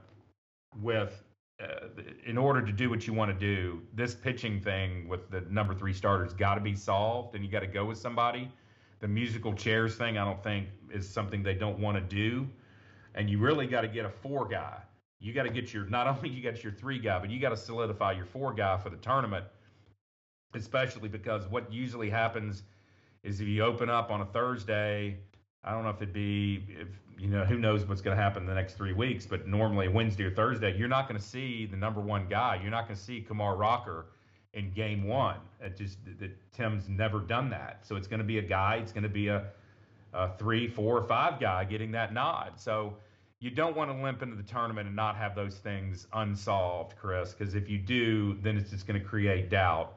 with, 0.83 1.23
uh, 1.63 1.89
in 2.25 2.37
order 2.37 2.65
to 2.65 2.73
do 2.73 2.91
what 2.91 3.07
you 3.07 3.13
want 3.13 3.31
to 3.31 3.39
do, 3.39 3.81
this 3.95 4.15
pitching 4.15 4.61
thing 4.61 5.09
with 5.09 5.31
the 5.31 5.43
number 5.43 5.75
three 5.75 5.93
starters 5.93 6.33
got 6.35 6.57
to 6.57 6.61
be 6.61 6.75
solved, 6.75 7.35
and 7.35 7.45
you 7.45 7.51
got 7.51 7.61
to 7.61 7.67
go 7.67 7.85
with 7.85 7.99
somebody. 7.99 8.51
The 9.01 9.09
musical 9.09 9.55
chairs 9.55 9.95
thing, 9.95 10.19
I 10.19 10.25
don't 10.25 10.43
think, 10.43 10.69
is 10.91 11.09
something 11.09 11.43
they 11.43 11.55
don't 11.55 11.79
want 11.79 11.97
to 11.97 12.03
do, 12.03 12.49
and 13.15 13.31
you 13.31 13.39
really 13.39 13.67
got 13.67 13.83
to 13.83 13.89
get 13.89 14.05
a 14.05 14.11
four 14.11 14.47
guy. 14.49 14.79
You 15.21 15.33
got 15.33 15.45
to 15.45 15.51
get 15.51 15.73
your 15.73 15.87
not 15.87 16.07
only 16.07 16.29
you 16.35 16.43
got 16.43 16.63
your 16.63 16.73
three 16.73 16.99
guy, 16.99 17.19
but 17.19 17.31
you 17.31 17.41
got 17.41 17.51
to 17.51 17.57
solidify 17.57 18.13
your 18.13 18.27
four 18.27 18.53
guy 18.53 18.77
for 18.79 18.91
the 18.91 18.97
tournament, 18.97 19.45
especially 20.55 21.09
because 21.09 21.47
what 21.49 21.73
usually 21.73 22.11
happens 22.11 22.63
is 23.23 23.41
if 23.41 23.49
you 23.49 23.63
open 23.63 23.91
up 23.91 24.11
on 24.11 24.21
a 24.21 24.27
Thursday, 24.27 25.19
I 25.65 25.73
don't 25.73 25.83
know 25.83 25.91
if 25.91 25.97
it'd 25.97 26.13
be 26.13 26.65
if 26.69 26.89
you 27.19 27.29
know, 27.29 27.45
who 27.45 27.59
knows 27.59 27.85
what's 27.87 28.03
going 28.03 28.17
to 28.17 28.23
happen 28.23 28.43
in 28.43 28.49
the 28.49 28.55
next 28.55 28.75
three 28.75 28.93
weeks. 28.93 29.27
But 29.27 29.47
normally 29.47 29.89
Wednesday 29.89 30.25
or 30.25 30.31
Thursday, 30.31 30.77
you're 30.77 30.89
not 30.89 31.09
going 31.09 31.19
to 31.19 31.27
see 31.27 31.67
the 31.67 31.77
number 31.77 32.01
one 32.01 32.27
guy. 32.29 32.59
You're 32.61 32.71
not 32.71 32.87
going 32.87 32.97
to 32.97 33.03
see 33.03 33.21
Kumar 33.21 33.57
Rocker 33.57 34.07
in 34.55 34.73
game 34.73 35.05
one. 35.05 35.37
It 35.61 35.77
just 35.77 35.99
that 36.19 36.31
Tim's 36.53 36.89
never 36.89 37.21
done 37.21 37.51
that. 37.51 37.87
So 37.87 37.97
it's 37.97 38.07
going 38.07 38.19
to 38.19 38.25
be 38.25 38.39
a 38.39 38.43
guy. 38.43 38.77
It's 38.77 38.93
going 38.93 39.03
to 39.03 39.09
be 39.09 39.29
a, 39.29 39.47
a 40.13 40.37
three, 40.39 40.69
four, 40.69 40.99
or 40.99 41.05
five 41.05 41.41
guy 41.41 41.65
getting 41.65 41.91
that 41.93 42.13
nod. 42.13 42.53
So 42.57 42.95
you 43.41 43.51
don't 43.51 43.77
want 43.77 43.91
to 43.91 44.03
limp 44.03 44.23
into 44.23 44.37
the 44.37 44.43
tournament 44.43 44.87
and 44.87 44.97
not 44.97 45.17
have 45.17 45.35
those 45.35 45.57
things 45.57 46.07
unsolved, 46.15 46.95
Chris, 46.97 47.35
because 47.35 47.55
if 47.55 47.69
you 47.69 47.79
do, 47.79 48.35
then 48.43 48.57
it's 48.57 48.71
just 48.71 48.87
going 48.87 48.99
to 48.99 49.07
create 49.07 49.51
doubt. 49.51 49.95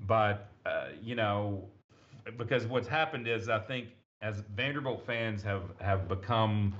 But 0.00 0.48
uh, 0.66 0.88
you 1.02 1.14
know, 1.14 1.64
because 2.36 2.66
what's 2.66 2.88
happened 2.88 3.26
is 3.28 3.48
I 3.48 3.58
think 3.58 3.88
as 4.20 4.42
Vanderbilt 4.54 5.04
fans 5.06 5.42
have 5.42 5.62
have 5.80 6.08
become 6.08 6.74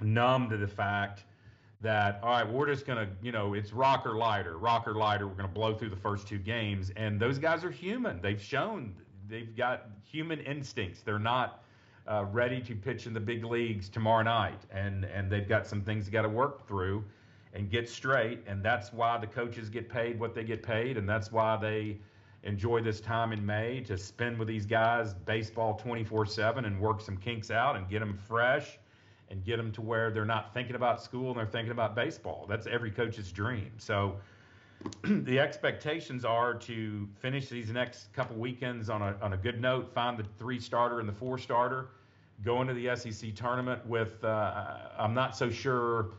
numb 0.00 0.48
to 0.50 0.56
the 0.56 0.66
fact 0.66 1.24
that 1.82 2.20
all 2.22 2.30
right, 2.30 2.48
we're 2.48 2.66
just 2.66 2.86
gonna, 2.86 3.08
you 3.22 3.32
know, 3.32 3.54
it's 3.54 3.72
Rocker 3.72 4.14
Leiter, 4.16 4.56
Rocker 4.56 4.94
Leiter. 4.94 5.26
We're 5.26 5.34
gonna 5.34 5.48
blow 5.48 5.74
through 5.74 5.90
the 5.90 5.96
first 5.96 6.26
two 6.26 6.38
games, 6.38 6.90
and 6.96 7.20
those 7.20 7.38
guys 7.38 7.64
are 7.64 7.70
human. 7.70 8.22
They've 8.22 8.40
shown 8.40 8.94
they've 9.28 9.54
got 9.54 9.88
human 10.04 10.40
instincts. 10.40 11.02
They're 11.02 11.18
not 11.18 11.61
uh, 12.08 12.24
ready 12.30 12.60
to 12.60 12.74
pitch 12.74 13.06
in 13.06 13.12
the 13.12 13.20
big 13.20 13.44
leagues 13.44 13.88
tomorrow 13.88 14.22
night, 14.22 14.60
and 14.70 15.04
and 15.04 15.30
they've 15.30 15.48
got 15.48 15.66
some 15.66 15.82
things 15.82 16.06
they 16.06 16.10
got 16.10 16.22
to 16.22 16.28
work 16.28 16.66
through 16.66 17.04
and 17.54 17.70
get 17.70 17.88
straight. 17.88 18.40
And 18.46 18.62
that's 18.62 18.92
why 18.92 19.18
the 19.18 19.26
coaches 19.26 19.68
get 19.68 19.88
paid 19.88 20.18
what 20.18 20.34
they 20.34 20.44
get 20.44 20.62
paid, 20.62 20.96
and 20.96 21.08
that's 21.08 21.30
why 21.30 21.56
they 21.56 21.98
enjoy 22.44 22.80
this 22.80 23.00
time 23.00 23.32
in 23.32 23.44
May 23.44 23.80
to 23.82 23.96
spend 23.96 24.38
with 24.38 24.48
these 24.48 24.66
guys 24.66 25.14
baseball 25.14 25.74
24 25.74 26.26
7 26.26 26.64
and 26.64 26.80
work 26.80 27.00
some 27.00 27.16
kinks 27.16 27.50
out 27.50 27.76
and 27.76 27.88
get 27.88 28.00
them 28.00 28.14
fresh 28.14 28.78
and 29.30 29.44
get 29.44 29.56
them 29.56 29.72
to 29.72 29.80
where 29.80 30.10
they're 30.10 30.24
not 30.24 30.52
thinking 30.52 30.74
about 30.74 31.02
school 31.02 31.30
and 31.30 31.38
they're 31.38 31.46
thinking 31.46 31.72
about 31.72 31.94
baseball. 31.94 32.46
That's 32.48 32.66
every 32.66 32.90
coach's 32.90 33.32
dream. 33.32 33.70
So 33.78 34.16
the 35.04 35.38
expectations 35.38 36.24
are 36.24 36.54
to 36.54 37.08
finish 37.20 37.48
these 37.48 37.70
next 37.70 38.12
couple 38.12 38.36
weekends 38.36 38.88
on 38.90 39.02
a, 39.02 39.16
on 39.22 39.32
a 39.32 39.36
good 39.36 39.60
note, 39.60 39.92
find 39.92 40.18
the 40.18 40.24
three 40.38 40.60
starter 40.60 41.00
and 41.00 41.08
the 41.08 41.12
four 41.12 41.38
starter, 41.38 41.88
go 42.44 42.60
into 42.60 42.74
the 42.74 42.94
SEC 42.96 43.34
tournament 43.34 43.84
with, 43.86 44.22
uh, 44.24 44.76
I'm 44.98 45.14
not 45.14 45.36
so 45.36 45.50
sure 45.50 46.10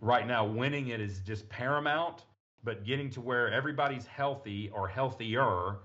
right 0.00 0.26
now 0.26 0.44
winning 0.44 0.88
it 0.88 1.00
is 1.00 1.20
just 1.20 1.48
paramount 1.48 2.24
but 2.66 2.84
getting 2.84 3.08
to 3.08 3.20
where 3.20 3.50
everybody's 3.52 4.06
healthy 4.06 4.68
or 4.74 4.88
healthier 4.88 5.76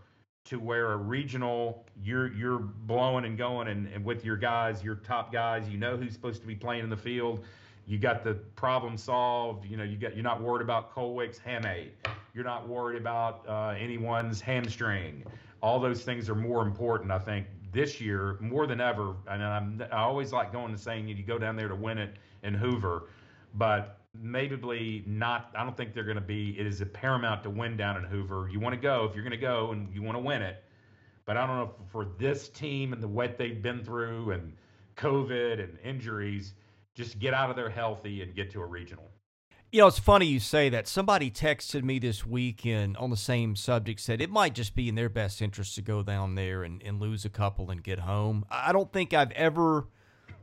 to 0.43 0.59
where 0.59 0.93
a 0.93 0.97
regional 0.97 1.85
you're 2.03 2.33
you're 2.33 2.57
blowing 2.57 3.23
and 3.23 3.37
going 3.37 3.67
and, 3.67 3.87
and 3.93 4.03
with 4.03 4.25
your 4.25 4.35
guys, 4.35 4.83
your 4.83 4.95
top 4.95 5.31
guys, 5.31 5.69
you 5.69 5.77
know 5.77 5.95
who's 5.95 6.11
supposed 6.11 6.41
to 6.41 6.47
be 6.47 6.55
playing 6.55 6.83
in 6.83 6.89
the 6.89 6.97
field. 6.97 7.45
You 7.85 7.97
got 7.97 8.23
the 8.23 8.35
problem 8.55 8.97
solved. 8.97 9.65
You 9.65 9.77
know 9.77 9.83
you 9.83 9.97
got 9.97 10.15
you're 10.15 10.23
not 10.23 10.41
worried 10.41 10.61
about 10.61 10.93
Kolwyck's 10.93 11.39
hamate. 11.39 11.91
You're 12.33 12.45
not 12.45 12.67
worried 12.67 12.99
about 12.99 13.45
uh, 13.47 13.75
anyone's 13.77 14.39
hamstring. 14.39 15.23
All 15.61 15.79
those 15.79 16.03
things 16.03 16.29
are 16.29 16.35
more 16.35 16.61
important, 16.61 17.11
I 17.11 17.19
think, 17.19 17.45
this 17.71 18.01
year 18.01 18.37
more 18.39 18.67
than 18.67 18.81
ever. 18.81 19.15
And 19.27 19.43
I'm, 19.43 19.83
I 19.91 19.99
always 19.99 20.31
like 20.31 20.51
going 20.51 20.71
and 20.71 20.79
saying 20.79 21.07
you 21.07 21.21
go 21.23 21.37
down 21.37 21.55
there 21.55 21.67
to 21.67 21.75
win 21.75 21.97
it 21.97 22.15
in 22.43 22.53
Hoover, 22.53 23.09
but 23.55 23.99
maybe 24.19 25.03
not. 25.05 25.51
I 25.55 25.63
don't 25.63 25.75
think 25.75 25.93
they're 25.93 26.03
going 26.03 26.15
to 26.15 26.21
be. 26.21 26.55
It 26.59 26.65
is 26.65 26.81
a 26.81 26.85
paramount 26.85 27.43
to 27.43 27.49
win 27.49 27.77
down 27.77 27.97
in 27.97 28.03
Hoover. 28.03 28.49
You 28.51 28.59
want 28.59 28.75
to 28.75 28.81
go 28.81 29.05
if 29.05 29.15
you're 29.15 29.23
going 29.23 29.31
to 29.31 29.37
go 29.37 29.71
and 29.71 29.93
you 29.93 30.01
want 30.01 30.17
to 30.17 30.21
win 30.21 30.41
it. 30.41 30.63
But 31.25 31.37
I 31.37 31.45
don't 31.45 31.57
know 31.57 31.71
for 31.91 32.07
this 32.17 32.49
team 32.49 32.93
and 32.93 33.01
the 33.01 33.07
what 33.07 33.37
they've 33.37 33.61
been 33.61 33.83
through 33.83 34.31
and 34.31 34.53
COVID 34.97 35.63
and 35.63 35.77
injuries, 35.83 36.53
just 36.95 37.19
get 37.19 37.33
out 37.33 37.49
of 37.49 37.55
there 37.55 37.69
healthy 37.69 38.21
and 38.21 38.35
get 38.35 38.51
to 38.51 38.61
a 38.61 38.65
regional. 38.65 39.11
You 39.71 39.79
know, 39.79 39.87
it's 39.87 39.99
funny 39.99 40.25
you 40.25 40.41
say 40.41 40.67
that. 40.69 40.85
Somebody 40.85 41.31
texted 41.31 41.83
me 41.83 41.97
this 41.97 42.25
weekend 42.25 42.97
on 42.97 43.09
the 43.09 43.17
same 43.17 43.55
subject, 43.55 44.01
said 44.01 44.19
it 44.19 44.29
might 44.29 44.53
just 44.53 44.75
be 44.75 44.89
in 44.89 44.95
their 44.95 45.07
best 45.07 45.41
interest 45.41 45.75
to 45.75 45.81
go 45.81 46.03
down 46.03 46.35
there 46.35 46.63
and, 46.63 46.83
and 46.83 46.99
lose 46.99 47.23
a 47.23 47.29
couple 47.29 47.71
and 47.71 47.81
get 47.81 47.99
home. 47.99 48.45
I 48.49 48.73
don't 48.73 48.91
think 48.91 49.13
I've 49.13 49.31
ever 49.31 49.87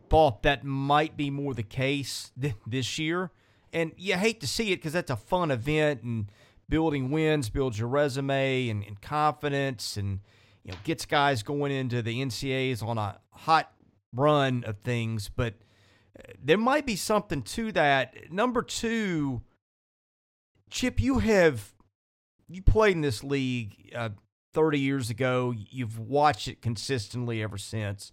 thought 0.08 0.42
that 0.44 0.64
might 0.64 1.16
be 1.16 1.30
more 1.30 1.52
the 1.52 1.62
case 1.62 2.32
th- 2.40 2.54
this 2.66 2.98
year. 2.98 3.30
And 3.70 3.92
you 3.98 4.14
hate 4.14 4.40
to 4.40 4.46
see 4.46 4.72
it 4.72 4.76
because 4.76 4.94
that's 4.94 5.10
a 5.10 5.16
fun 5.16 5.50
event 5.50 6.02
and 6.02 6.30
building 6.68 7.10
wins 7.10 7.48
builds 7.50 7.78
your 7.78 7.88
resume 7.88 8.68
and, 8.68 8.84
and 8.84 9.00
confidence 9.00 9.96
and 9.96 10.20
you 10.64 10.72
know 10.72 10.78
gets 10.84 11.06
guys 11.06 11.42
going 11.42 11.72
into 11.72 12.02
the 12.02 12.22
NCAAs 12.22 12.82
on 12.82 12.98
a 12.98 13.18
hot 13.30 13.72
run 14.12 14.64
of 14.64 14.78
things. 14.78 15.28
But 15.34 15.54
there 16.42 16.58
might 16.58 16.86
be 16.86 16.96
something 16.96 17.42
to 17.42 17.72
that. 17.72 18.32
Number 18.32 18.62
two, 18.62 19.42
Chip, 20.70 21.00
you 21.00 21.18
have 21.18 21.72
you 22.48 22.62
played 22.62 22.96
in 22.96 23.02
this 23.02 23.22
league 23.22 23.92
uh, 23.94 24.10
30 24.54 24.78
years 24.78 25.10
ago. 25.10 25.54
You've 25.56 25.98
watched 25.98 26.48
it 26.48 26.62
consistently 26.62 27.42
ever 27.42 27.58
since. 27.58 28.12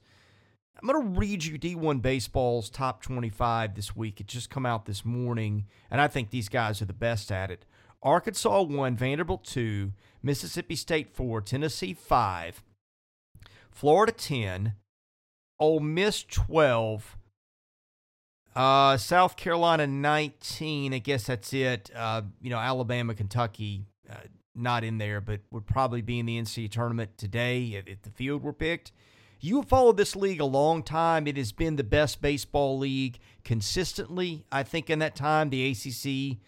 I'm 0.78 0.88
going 0.88 1.14
to 1.14 1.20
read 1.20 1.46
you 1.46 1.58
D1 1.58 2.02
Baseball's 2.02 2.70
top 2.70 3.02
25 3.02 3.76
this 3.76 3.96
week. 3.96 4.20
It 4.20 4.28
just 4.28 4.50
come 4.50 4.66
out 4.66 4.86
this 4.86 5.06
morning, 5.06 5.66
and 5.90 6.02
I 6.02 6.08
think 6.10 6.30
these 6.30 6.50
guys 6.50 6.82
are 6.82 6.86
the 6.86 6.94
best 6.94 7.32
at 7.32 7.50
it. 7.50 7.66
Arkansas 8.04 8.62
1, 8.62 8.98
Vanderbilt 8.98 9.46
2, 9.46 9.94
Mississippi 10.22 10.76
State 10.76 11.16
4, 11.16 11.42
Tennessee 11.42 11.94
5, 11.94 12.62
Florida 13.72 14.12
10, 14.12 14.74
Ole 15.60 15.80
Miss 15.80 16.24
12, 16.24 17.18
uh, 18.56 18.98
South 18.98 19.36
Carolina 19.36 19.88
19. 19.88 20.94
I 20.94 21.00
guess 21.00 21.26
that's 21.26 21.54
it. 21.54 21.92
Uh, 21.96 22.24
you 22.42 22.50
know, 22.50 22.58
Alabama, 22.58 23.14
Kentucky, 23.14 23.86
uh, 24.10 24.16
not 24.56 24.84
in 24.84 24.98
there, 24.98 25.20
but 25.22 25.42
would 25.52 25.66
probably 25.66 26.02
be 26.02 26.20
in 26.20 26.26
the 26.26 26.40
NCAA 26.40 26.72
tournament 26.72 27.18
today 27.18 27.64
if, 27.74 27.88
if 27.88 28.02
the 28.02 28.10
field 28.10 28.44
were 28.44 28.54
picked. 28.54 28.92
You 29.42 29.58
have 29.58 29.70
followed 29.70 29.98
this 29.98 30.16
league 30.16 30.40
a 30.40 30.46
long 30.46 30.82
time. 30.82 31.28
It 31.28 31.38
has 31.38 31.52
been 31.52 31.76
the 31.76 31.84
best 31.84 32.22
baseball 32.22 32.78
league 32.78 33.20
consistently. 33.44 34.46
I 34.52 34.64
think 34.64 34.90
in 34.90 35.00
that 35.00 35.16
time, 35.16 35.50
the 35.50 35.70
ACC 35.72 36.40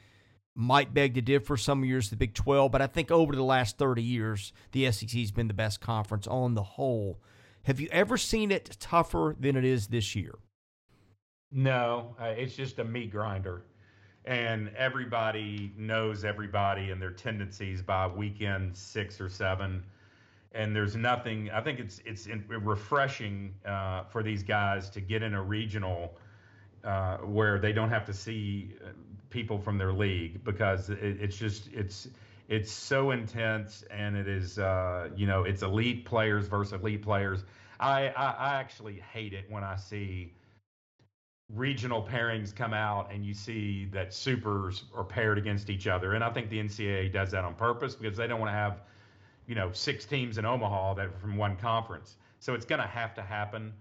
might 0.56 0.94
beg 0.94 1.14
to 1.14 1.22
differ. 1.22 1.58
Some 1.58 1.84
years, 1.84 2.10
the 2.10 2.16
Big 2.16 2.34
12, 2.34 2.72
but 2.72 2.82
I 2.82 2.88
think 2.88 3.12
over 3.12 3.36
the 3.36 3.44
last 3.44 3.78
30 3.78 4.02
years, 4.02 4.54
the 4.72 4.90
SEC 4.92 5.12
has 5.12 5.32
been 5.32 5.48
the 5.48 5.54
best 5.54 5.82
conference 5.82 6.26
on 6.26 6.56
the 6.56 6.64
whole. 6.64 7.20
Have 7.64 7.80
you 7.80 7.90
ever 7.92 8.18
seen 8.18 8.50
it 8.50 8.78
tougher 8.80 9.36
than 9.38 9.58
it 9.58 9.66
is 9.66 9.88
this 9.88 10.16
year? 10.16 10.36
No, 11.52 12.16
uh, 12.20 12.34
it's 12.38 12.56
just 12.56 12.80
a 12.80 12.84
meat 12.84 13.12
grinder. 13.12 13.64
And 14.26 14.70
everybody 14.76 15.72
knows 15.78 16.26
everybody 16.26 16.92
and 16.92 17.02
their 17.02 17.12
tendencies 17.12 17.82
by 17.82 18.08
weekend 18.08 18.76
six 18.76 19.22
or 19.22 19.30
seven. 19.30 19.84
And 20.52 20.76
there's 20.76 20.96
nothing. 20.96 21.50
I 21.52 21.62
think 21.62 21.80
it's 21.80 22.02
it's 22.06 22.28
refreshing 22.50 23.54
uh, 23.66 24.04
for 24.06 24.24
these 24.24 24.44
guys 24.44 24.90
to 24.92 25.02
get 25.02 25.24
in 25.24 25.34
a 25.34 25.42
regional 25.42 26.18
uh, 26.84 27.18
where 27.20 27.60
they 27.60 27.72
don't 27.72 27.90
have 27.90 28.06
to 28.06 28.14
see 28.14 28.76
uh, 28.84 28.90
people 29.30 29.60
from 29.60 29.78
their 29.78 29.94
league 29.94 30.44
because 30.44 30.90
it, 30.90 31.00
it's 31.02 31.38
just 31.38 31.70
it's 31.74 32.10
it's 32.50 32.72
so 32.72 33.12
intense 33.12 33.84
and 33.92 34.18
it 34.18 34.28
is 34.28 34.60
uh, 34.60 35.10
you 35.16 35.28
know 35.28 35.44
it's 35.44 35.62
elite 35.62 36.04
players 36.06 36.48
versus 36.48 36.74
elite 36.74 37.02
players. 37.02 37.46
I, 37.80 38.10
I 38.10 38.32
I 38.32 38.54
actually 38.56 39.00
hate 39.14 39.34
it 39.34 39.46
when 39.50 39.64
I 39.64 39.76
see 39.78 40.34
regional 41.54 42.02
pairings 42.02 42.54
come 42.54 42.74
out 42.74 43.12
and 43.12 43.26
you 43.26 43.34
see 43.34 43.86
that 43.94 44.14
supers 44.14 44.84
are 44.94 45.04
paired 45.04 45.38
against 45.38 45.70
each 45.70 45.88
other. 45.88 46.14
And 46.14 46.24
I 46.24 46.30
think 46.30 46.50
the 46.50 46.60
NCAA 46.62 47.12
does 47.12 47.32
that 47.32 47.46
on 47.46 47.56
purpose 47.56 47.96
because 47.96 48.18
they 48.18 48.28
don't 48.28 48.40
want 48.40 48.50
to 48.50 48.56
have, 48.56 48.82
you 49.48 49.56
know, 49.56 49.72
six 49.72 50.06
teams 50.06 50.38
in 50.38 50.46
Omaha 50.46 50.96
that 50.96 51.06
are 51.06 51.20
from 51.20 51.38
one 51.38 51.56
conference. 51.56 52.18
So 52.40 52.54
it's 52.54 52.66
going 52.66 52.82
to 52.82 52.88
have 52.88 53.16
to 53.16 53.22
happen. 53.22 53.74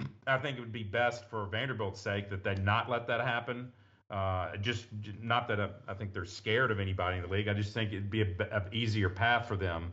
I 0.26 0.38
think 0.38 0.58
it 0.58 0.60
would 0.60 0.72
be 0.72 0.82
best 0.82 1.30
for 1.30 1.46
Vanderbilt's 1.46 2.00
sake 2.00 2.28
that 2.30 2.42
they 2.42 2.56
not 2.56 2.90
let 2.90 3.06
that 3.06 3.20
happen. 3.20 3.72
Uh, 4.10 4.56
just 4.56 4.86
not 5.20 5.48
that 5.48 5.60
I, 5.60 5.68
I, 5.88 5.94
think 5.94 6.12
they're 6.12 6.24
scared 6.24 6.70
of 6.70 6.78
anybody 6.78 7.16
in 7.16 7.22
the 7.24 7.28
league. 7.28 7.48
I 7.48 7.54
just 7.54 7.74
think 7.74 7.92
it'd 7.92 8.10
be 8.10 8.22
a, 8.22 8.28
a 8.52 8.62
easier 8.72 9.08
path 9.08 9.48
for 9.48 9.56
them, 9.56 9.92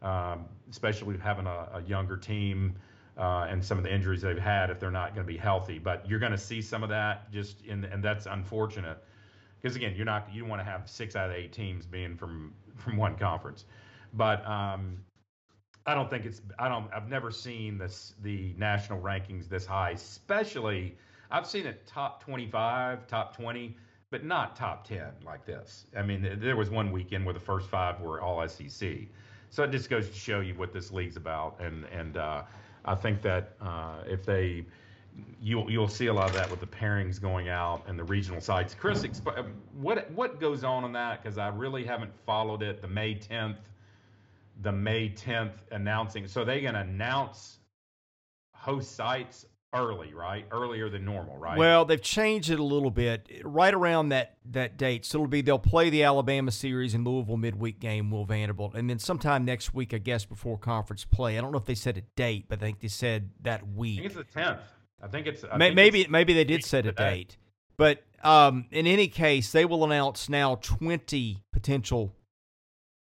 um, 0.00 0.46
especially 0.68 1.16
having 1.16 1.46
a, 1.46 1.68
a 1.74 1.82
younger 1.86 2.16
team 2.16 2.74
uh, 3.18 3.46
and 3.48 3.64
some 3.64 3.78
of 3.78 3.84
the 3.84 3.92
injuries 3.92 4.22
they've 4.22 4.38
had 4.38 4.70
if 4.70 4.80
they're 4.80 4.90
not 4.90 5.14
going 5.14 5.26
to 5.26 5.32
be 5.32 5.38
healthy. 5.38 5.78
But 5.78 6.08
you're 6.08 6.18
going 6.18 6.32
to 6.32 6.38
see 6.38 6.62
some 6.62 6.82
of 6.82 6.88
that 6.88 7.30
just 7.32 7.62
in, 7.64 7.84
and 7.84 8.02
that's 8.02 8.26
unfortunate 8.26 8.98
because 9.62 9.76
again, 9.76 9.94
you're 9.96 10.06
not 10.06 10.28
you 10.32 10.44
want 10.44 10.60
to 10.60 10.64
have 10.64 10.88
six 10.88 11.14
out 11.14 11.30
of 11.30 11.36
eight 11.36 11.52
teams 11.52 11.86
being 11.86 12.16
from 12.16 12.52
from 12.76 12.96
one 12.96 13.16
conference. 13.16 13.64
But 14.14 14.46
um, 14.46 14.98
I 15.86 15.94
don't 15.94 16.10
think 16.10 16.26
it's 16.26 16.40
I 16.58 16.68
don't 16.68 16.92
I've 16.92 17.08
never 17.08 17.30
seen 17.30 17.78
this 17.78 18.14
the 18.22 18.54
national 18.58 19.00
rankings 19.00 19.48
this 19.48 19.66
high, 19.66 19.90
especially 19.90 20.96
I've 21.30 21.46
seen 21.46 21.64
it 21.64 21.86
top 21.86 22.22
25, 22.22 23.06
top 23.06 23.34
20, 23.34 23.74
but 24.10 24.22
not 24.22 24.54
top 24.54 24.86
10 24.86 25.06
like 25.24 25.46
this. 25.46 25.86
I 25.96 26.02
mean, 26.02 26.38
there 26.40 26.56
was 26.56 26.68
one 26.68 26.92
weekend 26.92 27.24
where 27.24 27.32
the 27.32 27.40
first 27.40 27.70
five 27.70 28.00
were 28.00 28.20
all 28.20 28.46
SEC. 28.46 28.90
So 29.48 29.62
it 29.64 29.70
just 29.70 29.88
goes 29.88 30.08
to 30.10 30.14
show 30.14 30.40
you 30.40 30.54
what 30.54 30.72
this 30.72 30.92
league's 30.92 31.16
about, 31.16 31.60
and 31.60 31.84
and 31.86 32.16
uh, 32.16 32.42
I 32.84 32.94
think 32.94 33.22
that 33.22 33.54
uh, 33.60 34.02
if 34.06 34.24
they 34.24 34.64
you'll 35.40 35.70
you'll 35.70 35.88
see 35.88 36.06
a 36.06 36.12
lot 36.12 36.28
of 36.28 36.34
that 36.34 36.50
with 36.50 36.60
the 36.60 36.66
pairings 36.66 37.20
going 37.20 37.48
out 37.48 37.84
and 37.86 37.98
the 37.98 38.04
regional 38.04 38.40
sites. 38.40 38.74
Chris, 38.74 39.02
exp- 39.02 39.52
what 39.74 40.10
what 40.12 40.40
goes 40.40 40.64
on 40.64 40.84
in 40.84 40.92
that? 40.92 41.22
Because 41.22 41.38
I 41.38 41.48
really 41.48 41.84
haven't 41.84 42.12
followed 42.26 42.62
it. 42.62 42.80
The 42.80 42.88
May 42.88 43.14
10th, 43.14 43.58
the 44.62 44.72
May 44.72 45.10
10th 45.10 45.54
announcing. 45.70 46.26
So 46.26 46.44
they 46.44 46.60
going 46.60 46.74
to 46.74 46.80
announce 46.80 47.58
host 48.54 48.94
sites 48.94 49.46
early, 49.74 50.12
right? 50.14 50.44
Earlier 50.50 50.88
than 50.88 51.04
normal, 51.04 51.36
right? 51.36 51.56
Well, 51.56 51.84
they've 51.84 52.00
changed 52.00 52.50
it 52.50 52.60
a 52.60 52.64
little 52.64 52.90
bit 52.90 53.28
right 53.44 53.72
around 53.72 54.10
that 54.10 54.36
that 54.50 54.76
date. 54.76 55.04
So 55.04 55.18
it'll 55.18 55.28
be 55.28 55.40
they'll 55.40 55.58
play 55.58 55.90
the 55.90 56.02
Alabama 56.02 56.50
series 56.50 56.94
in 56.94 57.04
Louisville 57.04 57.36
midweek 57.36 57.80
game, 57.80 58.10
Will 58.10 58.24
Vanderbilt, 58.24 58.74
and 58.74 58.88
then 58.88 58.98
sometime 58.98 59.44
next 59.44 59.74
week, 59.74 59.94
I 59.94 59.98
guess, 59.98 60.24
before 60.24 60.58
conference 60.58 61.04
play. 61.04 61.38
I 61.38 61.40
don't 61.40 61.52
know 61.52 61.58
if 61.58 61.64
they 61.64 61.74
said 61.74 61.96
a 61.96 62.02
date, 62.16 62.46
but 62.48 62.58
I 62.58 62.66
think 62.66 62.80
they 62.80 62.88
said 62.88 63.30
that 63.42 63.66
week. 63.74 64.00
I 64.00 64.02
think 64.02 64.06
it's 64.06 64.32
the 64.32 64.40
tenth. 64.40 64.60
I 65.02 65.08
think 65.08 65.26
it's 65.26 65.44
I 65.44 65.58
think 65.58 65.74
maybe 65.74 66.02
it's 66.02 66.10
maybe 66.10 66.32
they 66.32 66.44
did 66.44 66.64
set 66.64 66.86
a 66.86 66.92
date, 66.92 67.36
but 67.76 68.02
um, 68.22 68.66
in 68.70 68.86
any 68.86 69.08
case, 69.08 69.50
they 69.52 69.64
will 69.64 69.84
announce 69.84 70.28
now 70.28 70.56
twenty 70.56 71.42
potential 71.52 72.14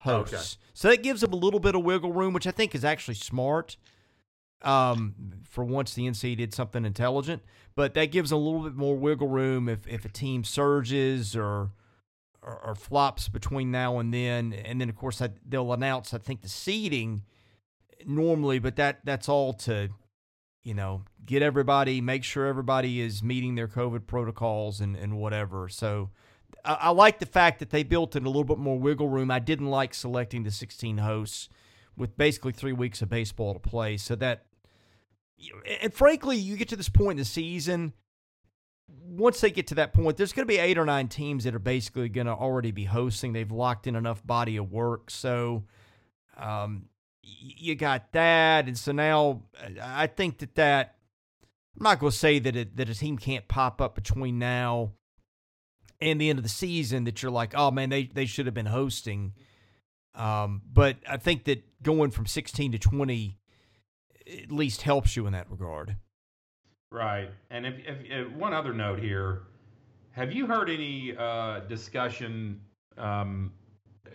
hosts. 0.00 0.34
Okay. 0.34 0.62
So 0.74 0.88
that 0.88 1.02
gives 1.02 1.22
them 1.22 1.32
a 1.32 1.36
little 1.36 1.60
bit 1.60 1.74
of 1.74 1.82
wiggle 1.82 2.12
room, 2.12 2.34
which 2.34 2.46
I 2.46 2.50
think 2.50 2.74
is 2.74 2.84
actually 2.84 3.14
smart 3.14 3.78
um, 4.62 5.14
for 5.48 5.64
once 5.64 5.94
the 5.94 6.06
NC 6.06 6.36
did 6.36 6.54
something 6.54 6.84
intelligent, 6.84 7.42
but 7.74 7.94
that 7.94 8.06
gives 8.06 8.30
a 8.32 8.36
little 8.36 8.60
bit 8.60 8.74
more 8.74 8.96
wiggle 8.96 9.28
room 9.28 9.68
if, 9.68 9.86
if 9.86 10.04
a 10.04 10.08
team 10.08 10.44
surges 10.44 11.36
or, 11.36 11.70
or, 12.42 12.60
or 12.64 12.74
flops 12.74 13.28
between 13.28 13.70
now 13.70 13.98
and 13.98 14.12
then. 14.12 14.52
And 14.52 14.80
then, 14.80 14.88
of 14.88 14.96
course, 14.96 15.20
I, 15.20 15.30
they'll 15.46 15.72
announce, 15.72 16.14
I 16.14 16.18
think, 16.18 16.42
the 16.42 16.48
seeding 16.48 17.22
normally, 18.04 18.58
but 18.58 18.76
that 18.76 19.00
that's 19.04 19.28
all 19.28 19.52
to, 19.52 19.90
you 20.62 20.74
know, 20.74 21.02
get 21.24 21.42
everybody, 21.42 22.00
make 22.00 22.24
sure 22.24 22.46
everybody 22.46 23.00
is 23.00 23.22
meeting 23.22 23.54
their 23.54 23.68
COVID 23.68 24.06
protocols 24.06 24.80
and, 24.80 24.96
and 24.96 25.18
whatever. 25.18 25.68
So 25.68 26.10
I, 26.64 26.74
I 26.74 26.90
like 26.90 27.18
the 27.18 27.26
fact 27.26 27.58
that 27.58 27.70
they 27.70 27.82
built 27.82 28.16
in 28.16 28.24
a 28.24 28.28
little 28.28 28.44
bit 28.44 28.58
more 28.58 28.78
wiggle 28.78 29.08
room. 29.08 29.30
I 29.30 29.38
didn't 29.38 29.70
like 29.70 29.92
selecting 29.92 30.44
the 30.44 30.50
16 30.50 30.98
hosts 30.98 31.48
with 31.96 32.16
basically 32.16 32.52
three 32.52 32.72
weeks 32.72 33.02
of 33.02 33.08
baseball 33.08 33.54
to 33.54 33.60
play. 33.60 33.96
So 33.96 34.14
that, 34.16 34.46
and 35.82 35.92
frankly, 35.92 36.36
you 36.36 36.56
get 36.56 36.68
to 36.68 36.76
this 36.76 36.88
point 36.88 37.12
in 37.12 37.18
the 37.18 37.24
season. 37.24 37.92
Once 38.88 39.40
they 39.40 39.50
get 39.50 39.66
to 39.68 39.74
that 39.76 39.92
point, 39.92 40.16
there's 40.16 40.32
going 40.32 40.46
to 40.46 40.52
be 40.52 40.58
eight 40.58 40.78
or 40.78 40.84
nine 40.84 41.08
teams 41.08 41.44
that 41.44 41.54
are 41.54 41.58
basically 41.58 42.08
going 42.08 42.26
to 42.26 42.32
already 42.32 42.70
be 42.70 42.84
hosting. 42.84 43.32
They've 43.32 43.50
locked 43.50 43.86
in 43.86 43.96
enough 43.96 44.24
body 44.24 44.56
of 44.56 44.70
work. 44.70 45.10
So, 45.10 45.64
um, 46.36 46.88
you 47.22 47.74
got 47.74 48.12
that. 48.12 48.66
And 48.66 48.78
so 48.78 48.92
now 48.92 49.42
I 49.82 50.06
think 50.06 50.38
that 50.38 50.54
that, 50.54 50.94
I'm 51.76 51.82
not 51.82 51.98
going 51.98 52.12
to 52.12 52.16
say 52.16 52.38
that 52.38 52.56
it, 52.56 52.76
that 52.76 52.88
a 52.88 52.94
team 52.94 53.18
can't 53.18 53.48
pop 53.48 53.80
up 53.80 53.94
between 53.94 54.38
now 54.38 54.92
and 56.00 56.20
the 56.20 56.30
end 56.30 56.38
of 56.38 56.42
the 56.42 56.48
season 56.48 57.04
that 57.04 57.22
you're 57.22 57.32
like, 57.32 57.52
oh 57.54 57.70
man, 57.70 57.90
they, 57.90 58.04
they 58.04 58.26
should 58.26 58.46
have 58.46 58.54
been 58.54 58.66
hosting. 58.66 59.32
Um, 60.16 60.62
but 60.72 60.96
I 61.08 61.18
think 61.18 61.44
that 61.44 61.62
going 61.82 62.10
from 62.10 62.26
16 62.26 62.72
to 62.72 62.78
20 62.78 63.38
at 64.42 64.50
least 64.50 64.82
helps 64.82 65.14
you 65.14 65.26
in 65.26 65.32
that 65.34 65.50
regard. 65.50 65.96
Right. 66.90 67.30
And 67.50 67.66
if, 67.66 67.74
if, 67.86 67.96
if 68.04 68.32
one 68.32 68.52
other 68.52 68.72
note 68.72 68.98
here, 68.98 69.42
have 70.12 70.32
you 70.32 70.46
heard 70.46 70.70
any 70.70 71.14
uh, 71.16 71.60
discussion? 71.60 72.60
Um, 72.96 73.52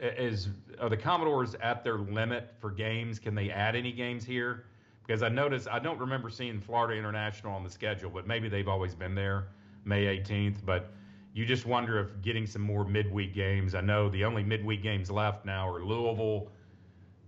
is 0.02 0.50
are 0.80 0.90
the 0.90 0.98
Commodores 0.98 1.56
at 1.62 1.84
their 1.84 2.00
limit 2.00 2.56
for 2.60 2.72
games? 2.72 3.20
Can 3.20 3.36
they 3.36 3.52
add 3.52 3.76
any 3.76 3.92
games 3.92 4.26
here? 4.26 4.66
Because 5.06 5.22
I 5.22 5.30
noticed 5.30 5.68
I 5.70 5.78
don't 5.78 6.00
remember 6.00 6.30
seeing 6.30 6.60
Florida 6.60 6.98
International 6.98 7.54
on 7.54 7.64
the 7.64 7.70
schedule, 7.70 8.10
but 8.10 8.26
maybe 8.26 8.50
they've 8.50 8.68
always 8.68 8.96
been 8.96 9.14
there, 9.14 9.50
May 9.86 10.06
18th. 10.18 10.66
But 10.66 10.92
you 11.34 11.46
just 11.46 11.66
wonder 11.66 12.00
if 12.00 12.22
getting 12.22 12.46
some 12.46 12.62
more 12.62 12.86
midweek 12.86 13.34
games. 13.34 13.74
I 13.76 13.82
know 13.82 14.10
the 14.10 14.26
only 14.26 14.44
midweek 14.44 14.84
games 14.84 15.10
left 15.10 15.46
now 15.46 15.68
are 15.70 15.84
Louisville, 15.84 16.50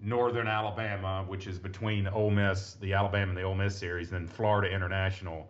Northern 0.01 0.47
Alabama, 0.47 1.23
which 1.27 1.47
is 1.47 1.57
between 1.57 2.07
Ole 2.07 2.31
Miss, 2.31 2.73
the 2.81 2.93
Alabama 2.93 3.29
and 3.29 3.37
the 3.37 3.43
Ole 3.43 3.55
Miss 3.55 3.77
series, 3.77 4.11
and 4.11 4.27
then 4.27 4.27
Florida 4.27 4.73
International. 4.73 5.49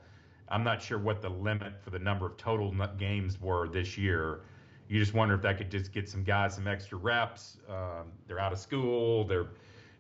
I'm 0.49 0.64
not 0.64 0.82
sure 0.82 0.99
what 0.99 1.22
the 1.22 1.30
limit 1.30 1.74
for 1.82 1.89
the 1.89 1.97
number 1.97 2.28
of 2.28 2.38
total 2.38 2.72
games 2.97 3.41
were 3.41 3.68
this 3.68 3.97
year. 3.97 4.41
You 4.88 4.99
just 4.99 5.16
wonder 5.16 5.34
if 5.34 5.41
that 5.41 5.58
could 5.58 5.72
just 5.72 5.91
get 5.91 6.08
some 6.08 6.24
guys 6.24 6.54
some 6.54 6.68
extra 6.68 6.99
reps. 6.99 7.58
Um, 7.68 8.12
they're 8.28 8.39
out 8.39 8.54
of 8.54 8.60
school. 8.60 9.26
They're 9.26 9.47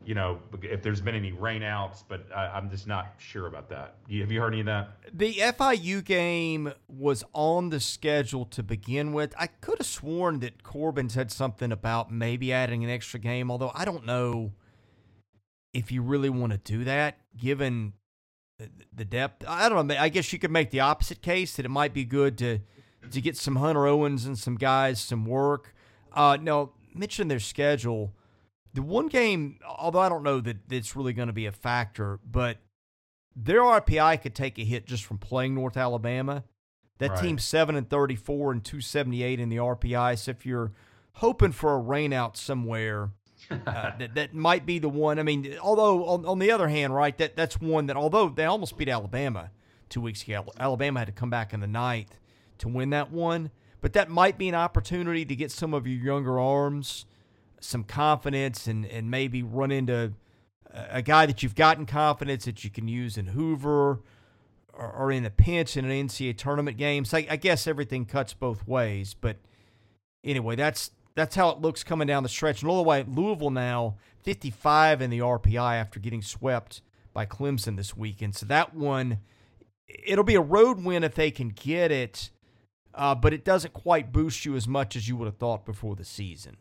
you 0.05 0.15
know, 0.15 0.39
if 0.61 0.81
there's 0.81 1.01
been 1.01 1.15
any 1.15 1.31
rainouts, 1.31 2.03
but 2.07 2.25
I, 2.35 2.57
am 2.57 2.69
just 2.69 2.87
not 2.87 3.15
sure 3.17 3.47
about 3.47 3.69
that. 3.69 3.95
Have 4.09 4.31
you 4.31 4.41
heard 4.41 4.53
any 4.53 4.61
of 4.61 4.65
that? 4.67 4.89
The 5.13 5.33
FIU 5.33 6.03
game 6.03 6.73
was 6.87 7.23
on 7.33 7.69
the 7.69 7.79
schedule 7.79 8.45
to 8.45 8.63
begin 8.63 9.13
with. 9.13 9.33
I 9.37 9.47
could 9.47 9.79
have 9.79 9.87
sworn 9.87 10.39
that 10.39 10.63
Corbin 10.63 11.09
said 11.09 11.31
something 11.31 11.71
about 11.71 12.11
maybe 12.11 12.51
adding 12.51 12.83
an 12.83 12.89
extra 12.89 13.19
game, 13.19 13.49
although 13.49 13.71
I 13.73 13.85
don't 13.85 14.05
know 14.05 14.51
if 15.73 15.91
you 15.91 16.01
really 16.01 16.29
want 16.29 16.51
to 16.51 16.59
do 16.59 16.83
that 16.83 17.17
given 17.37 17.93
the 18.95 19.05
depth. 19.05 19.45
I 19.47 19.69
don't 19.69 19.87
know. 19.87 19.95
I 19.97 20.09
guess 20.09 20.31
you 20.31 20.39
could 20.39 20.51
make 20.51 20.71
the 20.71 20.81
opposite 20.81 21.21
case 21.21 21.55
that 21.55 21.65
it 21.65 21.69
might 21.69 21.93
be 21.93 22.05
good 22.05 22.37
to 22.39 22.59
to 23.11 23.21
get 23.21 23.35
some 23.35 23.57
Hunter 23.57 23.85
Owens 23.85 24.25
and 24.25 24.37
some 24.37 24.55
guys 24.55 24.99
some 24.99 25.25
work. 25.25 25.75
Uh, 26.13 26.37
no, 26.39 26.71
mention 26.93 27.27
their 27.27 27.39
schedule. 27.39 28.13
The 28.73 28.81
one 28.81 29.07
game, 29.07 29.59
although 29.67 29.99
I 29.99 30.09
don't 30.09 30.23
know 30.23 30.39
that 30.41 30.71
it's 30.71 30.95
really 30.95 31.13
going 31.13 31.27
to 31.27 31.33
be 31.33 31.45
a 31.45 31.51
factor, 31.51 32.19
but 32.29 32.57
their 33.35 33.61
RPI 33.61 34.21
could 34.21 34.33
take 34.35 34.57
a 34.57 34.63
hit 34.63 34.85
just 34.85 35.05
from 35.05 35.17
playing 35.19 35.55
North 35.55 35.77
Alabama. 35.77 36.43
That 36.99 37.11
Right. 37.11 37.21
team's 37.21 37.43
seven 37.43 37.75
and 37.75 37.89
thirty-four 37.89 38.51
and 38.51 38.63
two 38.63 38.81
seventy-eight 38.81 39.39
in 39.39 39.49
the 39.49 39.57
RPI. 39.57 40.17
So 40.17 40.31
if 40.31 40.45
you're 40.45 40.71
hoping 41.13 41.51
for 41.51 41.77
a 41.77 41.81
rainout 41.81 42.37
somewhere, 42.37 43.11
uh, 43.51 43.91
that 43.97 44.15
that 44.15 44.33
might 44.33 44.65
be 44.65 44.79
the 44.79 44.89
one. 44.89 45.19
I 45.19 45.23
mean, 45.23 45.55
although 45.61 46.05
on, 46.05 46.25
on 46.25 46.39
the 46.39 46.49
other 46.51 46.69
hand, 46.69 46.95
right, 46.95 47.17
that 47.17 47.35
that's 47.35 47.59
one 47.59 47.87
that 47.87 47.97
although 47.97 48.29
they 48.29 48.45
almost 48.45 48.77
beat 48.77 48.89
Alabama 48.89 49.51
two 49.89 50.01
weeks 50.01 50.23
ago, 50.23 50.45
Alabama 50.59 50.99
had 51.01 51.07
to 51.07 51.11
come 51.11 51.29
back 51.29 51.53
in 51.53 51.59
the 51.59 51.67
ninth 51.67 52.17
to 52.59 52.67
win 52.67 52.89
that 52.91 53.11
one. 53.11 53.51
But 53.81 53.93
that 53.93 54.09
might 54.09 54.37
be 54.37 54.47
an 54.47 54.55
opportunity 54.55 55.25
to 55.25 55.35
get 55.35 55.51
some 55.51 55.73
of 55.73 55.85
your 55.85 56.01
younger 56.01 56.39
arms 56.39 57.05
some 57.63 57.83
confidence 57.83 58.67
and 58.67 58.85
and 58.85 59.09
maybe 59.09 59.43
run 59.43 59.71
into 59.71 60.13
a- 60.73 61.01
guy 61.01 61.25
that 61.25 61.43
you've 61.43 61.55
gotten 61.55 61.85
confidence 61.85 62.45
that 62.45 62.63
you 62.63 62.69
can 62.69 62.87
use 62.87 63.17
in 63.17 63.27
Hoover 63.27 64.01
or, 64.73 64.91
or 64.91 65.11
in 65.11 65.25
a 65.25 65.29
pinch 65.29 65.77
in 65.77 65.85
an 65.85 66.07
NCAA 66.07 66.37
tournament 66.37 66.77
game. 66.77 67.05
So 67.05 67.17
I, 67.17 67.27
I 67.31 67.35
guess 67.35 67.67
everything 67.67 68.05
cuts 68.05 68.33
both 68.33 68.67
ways. 68.67 69.13
But 69.13 69.37
anyway, 70.23 70.55
that's 70.55 70.91
that's 71.15 71.35
how 71.35 71.49
it 71.49 71.61
looks 71.61 71.83
coming 71.83 72.07
down 72.07 72.23
the 72.23 72.29
stretch. 72.29 72.61
And 72.61 72.69
all 72.69 72.77
the 72.77 72.89
way, 72.89 73.05
Louisville 73.07 73.51
now 73.51 73.97
55 74.23 75.01
in 75.01 75.09
the 75.09 75.19
RPI 75.19 75.79
after 75.79 75.99
getting 75.99 76.21
swept 76.21 76.81
by 77.13 77.25
Clemson 77.25 77.77
this 77.77 77.95
weekend. 77.95 78.35
So 78.35 78.45
that 78.47 78.73
one, 78.73 79.19
it'll 79.87 80.23
be 80.23 80.35
a 80.35 80.41
road 80.41 80.83
win 80.83 81.03
if 81.03 81.13
they 81.13 81.29
can 81.29 81.49
get 81.49 81.91
it, 81.91 82.31
uh, 82.95 83.13
but 83.13 83.33
it 83.33 83.45
doesn't 83.45 83.73
quite 83.73 84.11
boost 84.11 84.45
you 84.45 84.55
as 84.55 84.67
much 84.67 84.95
as 84.95 85.07
you 85.07 85.15
would 85.17 85.25
have 85.25 85.37
thought 85.37 85.65
before 85.65 85.95
the 85.95 86.05
season. 86.05 86.57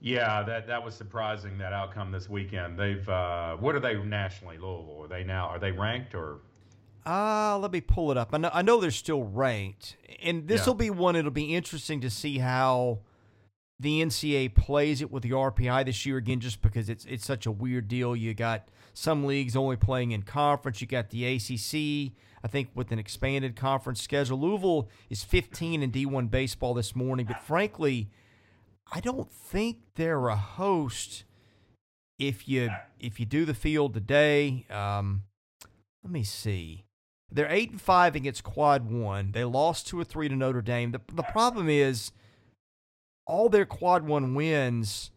Yeah, 0.00 0.42
that 0.44 0.66
that 0.66 0.82
was 0.82 0.94
surprising 0.94 1.58
that 1.58 1.72
outcome 1.72 2.10
this 2.10 2.28
weekend. 2.28 2.78
They've 2.78 3.06
uh, 3.08 3.56
what 3.56 3.74
are 3.74 3.80
they 3.80 3.94
nationally? 4.02 4.56
Louisville? 4.56 5.02
Are 5.04 5.08
they 5.08 5.24
now? 5.24 5.46
Are 5.48 5.58
they 5.58 5.72
ranked 5.72 6.14
or? 6.14 6.38
Uh, 7.04 7.58
let 7.58 7.72
me 7.72 7.80
pull 7.80 8.10
it 8.10 8.16
up. 8.18 8.30
I 8.34 8.38
know, 8.38 8.50
I 8.52 8.60
know 8.62 8.78
they're 8.80 8.90
still 8.90 9.22
ranked. 9.22 9.96
And 10.22 10.46
this 10.46 10.60
Yeah. 10.62 10.66
will 10.66 10.74
be 10.74 10.90
one, 10.90 11.16
it'll 11.16 11.30
be 11.30 11.54
interesting 11.54 12.00
to 12.02 12.10
see 12.10 12.38
how 12.38 12.98
the 13.78 14.02
NCAA 14.02 14.48
plays 14.54 15.00
it 15.00 15.10
with 15.10 15.22
the 15.22 15.30
RPI 15.32 15.84
this 15.84 16.04
year 16.04 16.18
again, 16.18 16.40
just 16.40 16.60
because 16.60 16.88
it's 16.90 17.04
it's 17.06 17.24
such 17.24 17.46
a 17.46 17.50
weird 17.50 17.88
deal. 17.88 18.14
You 18.14 18.34
got 18.34 18.68
some 18.92 19.24
leagues 19.24 19.56
only 19.56 19.76
playing 19.76 20.12
in 20.12 20.22
conference. 20.22 20.80
You 20.82 20.86
got 20.86 21.08
the 21.10 21.24
ACC, 21.24 22.12
I 22.44 22.48
think, 22.48 22.68
with 22.74 22.90
an 22.92 22.98
expanded 22.98 23.56
conference 23.56 24.02
schedule. 24.02 24.38
Louisville 24.38 24.88
is 25.08 25.24
15 25.24 25.82
in 25.82 25.90
D1 25.90 26.30
baseball 26.30 26.74
this 26.74 26.94
morning, 26.94 27.24
but 27.26 27.40
frankly, 27.42 28.10
I 28.92 29.00
don't 29.00 29.30
think 29.30 29.78
they're 29.94 30.28
a 30.28 30.36
host 30.36 31.24
if 32.18 32.48
you 32.48 32.70
if 32.98 33.18
you 33.20 33.26
do 33.26 33.44
the 33.44 33.54
field 33.54 33.94
today. 33.94 34.66
Um, 34.70 35.22
let 36.02 36.12
me 36.12 36.22
see. 36.24 36.84
They're 37.32 37.50
eight 37.50 37.70
and 37.70 37.80
five 37.80 38.16
against 38.16 38.42
Quad 38.42 38.90
One. 38.90 39.32
They 39.32 39.44
lost 39.44 39.86
two 39.86 39.98
or 40.00 40.04
three 40.04 40.28
to 40.28 40.34
Notre 40.34 40.62
Dame. 40.62 40.90
The 40.90 41.00
the 41.12 41.22
problem 41.22 41.68
is 41.68 42.10
all 43.26 43.48
their 43.48 43.64
Quad 43.66 44.04
One 44.04 44.34
wins 44.34 45.12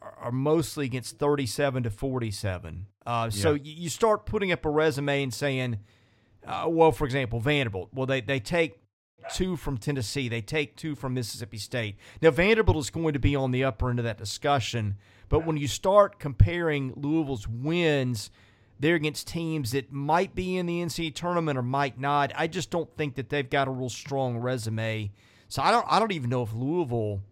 are- 0.00 0.16
are 0.20 0.32
mostly 0.32 0.86
against 0.86 1.18
thirty-seven 1.18 1.82
to 1.82 1.90
forty-seven. 1.90 2.86
Uh, 3.04 3.30
So 3.30 3.54
Yeah. 3.54 3.62
you 3.64 3.72
you 3.84 3.88
start 3.88 4.24
putting 4.26 4.52
up 4.52 4.64
a 4.64 4.70
resume 4.70 5.24
and 5.24 5.34
saying, 5.34 5.80
uh, 6.46 6.66
well, 6.68 6.92
for 6.92 7.04
example, 7.04 7.40
Vanderbilt. 7.40 7.88
Well, 7.92 8.06
they 8.06 8.20
they 8.20 8.38
take 8.38 8.78
two 9.32 9.56
from 9.56 9.78
Tennessee. 9.78 10.28
They 10.28 10.40
take 10.40 10.76
two 10.76 10.94
from 10.94 11.14
Mississippi 11.14 11.58
State. 11.58 11.96
Now 12.22 12.30
Vanderbilt 12.30 12.76
is 12.76 12.90
going 12.90 13.12
to 13.12 13.18
be 13.18 13.36
on 13.36 13.50
the 13.50 13.64
upper 13.64 13.90
end 13.90 13.98
of 13.98 14.04
that 14.04 14.18
discussion, 14.18 14.96
but 15.28 15.44
when 15.44 15.56
you 15.56 15.68
start 15.68 16.18
comparing 16.18 16.92
Louisville's 16.96 17.48
wins, 17.48 18.30
they're 18.78 18.94
against 18.94 19.28
teams 19.28 19.72
that 19.72 19.90
might 19.90 20.34
be 20.34 20.56
in 20.56 20.66
the 20.66 20.80
NCAA 20.80 21.14
tournament 21.14 21.58
or 21.58 21.62
might 21.62 21.98
not. 21.98 22.32
I 22.36 22.46
just 22.46 22.70
don't 22.70 22.94
think 22.96 23.14
that 23.14 23.30
they've 23.30 23.48
got 23.48 23.68
a 23.68 23.70
real 23.70 23.88
strong 23.88 24.38
resume. 24.38 25.10
So 25.48 25.62
I 25.62 25.70
don't 25.70 25.86
I 25.88 25.98
don't 25.98 26.12
even 26.12 26.30
know 26.30 26.42
if 26.42 26.52
Louisville 26.52 27.22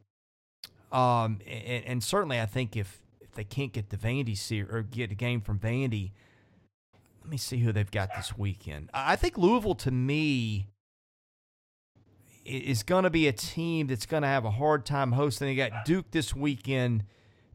um 0.92 1.40
and, 1.46 1.84
and 1.84 2.04
certainly 2.04 2.40
I 2.40 2.46
think 2.46 2.76
if 2.76 3.00
if 3.20 3.32
they 3.32 3.44
can't 3.44 3.72
get 3.72 3.90
the 3.90 3.96
Vandy 3.96 4.36
series 4.36 4.72
or 4.72 4.82
get 4.82 5.10
a 5.10 5.14
game 5.14 5.40
from 5.40 5.58
Vandy, 5.58 6.12
let 7.22 7.30
me 7.30 7.36
see 7.36 7.58
who 7.58 7.72
they've 7.72 7.90
got 7.90 8.14
this 8.16 8.38
weekend. 8.38 8.90
I 8.94 9.16
think 9.16 9.36
Louisville 9.36 9.74
to 9.76 9.90
me 9.90 10.68
is 12.44 12.82
going 12.82 13.04
to 13.04 13.10
be 13.10 13.26
a 13.26 13.32
team 13.32 13.86
that's 13.86 14.06
going 14.06 14.22
to 14.22 14.28
have 14.28 14.44
a 14.44 14.50
hard 14.50 14.84
time 14.84 15.12
hosting. 15.12 15.48
They 15.48 15.56
got 15.56 15.84
Duke 15.84 16.10
this 16.10 16.34
weekend, 16.34 17.04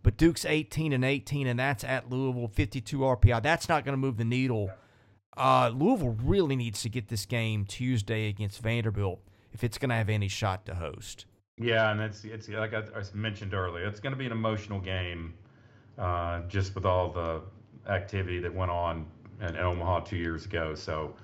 but 0.04 0.18
Duke's 0.18 0.46
18 0.46 0.94
and 0.94 1.06
18, 1.06 1.48
and 1.48 1.60
that's 1.60 1.84
at 1.84 2.10
Louisville, 2.10 2.48
52 2.48 3.00
RPI. 3.00 3.44
That's 3.44 3.70
not 3.70 3.86
going 3.86 3.94
to 3.94 3.98
move 3.98 4.18
the 4.18 4.26
needle. 4.26 4.72
Uh, 5.38 5.72
Louisville 5.74 6.18
really 6.24 6.56
needs 6.56 6.82
to 6.82 6.90
get 6.90 7.08
this 7.08 7.26
game 7.26 7.66
Tuesday 7.66 8.28
against 8.28 8.62
Vanderbilt 8.62 9.22
if 9.54 9.64
it's 9.64 9.78
going 9.78 9.90
to 9.90 9.96
have 9.96 10.10
any 10.10 10.28
shot 10.28 10.66
to 10.66 10.76
host. 10.76 11.26
Yeah, 11.58 11.92
and 11.92 12.00
it's 12.00 12.24
it's 12.24 12.48
like 12.48 12.74
I, 12.74 12.84
mentioned 13.14 13.54
earlier. 13.54 13.86
It's 13.86 14.00
going 14.00 14.14
to 14.14 14.18
be 14.18 14.26
an 14.26 14.32
emotional 14.32 14.80
game, 14.80 15.34
uh, 15.98 16.42
just 16.48 16.74
with 16.74 16.86
all 16.86 17.12
the 17.12 17.42
activity 17.92 18.40
that 18.40 18.54
went 18.54 18.72
on 18.72 19.06
in, 19.42 19.50
in 19.50 19.58
Omaha 19.58 20.02
two 20.02 20.16
years 20.16 20.46
ago. 20.46 20.74
So 20.74 21.16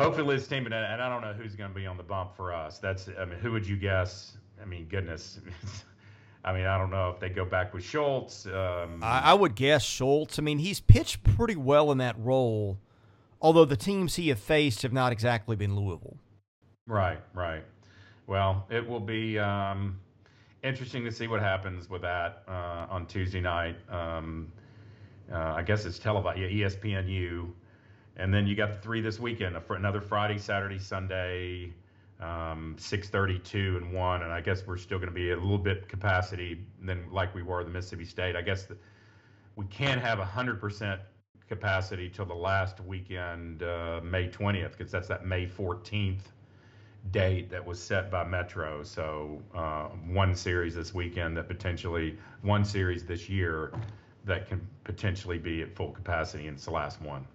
hopefully 0.00 0.36
this 0.36 0.46
team, 0.46 0.66
and 0.66 0.74
I 0.74 0.78
and 0.78 1.02
I 1.02 1.08
don't 1.08 1.22
know 1.22 1.32
who's 1.32 1.54
going 1.54 1.70
to 1.70 1.74
be 1.78 1.86
on 1.86 1.96
the 1.96 2.02
bump 2.02 2.36
for 2.36 2.52
us. 2.52 2.78
That's 2.78 3.08
I 3.18 3.24
mean, 3.24 3.38
who 3.38 3.52
would 3.52 3.66
you 3.66 3.76
guess? 3.76 4.36
I 4.60 4.64
mean, 4.64 4.86
goodness. 4.86 5.40
I 6.44 6.54
mean, 6.54 6.64
I 6.64 6.78
don't 6.78 6.90
know 6.90 7.10
if 7.10 7.20
they 7.20 7.28
go 7.28 7.44
back 7.44 7.74
with 7.74 7.84
Schultz. 7.84 8.46
Um, 8.46 9.00
I, 9.02 9.20
I 9.24 9.34
would 9.34 9.54
guess 9.54 9.82
Schultz. 9.82 10.38
I 10.38 10.42
mean, 10.42 10.58
he's 10.58 10.80
pitched 10.80 11.22
pretty 11.22 11.56
well 11.56 11.92
in 11.92 11.98
that 11.98 12.18
role, 12.18 12.78
although 13.42 13.66
the 13.66 13.76
teams 13.76 14.16
he 14.16 14.28
have 14.28 14.38
faced 14.38 14.82
have 14.82 14.92
not 14.92 15.12
exactly 15.12 15.54
been 15.54 15.76
Louisville. 15.76 16.16
Right, 16.86 17.20
right. 17.34 17.62
Well, 18.26 18.66
it 18.70 18.88
will 18.88 19.00
be 19.00 19.38
um, 19.38 20.00
interesting 20.62 21.04
to 21.04 21.12
see 21.12 21.26
what 21.26 21.40
happens 21.40 21.90
with 21.90 22.02
that 22.02 22.42
uh, 22.48 22.86
on 22.88 23.06
Tuesday 23.06 23.40
night. 23.40 23.76
Um, 23.90 24.50
uh, 25.30 25.54
I 25.56 25.62
guess 25.62 25.84
it's 25.84 25.98
televised, 25.98 26.38
yeah, 26.40 26.66
ESPNU, 26.66 27.50
and 28.20 28.32
then 28.32 28.46
you 28.46 28.54
got 28.54 28.72
the 28.72 28.78
three 28.78 29.00
this 29.00 29.18
weekend. 29.18 29.56
Another 29.68 30.00
Friday, 30.00 30.38
Saturday, 30.38 30.78
Sunday, 30.78 31.72
um, 32.20 32.76
six 32.78 33.08
thirty-two 33.08 33.78
and 33.78 33.92
one. 33.92 34.22
And 34.22 34.32
I 34.32 34.40
guess 34.40 34.66
we're 34.66 34.76
still 34.76 34.98
going 34.98 35.08
to 35.08 35.14
be 35.14 35.30
a 35.30 35.36
little 35.36 35.58
bit 35.58 35.88
capacity 35.88 36.60
than 36.82 37.10
like 37.10 37.34
we 37.34 37.42
were 37.42 37.64
the 37.64 37.70
Mississippi 37.70 38.04
State. 38.04 38.36
I 38.36 38.42
guess 38.42 38.64
the, 38.64 38.76
we 39.56 39.64
can't 39.66 40.00
have 40.00 40.18
hundred 40.18 40.60
percent 40.60 41.00
capacity 41.48 42.08
till 42.08 42.26
the 42.26 42.34
last 42.34 42.78
weekend, 42.80 43.62
uh, 43.62 44.00
May 44.04 44.28
twentieth, 44.28 44.76
because 44.76 44.92
that's 44.92 45.08
that 45.08 45.24
May 45.24 45.46
fourteenth 45.46 46.32
date 47.10 47.50
that 47.50 47.64
was 47.64 47.82
set 47.82 48.10
by 48.10 48.24
Metro. 48.24 48.82
So 48.82 49.40
uh, 49.54 49.88
one 50.06 50.34
series 50.34 50.74
this 50.74 50.92
weekend 50.92 51.36
that 51.38 51.48
potentially 51.48 52.18
one 52.42 52.64
series 52.64 53.04
this 53.04 53.28
year 53.28 53.72
that 54.26 54.46
can 54.46 54.60
potentially 54.84 55.38
be 55.38 55.62
at 55.62 55.74
full 55.74 55.92
capacity, 55.92 56.46
and 56.46 56.56
it's 56.56 56.66
the 56.66 56.70
last 56.72 57.00
one. 57.00 57.26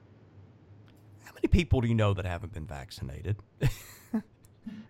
How 1.26 1.34
many 1.34 1.48
people 1.50 1.82
do 1.82 1.88
you 1.88 1.96
know 1.96 2.14
that 2.14 2.26
haven't 2.26 2.54
been 2.54 2.66
vaccinated? 2.68 3.38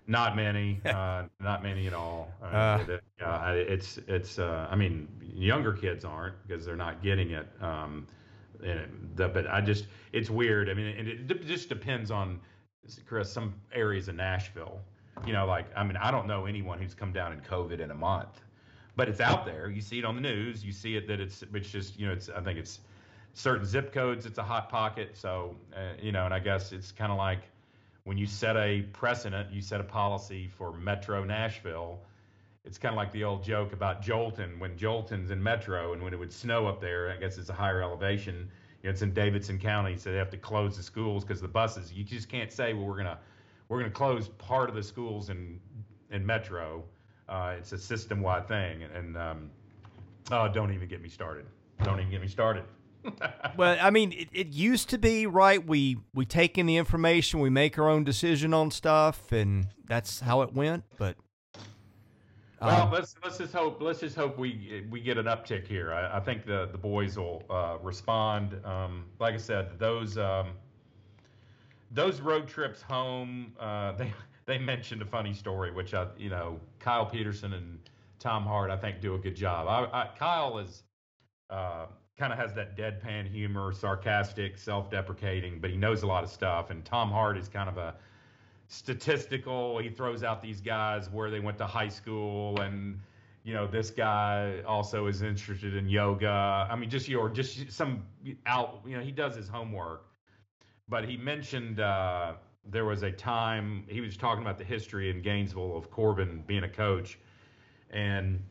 Not 0.08 0.36
many, 0.36 0.80
uh, 0.86 1.24
not 1.40 1.64
many 1.64 1.88
at 1.88 1.94
all. 1.94 2.32
Uh, 2.42 2.86
Uh. 3.24 3.54
it's 3.56 3.98
it's. 4.08 4.38
Uh, 4.38 4.68
I 4.70 4.76
mean, 4.76 5.08
younger 5.20 5.74
kids 5.74 6.06
aren't 6.06 6.36
because 6.48 6.64
they're 6.64 6.76
not 6.76 7.02
getting 7.02 7.32
it. 7.32 7.48
Um, 7.60 8.06
and 8.64 9.12
the, 9.16 9.28
but 9.28 9.48
I 9.48 9.62
just, 9.62 9.88
it's 10.14 10.30
weird. 10.30 10.70
I 10.70 10.76
mean, 10.76 10.96
and 10.96 11.08
it 11.08 11.46
just 11.46 11.70
depends 11.70 12.12
on, 12.12 12.40
Chris, 13.08 13.32
some 13.32 13.56
areas 13.74 14.08
of 14.08 14.16
Nashville. 14.16 14.80
You 15.26 15.34
know, 15.34 15.48
like 15.48 15.66
I 15.76 15.84
mean, 15.84 15.98
I 15.98 16.12
don't 16.12 16.28
know 16.28 16.46
anyone 16.46 16.80
who's 16.80 16.94
come 16.94 17.12
down 17.12 17.34
in 17.34 17.42
COVID 17.42 17.80
in 17.80 17.90
a 17.90 17.96
month, 17.96 18.42
but 18.96 19.10
it's 19.10 19.22
out 19.22 19.44
there. 19.44 19.72
You 19.72 19.82
see 19.82 19.98
it 19.98 20.06
on 20.06 20.14
the 20.16 20.22
news. 20.22 20.64
You 20.64 20.72
see 20.72 20.96
it 20.98 21.08
that 21.08 21.20
it's 21.20 21.44
it's 21.54 21.70
just 21.72 22.00
you 22.00 22.06
know 22.06 22.14
it's 22.14 22.30
I 22.30 22.42
think 22.42 22.60
it's 22.60 22.80
certain 23.36 23.66
zip 23.66 23.94
codes. 23.94 24.26
It's 24.26 24.40
a 24.40 24.44
hot 24.44 24.70
pocket. 24.70 25.12
So 25.14 25.56
uh, 25.76 25.94
you 26.02 26.12
know, 26.12 26.26
and 26.26 26.34
I 26.34 26.40
guess 26.40 26.72
it's 26.72 26.92
kind 26.92 27.12
of 27.12 27.18
like 27.20 27.42
when 28.06 28.18
you 28.18 28.26
set 28.26 28.56
a 28.58 28.82
precedent, 28.94 29.52
you 29.52 29.62
set 29.62 29.80
a 29.80 29.84
policy 29.84 30.48
for 30.48 30.74
Metro 30.74 31.24
Nashville. 31.24 32.00
It's 32.64 32.80
kind 32.80 32.94
of 32.94 32.98
like 32.98 33.12
the 33.12 33.24
old 33.24 33.44
joke 33.44 33.74
about 33.74 34.02
Joelton. 34.02 34.58
When 34.58 34.76
Joelton's 34.76 35.30
in 35.30 35.42
Metro 35.44 35.94
and 35.94 36.02
when 36.02 36.14
it 36.14 36.18
would 36.18 36.34
snow 36.34 36.66
up 36.66 36.82
there, 36.82 37.12
I 37.12 37.18
guess 37.18 37.38
it's 37.38 37.50
a 37.50 37.54
higher 37.54 37.84
elevation. 37.84 38.50
You 38.82 38.90
know, 38.90 38.92
it's 38.92 39.04
in 39.04 39.14
Davidson 39.14 39.60
County, 39.60 39.98
so 39.98 40.12
they 40.12 40.18
have 40.18 40.32
to 40.32 40.38
close 40.38 40.78
the 40.78 40.84
schools 40.84 41.24
because 41.24 41.42
the 41.42 41.48
buses. 41.48 41.92
You 41.94 42.04
just 42.04 42.30
can't 42.30 42.52
say, 42.52 42.74
well, 42.74 42.86
we're 42.86 42.98
gonna 42.98 43.20
we're 43.68 43.80
gonna 43.80 43.92
close 43.92 44.30
part 44.30 44.70
of 44.70 44.76
the 44.76 44.84
schools 44.84 45.30
in 45.30 45.60
in 46.10 46.26
Metro. 46.26 46.84
Uh, 47.28 47.56
it's 47.58 47.72
a 47.72 47.78
system-wide 47.78 48.48
thing, 48.48 48.84
and 48.84 49.18
um, 49.18 49.50
oh, 50.32 50.48
don't 50.48 50.72
even 50.72 50.88
get 50.88 51.02
me 51.02 51.10
started. 51.10 51.46
Don't 51.84 52.00
even 52.00 52.12
get 52.12 52.22
me 52.22 52.28
started. 52.28 52.64
Well, 53.58 53.78
I 53.82 53.90
mean, 53.90 54.12
it, 54.12 54.30
it 54.34 54.48
used 54.48 54.90
to 54.90 54.98
be 54.98 55.26
right. 55.28 55.66
We 55.66 55.98
we 56.14 56.26
take 56.26 56.58
in 56.58 56.66
the 56.66 56.78
information, 56.78 57.40
we 57.40 57.50
make 57.50 57.78
our 57.78 57.90
own 57.90 58.04
decision 58.04 58.54
on 58.54 58.72
stuff, 58.72 59.32
and 59.32 59.68
that's 59.88 60.20
how 60.20 60.42
it 60.42 60.54
went. 60.54 60.84
But 60.98 61.16
Well, 62.62 62.84
um, 62.84 62.92
let's 62.92 63.16
let's 63.24 63.38
just 63.38 63.54
hope 63.54 63.82
let's 63.82 64.00
just 64.00 64.16
hope 64.16 64.38
we 64.38 64.86
we 64.90 65.00
get 65.02 65.18
an 65.18 65.26
uptick 65.26 65.68
here. 65.68 65.94
I, 65.94 66.18
I 66.18 66.20
think 66.20 66.46
the 66.46 66.70
the 66.72 66.78
boys 66.78 67.18
will 67.18 67.44
uh, 67.50 67.78
respond. 67.82 68.60
Um, 68.66 69.06
like 69.20 69.34
I 69.34 69.38
said, 69.38 69.78
those 69.80 70.18
um, 70.18 70.52
those 71.92 72.22
road 72.22 72.48
trips 72.48 72.82
home, 72.82 73.54
uh, 73.60 73.92
they 73.98 74.14
they 74.46 74.58
mentioned 74.58 75.02
a 75.02 75.06
funny 75.06 75.34
story, 75.34 75.72
which 75.72 75.94
I 75.94 76.08
you 76.18 76.30
know 76.30 76.60
Kyle 76.80 77.06
Peterson 77.06 77.54
and 77.54 77.80
Tom 78.20 78.44
Hart 78.44 78.72
I 78.72 78.78
think 78.78 79.02
do 79.02 79.16
a 79.16 79.20
good 79.20 79.36
job. 79.36 79.68
I, 79.68 80.02
I, 80.02 80.10
Kyle 80.18 80.58
is 80.58 80.84
uh, 81.50 81.86
kind 82.18 82.32
of 82.32 82.40
has 82.40 82.54
that 82.54 82.78
deadpan 82.78 83.30
humor, 83.30 83.74
sarcastic, 83.74 84.58
self-deprecating, 84.58 85.60
but 85.60 85.70
he 85.70 85.76
knows 85.76 86.04
a 86.04 86.08
lot 86.08 86.24
of 86.24 86.30
stuff. 86.30 86.70
And 86.70 86.84
Tom 86.86 87.10
Hart 87.10 87.38
is 87.38 87.50
kind 87.50 87.70
of 87.70 87.78
a 87.78 87.96
statistical. 88.68 89.80
He 89.80 89.90
throws 89.90 90.24
out 90.24 90.42
these 90.42 90.62
guys 90.62 91.10
where 91.10 91.30
they 91.30 91.40
went 91.40 91.58
to 91.58 91.68
high 91.68 91.90
school 91.90 92.60
and 92.62 93.00
you 93.44 93.54
know 93.54 93.68
this 93.68 93.92
guy 93.92 94.62
also 94.66 95.06
is 95.06 95.22
interested 95.22 95.76
in 95.76 95.88
yoga. 95.88 96.68
I 96.70 96.76
mean, 96.76 96.90
just 96.90 97.08
your 97.08 97.30
just 97.30 97.72
some 97.72 98.04
out. 98.48 98.82
You 98.88 98.98
know, 98.98 99.04
he 99.04 99.12
does 99.12 99.36
his 99.36 99.48
homework. 99.48 100.08
But 100.90 101.08
he 101.08 101.16
mentioned 101.16 101.80
uh, 101.80 102.34
there 102.70 102.86
was 102.86 103.04
a 103.04 103.12
time 103.12 103.84
he 103.88 104.02
was 104.02 104.18
talking 104.18 104.42
about 104.42 104.58
the 104.58 104.64
history 104.64 105.12
in 105.12 105.22
Gainesville 105.22 105.78
of 105.78 105.92
Corbin 105.92 106.44
being 106.48 106.64
a 106.64 106.70
coach, 106.70 107.20
and 107.92 108.44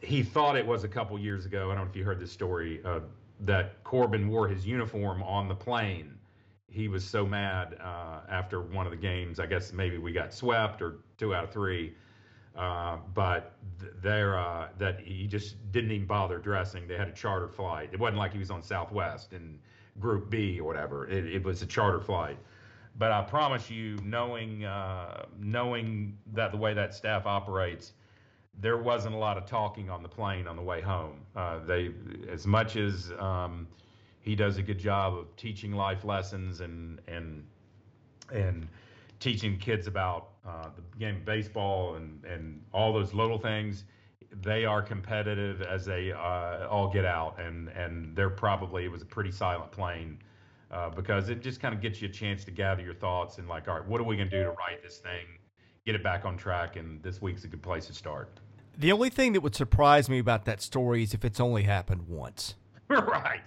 he 0.00 0.22
thought 0.22 0.56
it 0.56 0.66
was 0.66 0.84
a 0.84 0.88
couple 0.88 1.18
years 1.18 1.46
ago. 1.46 1.70
I 1.70 1.74
don't 1.74 1.84
know 1.84 1.90
if 1.90 1.96
you 1.96 2.04
heard 2.04 2.20
this 2.20 2.32
story 2.32 2.80
uh, 2.84 3.00
that 3.40 3.82
Corbin 3.84 4.28
wore 4.28 4.48
his 4.48 4.66
uniform 4.66 5.22
on 5.22 5.48
the 5.48 5.54
plane 5.54 6.18
he 6.70 6.88
was 6.88 7.04
so 7.04 7.26
mad 7.26 7.76
uh, 7.82 8.20
after 8.28 8.60
one 8.62 8.86
of 8.86 8.92
the 8.92 8.96
games. 8.96 9.40
I 9.40 9.46
guess 9.46 9.72
maybe 9.72 9.98
we 9.98 10.12
got 10.12 10.32
swept 10.32 10.80
or 10.80 10.98
two 11.18 11.34
out 11.34 11.44
of 11.44 11.52
three. 11.52 11.94
Uh, 12.56 12.98
but 13.14 13.56
th- 13.80 13.92
there, 14.02 14.38
uh, 14.38 14.68
that 14.78 15.00
he 15.00 15.26
just 15.26 15.56
didn't 15.72 15.90
even 15.92 16.06
bother 16.06 16.38
dressing. 16.38 16.86
They 16.86 16.96
had 16.96 17.08
a 17.08 17.12
charter 17.12 17.48
flight. 17.48 17.90
It 17.92 17.98
wasn't 17.98 18.18
like 18.18 18.32
he 18.32 18.38
was 18.38 18.50
on 18.50 18.62
Southwest 18.62 19.32
and 19.32 19.58
Group 19.98 20.30
B 20.30 20.58
or 20.60 20.64
whatever. 20.64 21.08
It, 21.08 21.26
it 21.26 21.44
was 21.44 21.62
a 21.62 21.66
charter 21.66 22.00
flight. 22.00 22.38
But 22.98 23.12
I 23.12 23.22
promise 23.22 23.70
you, 23.70 23.96
knowing 24.04 24.64
uh, 24.64 25.26
knowing 25.38 26.18
that 26.32 26.50
the 26.50 26.56
way 26.56 26.74
that 26.74 26.92
staff 26.92 27.24
operates, 27.24 27.92
there 28.58 28.76
wasn't 28.76 29.14
a 29.14 29.18
lot 29.18 29.38
of 29.38 29.46
talking 29.46 29.88
on 29.90 30.02
the 30.02 30.08
plane 30.08 30.46
on 30.46 30.56
the 30.56 30.62
way 30.62 30.80
home. 30.80 31.20
Uh, 31.34 31.60
they, 31.64 31.90
as 32.30 32.46
much 32.46 32.76
as 32.76 33.12
um, 33.18 33.66
he 34.20 34.34
does 34.34 34.58
a 34.58 34.62
good 34.62 34.78
job 34.78 35.14
of 35.14 35.34
teaching 35.36 35.72
life 35.72 36.04
lessons 36.04 36.60
and 36.60 37.00
and 37.08 37.44
and 38.32 38.68
teaching 39.18 39.58
kids 39.58 39.86
about 39.86 40.30
uh, 40.46 40.68
the 40.76 40.98
game 40.98 41.16
of 41.16 41.24
baseball 41.24 41.94
and 41.94 42.24
and 42.24 42.62
all 42.72 42.92
those 42.92 43.14
little 43.14 43.38
things. 43.38 43.84
They 44.42 44.64
are 44.64 44.80
competitive 44.80 45.60
as 45.62 45.84
they 45.84 46.12
uh, 46.12 46.68
all 46.68 46.88
get 46.88 47.04
out, 47.04 47.40
and 47.40 47.68
and 47.68 48.14
they're 48.14 48.30
probably 48.30 48.84
it 48.84 48.90
was 48.90 49.02
a 49.02 49.06
pretty 49.06 49.32
silent 49.32 49.72
plane. 49.72 50.18
Uh, 50.70 50.88
because 50.88 51.30
it 51.30 51.42
just 51.42 51.58
kind 51.58 51.74
of 51.74 51.80
gets 51.80 52.00
you 52.00 52.08
a 52.08 52.12
chance 52.12 52.44
to 52.44 52.52
gather 52.52 52.80
your 52.80 52.94
thoughts 52.94 53.38
and 53.38 53.48
like, 53.48 53.66
all 53.66 53.74
right, 53.74 53.88
what 53.88 54.00
are 54.00 54.04
we 54.04 54.16
going 54.16 54.30
to 54.30 54.38
do 54.38 54.44
to 54.44 54.50
right 54.50 54.80
this 54.84 54.98
thing, 54.98 55.26
get 55.86 55.94
it 55.94 56.02
back 56.02 56.24
on 56.24 56.36
track, 56.36 56.76
and 56.76 57.02
this 57.02 57.20
week's 57.22 57.44
a 57.44 57.48
good 57.48 57.62
place 57.62 57.86
to 57.86 57.94
start. 57.94 58.40
The 58.78 58.92
only 58.92 59.10
thing 59.10 59.32
that 59.34 59.40
would 59.40 59.54
surprise 59.54 60.08
me 60.08 60.18
about 60.18 60.44
that 60.46 60.62
story 60.62 61.02
is 61.02 61.14
if 61.14 61.24
it's 61.24 61.40
only 61.40 61.64
happened 61.64 62.08
once. 62.08 62.54
right. 62.88 63.40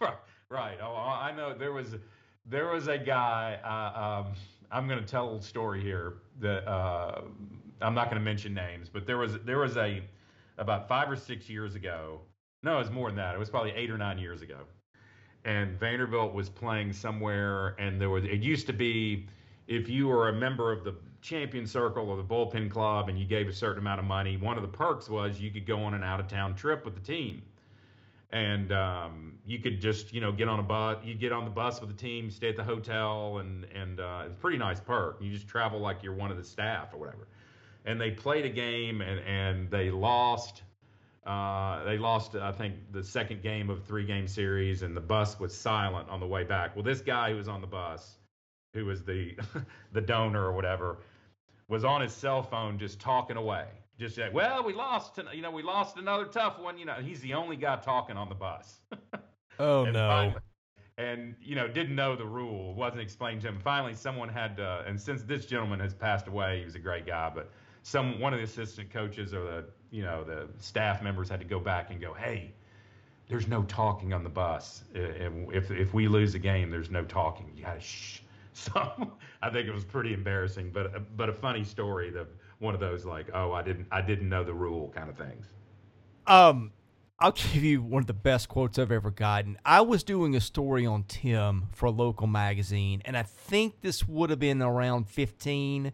right. 0.50 0.78
Oh, 0.82 0.94
I 0.94 1.32
know 1.36 1.54
there 1.54 1.72
was 1.72 1.96
there 2.46 2.68
was 2.68 2.88
a 2.88 2.98
guy. 2.98 3.58
Uh, 3.64 4.26
um, 4.26 4.34
I'm 4.70 4.86
going 4.86 5.00
to 5.00 5.06
tell 5.06 5.24
a 5.24 5.26
little 5.26 5.42
story 5.42 5.82
here 5.82 6.14
that 6.40 6.68
uh, 6.68 7.22
I'm 7.80 7.94
not 7.94 8.06
going 8.06 8.18
to 8.20 8.24
mention 8.24 8.54
names, 8.54 8.88
but 8.88 9.06
there 9.06 9.18
was 9.18 9.38
there 9.44 9.58
was 9.58 9.76
a 9.76 10.02
about 10.58 10.88
five 10.88 11.10
or 11.10 11.16
six 11.16 11.48
years 11.48 11.74
ago. 11.74 12.20
No, 12.62 12.76
it 12.76 12.78
was 12.78 12.90
more 12.90 13.08
than 13.08 13.16
that. 13.16 13.34
It 13.34 13.38
was 13.38 13.50
probably 13.50 13.72
eight 13.72 13.90
or 13.90 13.98
nine 13.98 14.18
years 14.18 14.42
ago. 14.42 14.58
And 15.44 15.78
Vanderbilt 15.80 16.34
was 16.34 16.50
playing 16.50 16.92
somewhere, 16.92 17.74
and 17.78 18.00
there 18.00 18.10
was. 18.10 18.24
It 18.24 18.42
used 18.42 18.66
to 18.66 18.74
be, 18.74 19.26
if 19.66 19.88
you 19.88 20.08
were 20.08 20.28
a 20.28 20.32
member 20.32 20.70
of 20.70 20.84
the 20.84 20.94
champion 21.20 21.66
circle 21.66 22.08
or 22.08 22.16
the 22.16 22.24
bullpen 22.24 22.70
club, 22.70 23.08
and 23.08 23.18
you 23.18 23.26
gave 23.26 23.48
a 23.48 23.52
certain 23.52 23.78
amount 23.78 24.00
of 24.00 24.06
money, 24.06 24.36
one 24.36 24.56
of 24.56 24.62
the 24.62 24.68
perks 24.68 25.08
was 25.08 25.40
you 25.40 25.50
could 25.50 25.66
go 25.66 25.78
on 25.82 25.94
an 25.94 26.02
out 26.02 26.20
of 26.20 26.28
town 26.28 26.54
trip 26.54 26.84
with 26.84 26.94
the 26.94 27.00
team. 27.00 27.42
And 28.32 28.70
um, 28.70 29.38
you 29.44 29.58
could 29.58 29.80
just 29.80 30.12
you 30.14 30.20
know 30.20 30.30
get 30.30 30.48
on 30.48 30.60
a 30.60 30.62
bus 30.62 30.98
you 31.04 31.14
get 31.14 31.32
on 31.32 31.44
the 31.44 31.50
bus 31.50 31.80
with 31.80 31.90
the 31.90 31.96
team 31.96 32.30
stay 32.30 32.50
at 32.50 32.56
the 32.56 32.62
hotel 32.62 33.38
and 33.38 33.64
and 33.74 33.98
uh, 33.98 34.22
it's 34.26 34.36
a 34.36 34.38
pretty 34.38 34.56
nice 34.56 34.78
perk. 34.78 35.18
You 35.20 35.32
just 35.32 35.48
travel 35.48 35.80
like 35.80 36.04
you're 36.04 36.14
one 36.14 36.30
of 36.30 36.36
the 36.36 36.44
staff 36.44 36.94
or 36.94 36.98
whatever. 36.98 37.26
And 37.84 38.00
they 38.00 38.12
played 38.12 38.44
a 38.44 38.50
game 38.50 39.00
and 39.00 39.18
and 39.26 39.68
they 39.68 39.90
lost 39.90 40.62
uh, 41.26 41.82
they 41.84 41.98
lost 41.98 42.34
i 42.36 42.52
think 42.52 42.74
the 42.92 43.02
second 43.02 43.42
game 43.42 43.68
of 43.68 43.84
three 43.84 44.06
game 44.06 44.26
series 44.26 44.82
and 44.82 44.96
the 44.96 45.00
bus 45.00 45.38
was 45.40 45.52
silent 45.54 46.08
on 46.08 46.20
the 46.20 46.26
way 46.26 46.44
back. 46.44 46.76
Well 46.76 46.84
this 46.84 47.00
guy 47.00 47.30
who 47.30 47.36
was 47.36 47.48
on 47.48 47.60
the 47.60 47.66
bus 47.66 48.16
who 48.74 48.84
was 48.84 49.02
the 49.02 49.36
the 49.92 50.00
donor 50.00 50.44
or 50.44 50.52
whatever 50.52 50.98
was 51.70 51.84
on 51.84 52.02
his 52.02 52.12
cell 52.12 52.42
phone 52.42 52.78
just 52.78 53.00
talking 53.00 53.38
away 53.38 53.64
just 54.00 54.16
say, 54.16 54.30
well, 54.32 54.64
we 54.64 54.72
lost, 54.72 55.20
you 55.34 55.42
know, 55.42 55.50
we 55.50 55.62
lost 55.62 55.98
another 55.98 56.24
tough 56.24 56.58
one. 56.58 56.78
You 56.78 56.86
know, 56.86 56.94
he's 56.94 57.20
the 57.20 57.34
only 57.34 57.54
guy 57.54 57.76
talking 57.76 58.16
on 58.16 58.30
the 58.30 58.34
bus. 58.34 58.80
oh 59.58 59.84
no. 59.84 60.08
Finally, 60.08 60.40
and 60.96 61.34
you 61.40 61.54
know, 61.54 61.68
didn't 61.68 61.94
know 61.94 62.16
the 62.16 62.24
rule, 62.24 62.74
wasn't 62.74 63.02
explained 63.02 63.42
to 63.42 63.48
him. 63.48 63.58
Finally, 63.62 63.94
someone 63.94 64.28
had, 64.28 64.56
to, 64.56 64.84
and 64.86 65.00
since 65.00 65.22
this 65.22 65.46
gentleman 65.46 65.80
has 65.80 65.94
passed 65.94 66.28
away, 66.28 66.60
he 66.60 66.64
was 66.64 66.74
a 66.74 66.78
great 66.78 67.06
guy, 67.06 67.30
but 67.34 67.50
some 67.82 68.18
one 68.18 68.32
of 68.32 68.38
the 68.38 68.44
assistant 68.44 68.90
coaches 68.90 69.32
or 69.32 69.44
the 69.44 69.64
you 69.90 70.02
know 70.02 70.24
the 70.24 70.48
staff 70.58 71.02
members 71.02 71.28
had 71.28 71.40
to 71.40 71.46
go 71.46 71.60
back 71.60 71.90
and 71.90 72.00
go, 72.00 72.14
hey, 72.14 72.52
there's 73.28 73.48
no 73.48 73.62
talking 73.64 74.12
on 74.12 74.24
the 74.24 74.30
bus. 74.30 74.82
If 74.94 75.70
if 75.70 75.94
we 75.94 76.08
lose 76.08 76.34
a 76.34 76.38
game, 76.38 76.70
there's 76.70 76.90
no 76.90 77.04
talking. 77.04 77.50
You 77.54 77.64
gotta 77.64 77.80
shh. 77.80 78.20
So 78.60 79.12
I 79.42 79.50
think 79.50 79.68
it 79.68 79.72
was 79.72 79.84
pretty 79.84 80.12
embarrassing, 80.12 80.70
but 80.72 81.16
but 81.16 81.28
a 81.28 81.32
funny 81.32 81.64
story. 81.64 82.10
The 82.10 82.26
one 82.58 82.74
of 82.74 82.80
those 82.80 83.04
like, 83.04 83.28
oh, 83.34 83.52
I 83.52 83.62
didn't 83.62 83.86
I 83.90 84.02
didn't 84.02 84.28
know 84.28 84.44
the 84.44 84.54
rule 84.54 84.92
kind 84.94 85.08
of 85.08 85.16
things. 85.16 85.46
Um, 86.26 86.72
I'll 87.18 87.32
give 87.32 87.64
you 87.64 87.82
one 87.82 88.02
of 88.02 88.06
the 88.06 88.12
best 88.12 88.48
quotes 88.48 88.78
I've 88.78 88.92
ever 88.92 89.10
gotten. 89.10 89.58
I 89.64 89.80
was 89.80 90.04
doing 90.04 90.36
a 90.36 90.40
story 90.40 90.86
on 90.86 91.04
Tim 91.04 91.68
for 91.72 91.86
a 91.86 91.90
local 91.90 92.26
magazine, 92.26 93.02
and 93.04 93.16
I 93.16 93.22
think 93.22 93.80
this 93.80 94.06
would 94.06 94.30
have 94.30 94.38
been 94.38 94.62
around 94.62 95.08
15. 95.08 95.92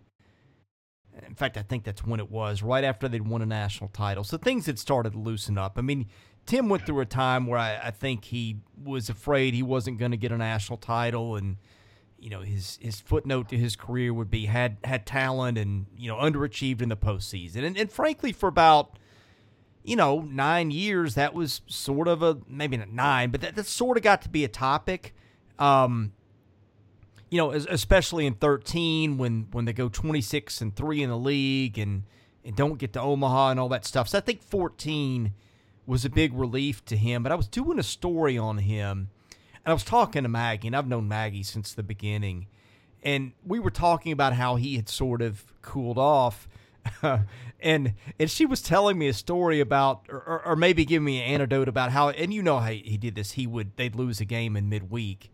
In 1.26 1.34
fact, 1.34 1.56
I 1.56 1.62
think 1.62 1.84
that's 1.84 2.04
when 2.04 2.20
it 2.20 2.30
was, 2.30 2.62
right 2.62 2.84
after 2.84 3.08
they'd 3.08 3.26
won 3.26 3.40
a 3.40 3.46
national 3.46 3.88
title. 3.88 4.22
So 4.22 4.36
things 4.36 4.66
had 4.66 4.78
started 4.78 5.14
to 5.14 5.18
loosen 5.18 5.56
up. 5.56 5.78
I 5.78 5.80
mean, 5.80 6.06
Tim 6.44 6.68
went 6.68 6.84
through 6.84 7.00
a 7.00 7.06
time 7.06 7.46
where 7.46 7.58
I, 7.58 7.80
I 7.84 7.90
think 7.90 8.26
he 8.26 8.58
was 8.84 9.08
afraid 9.08 9.54
he 9.54 9.62
wasn't 9.62 9.98
going 9.98 10.10
to 10.10 10.18
get 10.18 10.30
a 10.30 10.36
national 10.36 10.76
title, 10.76 11.36
and– 11.36 11.56
you 12.26 12.30
know 12.30 12.40
his 12.40 12.76
his 12.82 13.00
footnote 13.00 13.48
to 13.50 13.56
his 13.56 13.76
career 13.76 14.12
would 14.12 14.32
be 14.32 14.46
had 14.46 14.78
had 14.82 15.06
talent 15.06 15.56
and 15.56 15.86
you 15.96 16.08
know 16.08 16.16
underachieved 16.16 16.82
in 16.82 16.88
the 16.88 16.96
postseason, 16.96 17.64
and 17.64 17.78
and 17.78 17.92
frankly 17.92 18.32
for 18.32 18.48
about 18.48 18.98
you 19.84 19.94
know 19.94 20.22
nine 20.22 20.72
years 20.72 21.14
that 21.14 21.34
was 21.34 21.60
sort 21.68 22.08
of 22.08 22.24
a 22.24 22.38
maybe 22.48 22.76
not 22.76 22.90
nine, 22.90 23.30
but 23.30 23.42
that, 23.42 23.54
that 23.54 23.66
sort 23.66 23.96
of 23.96 24.02
got 24.02 24.22
to 24.22 24.28
be 24.28 24.42
a 24.42 24.48
topic. 24.48 25.14
Um, 25.60 26.14
you 27.30 27.38
know, 27.38 27.52
especially 27.52 28.26
in 28.26 28.34
13 28.34 29.18
when 29.18 29.46
when 29.52 29.64
they 29.64 29.72
go 29.72 29.88
26 29.88 30.60
and 30.60 30.74
3 30.74 31.04
in 31.04 31.10
the 31.10 31.16
league 31.16 31.78
and 31.78 32.02
and 32.44 32.56
don't 32.56 32.76
get 32.78 32.92
to 32.94 33.00
Omaha 33.00 33.50
and 33.50 33.60
all 33.60 33.68
that 33.68 33.84
stuff. 33.84 34.08
So 34.08 34.18
I 34.18 34.20
think 34.20 34.42
14 34.42 35.32
was 35.86 36.04
a 36.04 36.10
big 36.10 36.34
relief 36.34 36.84
to 36.86 36.96
him, 36.96 37.22
but 37.22 37.30
I 37.30 37.36
was 37.36 37.46
doing 37.46 37.78
a 37.78 37.84
story 37.84 38.36
on 38.36 38.58
him 38.58 39.10
and 39.66 39.72
I 39.72 39.74
was 39.74 39.82
talking 39.82 40.22
to 40.22 40.28
Maggie, 40.28 40.68
and 40.68 40.76
I've 40.76 40.86
known 40.86 41.08
Maggie 41.08 41.42
since 41.42 41.74
the 41.74 41.82
beginning, 41.82 42.46
and 43.02 43.32
we 43.44 43.58
were 43.58 43.72
talking 43.72 44.12
about 44.12 44.34
how 44.34 44.54
he 44.54 44.76
had 44.76 44.88
sort 44.88 45.20
of 45.20 45.52
cooled 45.60 45.98
off. 45.98 46.48
and 47.60 47.94
and 48.20 48.30
she 48.30 48.46
was 48.46 48.62
telling 48.62 48.96
me 48.96 49.08
a 49.08 49.12
story 49.12 49.58
about, 49.58 50.06
or, 50.08 50.40
or, 50.46 50.54
maybe 50.54 50.84
giving 50.84 51.04
me 51.04 51.20
an 51.20 51.34
anecdote 51.34 51.66
about 51.66 51.90
how, 51.90 52.10
and 52.10 52.32
you 52.32 52.44
know 52.44 52.60
how 52.60 52.70
he 52.70 52.96
did 52.96 53.16
this. 53.16 53.32
He 53.32 53.44
would 53.44 53.76
they'd 53.76 53.96
lose 53.96 54.20
a 54.20 54.24
game 54.24 54.56
in 54.56 54.68
midweek. 54.68 55.32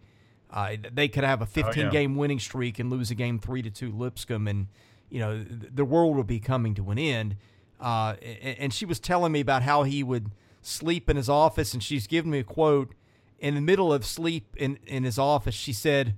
Uh, 0.50 0.76
they 0.90 1.08
could 1.08 1.24
have 1.24 1.42
a 1.42 1.46
15 1.46 1.64
oh, 1.66 1.84
yeah. 1.84 1.90
game 1.90 2.16
winning 2.16 2.38
streak 2.38 2.78
and 2.78 2.88
lose 2.88 3.10
a 3.10 3.14
game 3.14 3.38
three 3.38 3.60
to 3.60 3.70
two 3.70 3.92
Lipscomb, 3.92 4.48
and 4.48 4.68
you 5.10 5.20
know 5.20 5.44
the 5.44 5.84
world 5.84 6.16
would 6.16 6.26
be 6.26 6.40
coming 6.40 6.74
to 6.76 6.90
an 6.90 6.98
end. 6.98 7.36
Uh, 7.78 8.14
and, 8.22 8.58
and 8.58 8.74
she 8.74 8.86
was 8.86 8.98
telling 8.98 9.30
me 9.30 9.40
about 9.40 9.62
how 9.62 9.82
he 9.82 10.02
would 10.02 10.30
sleep 10.62 11.10
in 11.10 11.18
his 11.18 11.28
office, 11.28 11.74
and 11.74 11.82
she's 11.82 12.06
giving 12.06 12.30
me 12.30 12.38
a 12.38 12.44
quote 12.44 12.94
in 13.42 13.56
the 13.56 13.60
middle 13.60 13.92
of 13.92 14.06
sleep 14.06 14.56
in, 14.56 14.78
in 14.86 15.02
his 15.02 15.18
office, 15.18 15.54
she 15.54 15.72
said, 15.72 16.16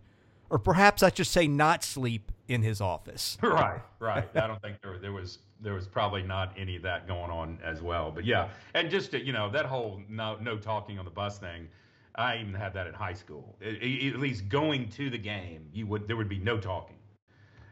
or 0.51 0.59
perhaps 0.59 1.03
I 1.03 1.11
should 1.11 1.27
say 1.27 1.49
not 1.49 1.83
sleep 1.83 2.31
in 2.47 2.62
his 2.62 2.81
office. 2.81 3.39
Right, 3.43 3.81
right. 3.99 4.29
I 4.37 4.47
don't 4.47 4.61
think 4.62 4.77
there, 4.83 4.99
there 4.99 5.12
was 5.12 5.39
there 5.61 5.72
was 5.72 5.87
probably 5.87 6.22
not 6.22 6.53
any 6.59 6.77
of 6.77 6.83
that 6.83 7.09
going 7.09 7.31
on 7.31 7.59
as 7.64 7.81
well. 7.81 8.12
But 8.12 8.27
yeah, 8.27 8.49
and 8.75 8.91
just 8.91 9.11
to, 9.12 9.25
you 9.25 9.33
know 9.33 9.51
that 9.51 9.64
whole 9.64 10.01
no 10.09 10.37
no 10.41 10.59
talking 10.59 10.99
on 10.99 11.05
the 11.05 11.11
bus 11.11 11.39
thing. 11.39 11.68
I 12.16 12.37
even 12.37 12.55
had 12.55 12.75
that 12.75 12.87
in 12.87 12.95
high 12.95 13.14
school. 13.14 13.57
It, 13.61 13.83
it, 13.83 14.14
at 14.14 14.20
least 14.20 14.49
going 14.49 14.89
to 14.91 15.11
the 15.11 15.18
game, 15.18 15.66
you 15.72 15.87
would 15.87 16.07
there 16.07 16.16
would 16.16 16.29
be 16.29 16.39
no 16.39 16.59
talking, 16.59 16.99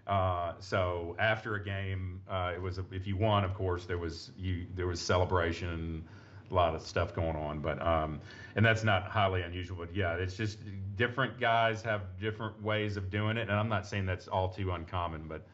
Uh, 0.06 0.54
so 0.58 1.14
after 1.20 1.54
a 1.56 1.64
game, 1.64 2.22
uh, 2.28 2.52
it 2.54 2.60
was 2.60 2.78
if 2.90 3.06
you 3.06 3.16
won, 3.16 3.44
of 3.44 3.54
course, 3.54 3.84
there 3.84 3.98
was 3.98 4.32
you 4.36 4.66
there 4.74 4.86
was 4.86 5.00
celebration 5.00 5.68
and 5.68 6.04
a 6.04 6.21
lot 6.54 6.74
of 6.74 6.82
stuff 6.82 7.14
going 7.14 7.36
on. 7.36 7.60
But 7.60 7.84
um, 7.84 8.20
and 8.56 8.64
that's 8.64 8.84
not 8.84 9.04
highly 9.04 9.42
unusual. 9.42 9.78
But 9.78 9.94
yeah, 9.94 10.14
it's 10.14 10.36
just 10.36 10.58
different 10.96 11.40
guys 11.40 11.82
have 11.82 12.02
different 12.20 12.60
ways 12.62 12.96
of 12.96 13.10
doing 13.10 13.36
it, 13.36 13.48
and 13.48 13.52
I'm 13.52 13.68
not 13.68 13.86
saying 13.86 14.06
that's 14.06 14.28
all 14.28 14.48
too 14.48 14.72
uncommon. 14.72 15.26
But 15.28 15.46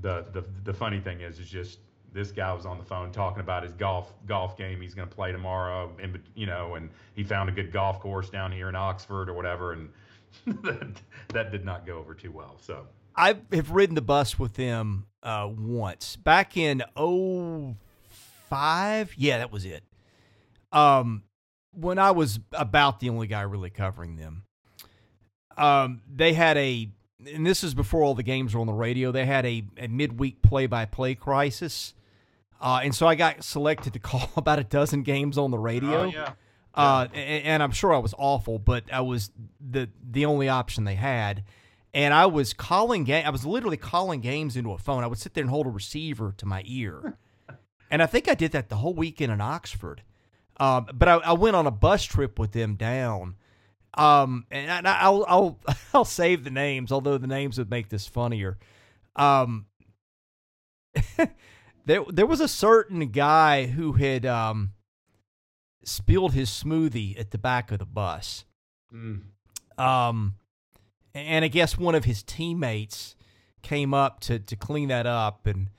the 0.00 0.26
the 0.32 0.44
the 0.64 0.74
funny 0.74 1.00
thing 1.00 1.20
is, 1.20 1.38
is 1.38 1.48
just 1.48 1.78
this 2.12 2.32
guy 2.32 2.52
was 2.52 2.66
on 2.66 2.78
the 2.78 2.84
phone 2.84 3.12
talking 3.12 3.40
about 3.40 3.62
his 3.62 3.72
golf 3.72 4.12
golf 4.26 4.56
game 4.56 4.80
he's 4.80 4.94
going 4.94 5.08
to 5.08 5.14
play 5.14 5.32
tomorrow, 5.32 5.92
and 6.00 6.18
you 6.34 6.46
know, 6.46 6.74
and 6.74 6.90
he 7.14 7.22
found 7.22 7.48
a 7.48 7.52
good 7.52 7.72
golf 7.72 8.00
course 8.00 8.30
down 8.30 8.52
here 8.52 8.68
in 8.68 8.74
Oxford 8.74 9.28
or 9.28 9.34
whatever, 9.34 9.72
and 9.72 9.90
that, 10.62 11.00
that 11.28 11.50
did 11.50 11.64
not 11.64 11.86
go 11.86 11.98
over 11.98 12.14
too 12.14 12.30
well. 12.30 12.56
So. 12.60 12.86
I 13.16 13.36
have 13.52 13.72
ridden 13.72 13.96
the 13.96 14.02
bus 14.02 14.38
with 14.38 14.54
them 14.54 15.06
uh, 15.22 15.48
once 15.50 16.16
back 16.16 16.56
in 16.56 16.82
05. 16.96 19.14
Yeah, 19.16 19.38
that 19.38 19.52
was 19.52 19.64
it. 19.64 19.82
Um, 20.72 21.24
when 21.72 21.98
I 21.98 22.10
was 22.10 22.40
about 22.52 23.00
the 23.00 23.10
only 23.10 23.26
guy 23.26 23.42
really 23.42 23.70
covering 23.70 24.16
them, 24.16 24.44
um, 25.56 26.02
they 26.12 26.32
had 26.32 26.56
a, 26.56 26.88
and 27.32 27.46
this 27.46 27.62
is 27.62 27.74
before 27.74 28.02
all 28.02 28.14
the 28.14 28.22
games 28.22 28.54
were 28.54 28.60
on 28.60 28.66
the 28.66 28.72
radio. 28.72 29.12
They 29.12 29.26
had 29.26 29.44
a, 29.46 29.64
a 29.76 29.88
midweek 29.88 30.42
play-by-play 30.42 31.16
crisis, 31.16 31.94
uh, 32.60 32.80
and 32.82 32.94
so 32.94 33.06
I 33.06 33.14
got 33.14 33.44
selected 33.44 33.92
to 33.92 33.98
call 34.00 34.30
about 34.36 34.58
a 34.58 34.64
dozen 34.64 35.02
games 35.02 35.38
on 35.38 35.50
the 35.50 35.58
radio. 35.58 36.02
Oh, 36.02 36.04
yeah. 36.04 36.32
Uh, 36.72 37.08
and, 37.12 37.44
and 37.44 37.62
I'm 37.64 37.72
sure 37.72 37.92
I 37.92 37.98
was 37.98 38.14
awful, 38.16 38.58
but 38.60 38.84
I 38.92 39.00
was 39.00 39.30
the 39.60 39.88
the 40.08 40.24
only 40.24 40.48
option 40.48 40.84
they 40.84 40.94
had 40.94 41.42
and 41.92 42.14
I 42.14 42.26
was 42.26 42.52
calling 42.52 43.04
game. 43.04 43.26
I 43.26 43.30
was 43.30 43.44
literally 43.44 43.76
calling 43.76 44.20
games 44.20 44.56
into 44.56 44.72
a 44.72 44.78
phone. 44.78 45.02
I 45.02 45.06
would 45.06 45.18
sit 45.18 45.34
there 45.34 45.42
and 45.42 45.50
hold 45.50 45.66
a 45.66 45.70
receiver 45.70 46.32
to 46.36 46.46
my 46.46 46.62
ear, 46.66 47.18
and 47.90 48.02
I 48.02 48.06
think 48.06 48.28
I 48.28 48.34
did 48.34 48.52
that 48.52 48.68
the 48.68 48.76
whole 48.76 48.94
weekend 48.94 49.32
in 49.32 49.40
Oxford. 49.40 50.02
Um, 50.60 50.86
but 50.92 51.08
I, 51.08 51.14
I, 51.16 51.32
went 51.32 51.56
on 51.56 51.66
a 51.66 51.70
bus 51.70 52.04
trip 52.04 52.38
with 52.38 52.52
them 52.52 52.74
down, 52.74 53.36
um, 53.94 54.44
and 54.50 54.86
I, 54.86 55.08
will 55.08 55.24
I'll 55.26 55.58
I'll 55.94 56.04
save 56.04 56.44
the 56.44 56.50
names, 56.50 56.92
although 56.92 57.16
the 57.16 57.26
names 57.26 57.56
would 57.56 57.70
make 57.70 57.88
this 57.88 58.06
funnier. 58.06 58.58
Um, 59.16 59.64
there 61.86 62.04
there 62.08 62.26
was 62.26 62.40
a 62.40 62.48
certain 62.48 63.08
guy 63.08 63.66
who 63.66 63.94
had 63.94 64.26
um, 64.26 64.72
spilled 65.82 66.34
his 66.34 66.50
smoothie 66.50 67.18
at 67.18 67.30
the 67.30 67.38
back 67.38 67.72
of 67.72 67.78
the 67.78 67.86
bus. 67.86 68.44
Mm. 68.94 69.22
Um 69.78 70.34
and 71.14 71.44
I 71.44 71.48
guess 71.48 71.78
one 71.78 71.94
of 71.94 72.04
his 72.04 72.22
teammates 72.22 73.16
came 73.62 73.94
up 73.94 74.20
to 74.20 74.38
to 74.38 74.56
clean 74.56 74.88
that 74.88 75.06
up, 75.06 75.46
and 75.46 75.70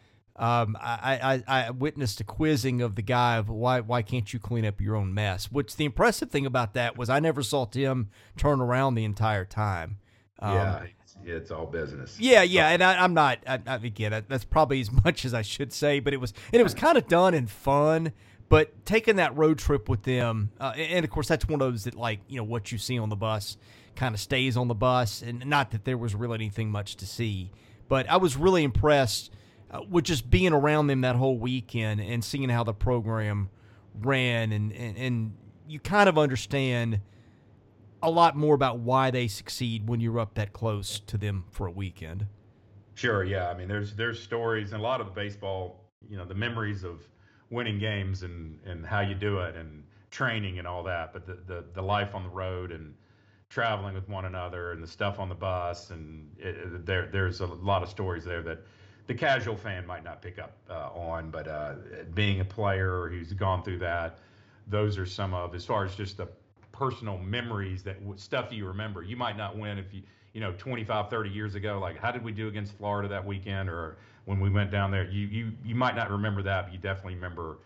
um, 0.41 0.75
I, 0.81 1.43
I, 1.47 1.65
I 1.67 1.69
witnessed 1.69 2.19
a 2.19 2.23
quizzing 2.23 2.81
of 2.81 2.95
the 2.95 3.03
guy 3.03 3.37
of 3.37 3.47
why 3.47 3.79
why 3.79 4.01
can't 4.01 4.33
you 4.33 4.39
clean 4.39 4.65
up 4.65 4.81
your 4.81 4.95
own 4.95 5.13
mess? 5.13 5.51
Which 5.51 5.75
the 5.75 5.85
impressive 5.85 6.31
thing 6.31 6.47
about 6.47 6.73
that 6.73 6.97
was 6.97 7.11
I 7.11 7.19
never 7.19 7.43
saw 7.43 7.65
Tim 7.65 8.09
turn 8.37 8.59
around 8.59 8.95
the 8.95 9.03
entire 9.03 9.45
time. 9.45 9.97
Um, 10.39 10.55
yeah, 10.55 10.83
it's, 10.99 11.17
it's, 11.23 11.51
all 11.51 11.67
business. 11.67 12.19
Yeah, 12.19 12.41
yeah, 12.41 12.69
and 12.69 12.83
I, 12.83 13.05
am 13.05 13.13
not. 13.13 13.37
I, 13.45 13.59
I, 13.67 13.75
again, 13.75 14.25
that's 14.27 14.43
probably 14.43 14.81
as 14.81 14.91
much 15.05 15.25
as 15.25 15.35
I 15.35 15.43
should 15.43 15.71
say, 15.71 15.99
but 15.99 16.11
it 16.11 16.17
was 16.17 16.33
and 16.51 16.59
it 16.59 16.63
was 16.63 16.73
kind 16.73 16.97
of 16.97 17.07
done 17.07 17.35
in 17.35 17.45
fun. 17.45 18.11
But 18.49 18.83
taking 18.83 19.17
that 19.17 19.37
road 19.37 19.59
trip 19.59 19.87
with 19.87 20.01
them, 20.03 20.51
uh, 20.59 20.73
and 20.75 21.05
of 21.05 21.11
course 21.11 21.27
that's 21.27 21.47
one 21.47 21.61
of 21.61 21.71
those 21.71 21.83
that 21.83 21.93
like 21.93 22.19
you 22.27 22.37
know 22.37 22.43
what 22.43 22.71
you 22.71 22.79
see 22.79 22.97
on 22.97 23.09
the 23.09 23.15
bus 23.15 23.57
kind 23.95 24.15
of 24.15 24.19
stays 24.19 24.57
on 24.57 24.67
the 24.67 24.73
bus. 24.73 25.21
And 25.21 25.45
not 25.45 25.69
that 25.69 25.85
there 25.85 25.99
was 25.99 26.15
really 26.15 26.35
anything 26.35 26.71
much 26.71 26.95
to 26.95 27.05
see, 27.05 27.51
but 27.87 28.09
I 28.09 28.17
was 28.17 28.35
really 28.35 28.63
impressed 28.63 29.31
uh, 29.71 29.81
with 29.89 30.05
just 30.05 30.29
being 30.29 30.53
around 30.53 30.87
them 30.87 31.01
that 31.01 31.15
whole 31.15 31.37
weekend 31.37 32.01
and 32.01 32.23
seeing 32.23 32.49
how 32.49 32.63
the 32.63 32.73
program 32.73 33.49
ran. 34.01 34.51
And, 34.51 34.71
and, 34.73 34.97
and 34.97 35.33
you 35.67 35.79
kind 35.79 36.09
of 36.09 36.17
understand 36.17 36.99
a 38.03 38.09
lot 38.09 38.35
more 38.35 38.55
about 38.55 38.79
why 38.79 39.11
they 39.11 39.27
succeed 39.27 39.87
when 39.87 39.99
you're 39.99 40.19
up 40.19 40.33
that 40.35 40.53
close 40.53 40.99
to 40.99 41.17
them 41.17 41.45
for 41.51 41.67
a 41.67 41.71
weekend. 41.71 42.25
Sure, 42.95 43.23
yeah. 43.23 43.49
I 43.49 43.57
mean, 43.57 43.67
there's 43.67 43.95
there's 43.95 44.21
stories 44.21 44.73
and 44.73 44.81
a 44.81 44.83
lot 44.83 44.99
of 44.99 45.07
the 45.07 45.13
baseball, 45.13 45.85
you 46.09 46.17
know, 46.17 46.25
the 46.25 46.35
memories 46.35 46.83
of 46.83 47.07
winning 47.49 47.79
games 47.79 48.23
and 48.23 48.59
and 48.65 48.85
how 48.85 49.01
you 49.01 49.15
do 49.15 49.39
it 49.39 49.55
and 49.55 49.83
training 50.09 50.59
and 50.59 50.67
all 50.67 50.83
that, 50.83 51.13
but 51.13 51.25
the 51.25 51.37
the, 51.47 51.65
the 51.73 51.81
life 51.81 52.13
on 52.13 52.23
the 52.23 52.29
road 52.29 52.71
and 52.71 52.93
traveling 53.49 53.93
with 53.93 54.07
one 54.07 54.25
another 54.25 54.71
and 54.71 54.81
the 54.81 54.87
stuff 54.87 55.19
on 55.19 55.29
the 55.29 55.35
bus 55.35 55.89
and 55.89 56.29
it, 56.37 56.85
there 56.85 57.07
there's 57.11 57.41
a 57.41 57.45
lot 57.45 57.83
of 57.83 57.89
stories 57.89 58.23
there 58.23 58.41
that 58.41 58.59
the 59.11 59.17
casual 59.17 59.57
fan 59.57 59.85
might 59.85 60.05
not 60.05 60.21
pick 60.21 60.39
up 60.39 60.53
uh, 60.69 60.89
on 60.93 61.29
but 61.29 61.45
uh, 61.45 61.73
being 62.13 62.39
a 62.39 62.45
player 62.45 63.09
who's 63.09 63.33
gone 63.33 63.61
through 63.61 63.77
that 63.77 64.19
those 64.67 64.97
are 64.97 65.05
some 65.05 65.33
of 65.33 65.53
as 65.53 65.65
far 65.65 65.83
as 65.83 65.93
just 65.95 66.15
the 66.15 66.27
personal 66.71 67.17
memories 67.17 67.83
that 67.83 67.97
stuff 68.15 68.53
you 68.53 68.65
remember 68.65 69.03
you 69.03 69.17
might 69.17 69.35
not 69.35 69.57
win 69.57 69.77
if 69.77 69.93
you 69.93 70.01
you 70.31 70.39
know 70.39 70.53
25 70.53 71.09
30 71.09 71.29
years 71.29 71.55
ago 71.55 71.77
like 71.77 71.99
how 71.99 72.09
did 72.09 72.23
we 72.23 72.31
do 72.31 72.47
against 72.47 72.77
Florida 72.77 73.09
that 73.09 73.25
weekend 73.25 73.67
or 73.67 73.97
when 74.23 74.39
we 74.39 74.49
went 74.49 74.71
down 74.71 74.91
there 74.91 75.03
you 75.11 75.27
you 75.27 75.51
you 75.65 75.75
might 75.75 75.95
not 75.95 76.09
remember 76.09 76.41
that 76.41 76.63
but 76.63 76.71
you 76.71 76.79
definitely 76.79 77.15
remember 77.15 77.57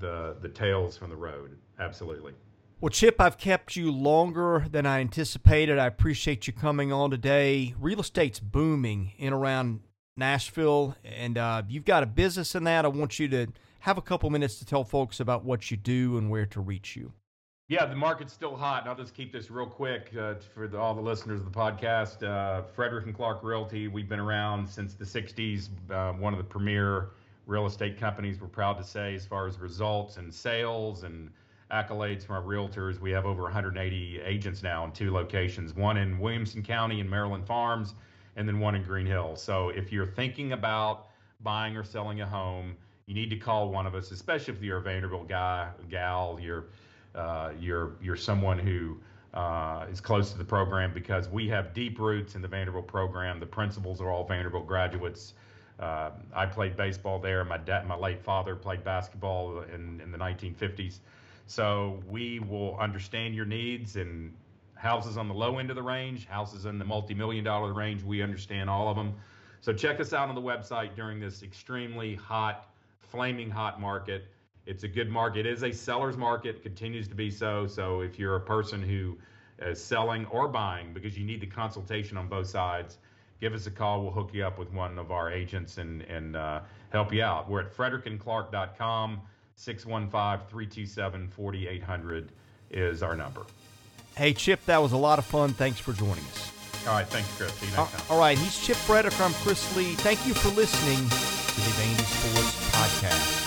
the 0.00 0.36
the 0.42 0.50
tales 0.50 0.98
from 0.98 1.08
the 1.08 1.16
road 1.16 1.56
absolutely 1.78 2.34
well, 2.82 2.88
Chip, 2.88 3.20
I've 3.20 3.36
kept 3.36 3.76
you 3.76 3.92
longer 3.92 4.64
than 4.70 4.86
I 4.86 5.00
anticipated. 5.00 5.78
I 5.78 5.84
appreciate 5.84 6.46
you 6.46 6.54
coming 6.54 6.90
on 6.90 7.10
today. 7.10 7.74
Real 7.78 8.00
estate's 8.00 8.40
booming 8.40 9.12
in 9.18 9.34
around 9.34 9.80
Nashville, 10.20 10.94
and 11.04 11.36
uh, 11.36 11.62
you've 11.68 11.84
got 11.84 12.04
a 12.04 12.06
business 12.06 12.54
in 12.54 12.62
that. 12.64 12.84
I 12.84 12.88
want 12.88 13.18
you 13.18 13.26
to 13.28 13.48
have 13.80 13.98
a 13.98 14.02
couple 14.02 14.30
minutes 14.30 14.60
to 14.60 14.64
tell 14.64 14.84
folks 14.84 15.18
about 15.18 15.44
what 15.44 15.72
you 15.72 15.76
do 15.76 16.16
and 16.16 16.30
where 16.30 16.46
to 16.46 16.60
reach 16.60 16.94
you. 16.94 17.12
Yeah, 17.66 17.86
the 17.86 17.96
market's 17.96 18.32
still 18.32 18.56
hot, 18.56 18.82
and 18.82 18.90
I'll 18.90 18.96
just 18.96 19.14
keep 19.14 19.32
this 19.32 19.50
real 19.50 19.66
quick 19.66 20.10
uh, 20.18 20.34
for 20.54 20.68
the, 20.68 20.78
all 20.78 20.94
the 20.94 21.00
listeners 21.00 21.40
of 21.40 21.52
the 21.52 21.58
podcast. 21.58 22.22
Uh, 22.22 22.62
Frederick 22.62 23.06
and 23.06 23.14
Clark 23.14 23.42
Realty, 23.42 23.88
we've 23.88 24.08
been 24.08 24.20
around 24.20 24.68
since 24.68 24.94
the 24.94 25.04
60s, 25.04 25.68
uh, 25.90 26.12
one 26.12 26.32
of 26.32 26.38
the 26.38 26.44
premier 26.44 27.10
real 27.46 27.66
estate 27.66 27.98
companies, 27.98 28.40
we're 28.40 28.48
proud 28.48 28.76
to 28.78 28.84
say, 28.84 29.14
as 29.14 29.26
far 29.26 29.46
as 29.46 29.58
results 29.58 30.16
and 30.16 30.32
sales 30.32 31.02
and 31.02 31.30
accolades 31.70 32.24
from 32.24 32.36
our 32.36 32.42
realtors. 32.42 33.00
We 33.00 33.10
have 33.12 33.26
over 33.26 33.42
180 33.42 34.20
agents 34.24 34.62
now 34.62 34.84
in 34.84 34.92
two 34.92 35.12
locations, 35.12 35.74
one 35.74 35.96
in 35.96 36.18
Williamson 36.18 36.62
County 36.62 37.00
in 37.00 37.08
Maryland 37.08 37.46
Farms, 37.46 37.94
and 38.40 38.48
then 38.48 38.58
one 38.58 38.74
in 38.74 38.82
Green 38.82 39.04
Hill. 39.04 39.36
So 39.36 39.68
if 39.68 39.92
you're 39.92 40.06
thinking 40.06 40.52
about 40.52 41.08
buying 41.40 41.76
or 41.76 41.84
selling 41.84 42.22
a 42.22 42.26
home, 42.26 42.74
you 43.04 43.14
need 43.14 43.28
to 43.28 43.36
call 43.36 43.68
one 43.68 43.86
of 43.86 43.94
us, 43.94 44.12
especially 44.12 44.54
if 44.54 44.62
you're 44.62 44.78
a 44.78 44.82
Vanderbilt 44.82 45.28
guy, 45.28 45.68
gal, 45.90 46.38
you're 46.40 46.64
uh, 47.14 47.50
you're 47.60 47.96
you're 48.00 48.16
someone 48.16 48.58
who 48.58 48.96
uh, 49.34 49.84
is 49.92 50.00
close 50.00 50.32
to 50.32 50.38
the 50.38 50.44
program 50.44 50.94
because 50.94 51.28
we 51.28 51.48
have 51.48 51.74
deep 51.74 51.98
roots 51.98 52.34
in 52.34 52.40
the 52.40 52.48
Vanderbilt 52.48 52.86
program. 52.86 53.40
The 53.40 53.46
principals 53.46 54.00
are 54.00 54.10
all 54.10 54.24
Vanderbilt 54.24 54.66
graduates. 54.66 55.34
Uh, 55.78 56.10
I 56.34 56.46
played 56.46 56.78
baseball 56.78 57.18
there. 57.18 57.44
My 57.44 57.58
dad, 57.58 57.86
my 57.86 57.96
late 57.96 58.22
father, 58.22 58.56
played 58.56 58.82
basketball 58.82 59.64
in, 59.74 60.00
in 60.00 60.10
the 60.12 60.18
1950s. 60.18 61.00
So 61.46 62.02
we 62.08 62.40
will 62.40 62.78
understand 62.78 63.34
your 63.34 63.44
needs 63.44 63.96
and 63.96 64.32
houses 64.80 65.18
on 65.18 65.28
the 65.28 65.34
low 65.34 65.58
end 65.58 65.68
of 65.68 65.76
the 65.76 65.82
range, 65.82 66.26
houses 66.26 66.64
in 66.64 66.78
the 66.78 66.84
multi-million 66.84 67.44
dollar 67.44 67.72
range. 67.72 68.02
We 68.02 68.22
understand 68.22 68.70
all 68.70 68.88
of 68.88 68.96
them. 68.96 69.14
So 69.60 69.74
check 69.74 70.00
us 70.00 70.14
out 70.14 70.30
on 70.30 70.34
the 70.34 70.40
website 70.40 70.96
during 70.96 71.20
this 71.20 71.42
extremely 71.42 72.14
hot, 72.14 72.66
flaming 72.98 73.50
hot 73.50 73.78
market. 73.78 74.24
It's 74.64 74.82
a 74.82 74.88
good 74.88 75.10
market. 75.10 75.44
It 75.44 75.52
is 75.52 75.62
a 75.62 75.72
seller's 75.72 76.16
market, 76.16 76.62
continues 76.62 77.08
to 77.08 77.14
be 77.14 77.30
so. 77.30 77.66
So 77.66 78.00
if 78.00 78.18
you're 78.18 78.36
a 78.36 78.40
person 78.40 78.82
who 78.82 79.18
is 79.58 79.82
selling 79.82 80.24
or 80.26 80.48
buying 80.48 80.94
because 80.94 81.16
you 81.18 81.26
need 81.26 81.42
the 81.42 81.46
consultation 81.46 82.16
on 82.16 82.28
both 82.28 82.48
sides, 82.48 82.96
give 83.38 83.52
us 83.52 83.66
a 83.66 83.70
call. 83.70 84.02
We'll 84.02 84.12
hook 84.12 84.30
you 84.32 84.46
up 84.46 84.58
with 84.58 84.72
one 84.72 84.98
of 84.98 85.12
our 85.12 85.30
agents 85.30 85.76
and, 85.76 86.00
and 86.02 86.36
uh, 86.36 86.60
help 86.90 87.12
you 87.12 87.22
out. 87.22 87.50
We're 87.50 87.60
at 87.60 87.76
frederickandclark.com. 87.76 89.20
615 89.56 90.48
327 90.48 91.28
4800 91.28 92.32
is 92.70 93.02
our 93.02 93.14
number. 93.14 93.42
Hey, 94.16 94.32
Chip, 94.32 94.64
that 94.66 94.82
was 94.82 94.92
a 94.92 94.96
lot 94.96 95.18
of 95.18 95.24
fun. 95.24 95.52
Thanks 95.54 95.78
for 95.78 95.92
joining 95.92 96.24
us. 96.24 96.52
All 96.86 96.94
right. 96.94 97.06
Thanks, 97.06 97.36
Chris. 97.36 97.52
See 97.54 97.66
you 97.66 97.76
next 97.76 97.94
uh, 97.94 97.98
time. 97.98 98.06
All 98.10 98.18
right. 98.18 98.38
He's 98.38 98.58
Chip 98.58 98.76
Frederick. 98.76 99.18
I'm 99.20 99.32
Chris 99.34 99.76
Lee. 99.76 99.94
Thank 99.94 100.26
you 100.26 100.34
for 100.34 100.48
listening 100.50 101.08
to 101.08 101.60
the 101.60 101.70
Vandy 101.76 102.04
Sports 102.04 103.39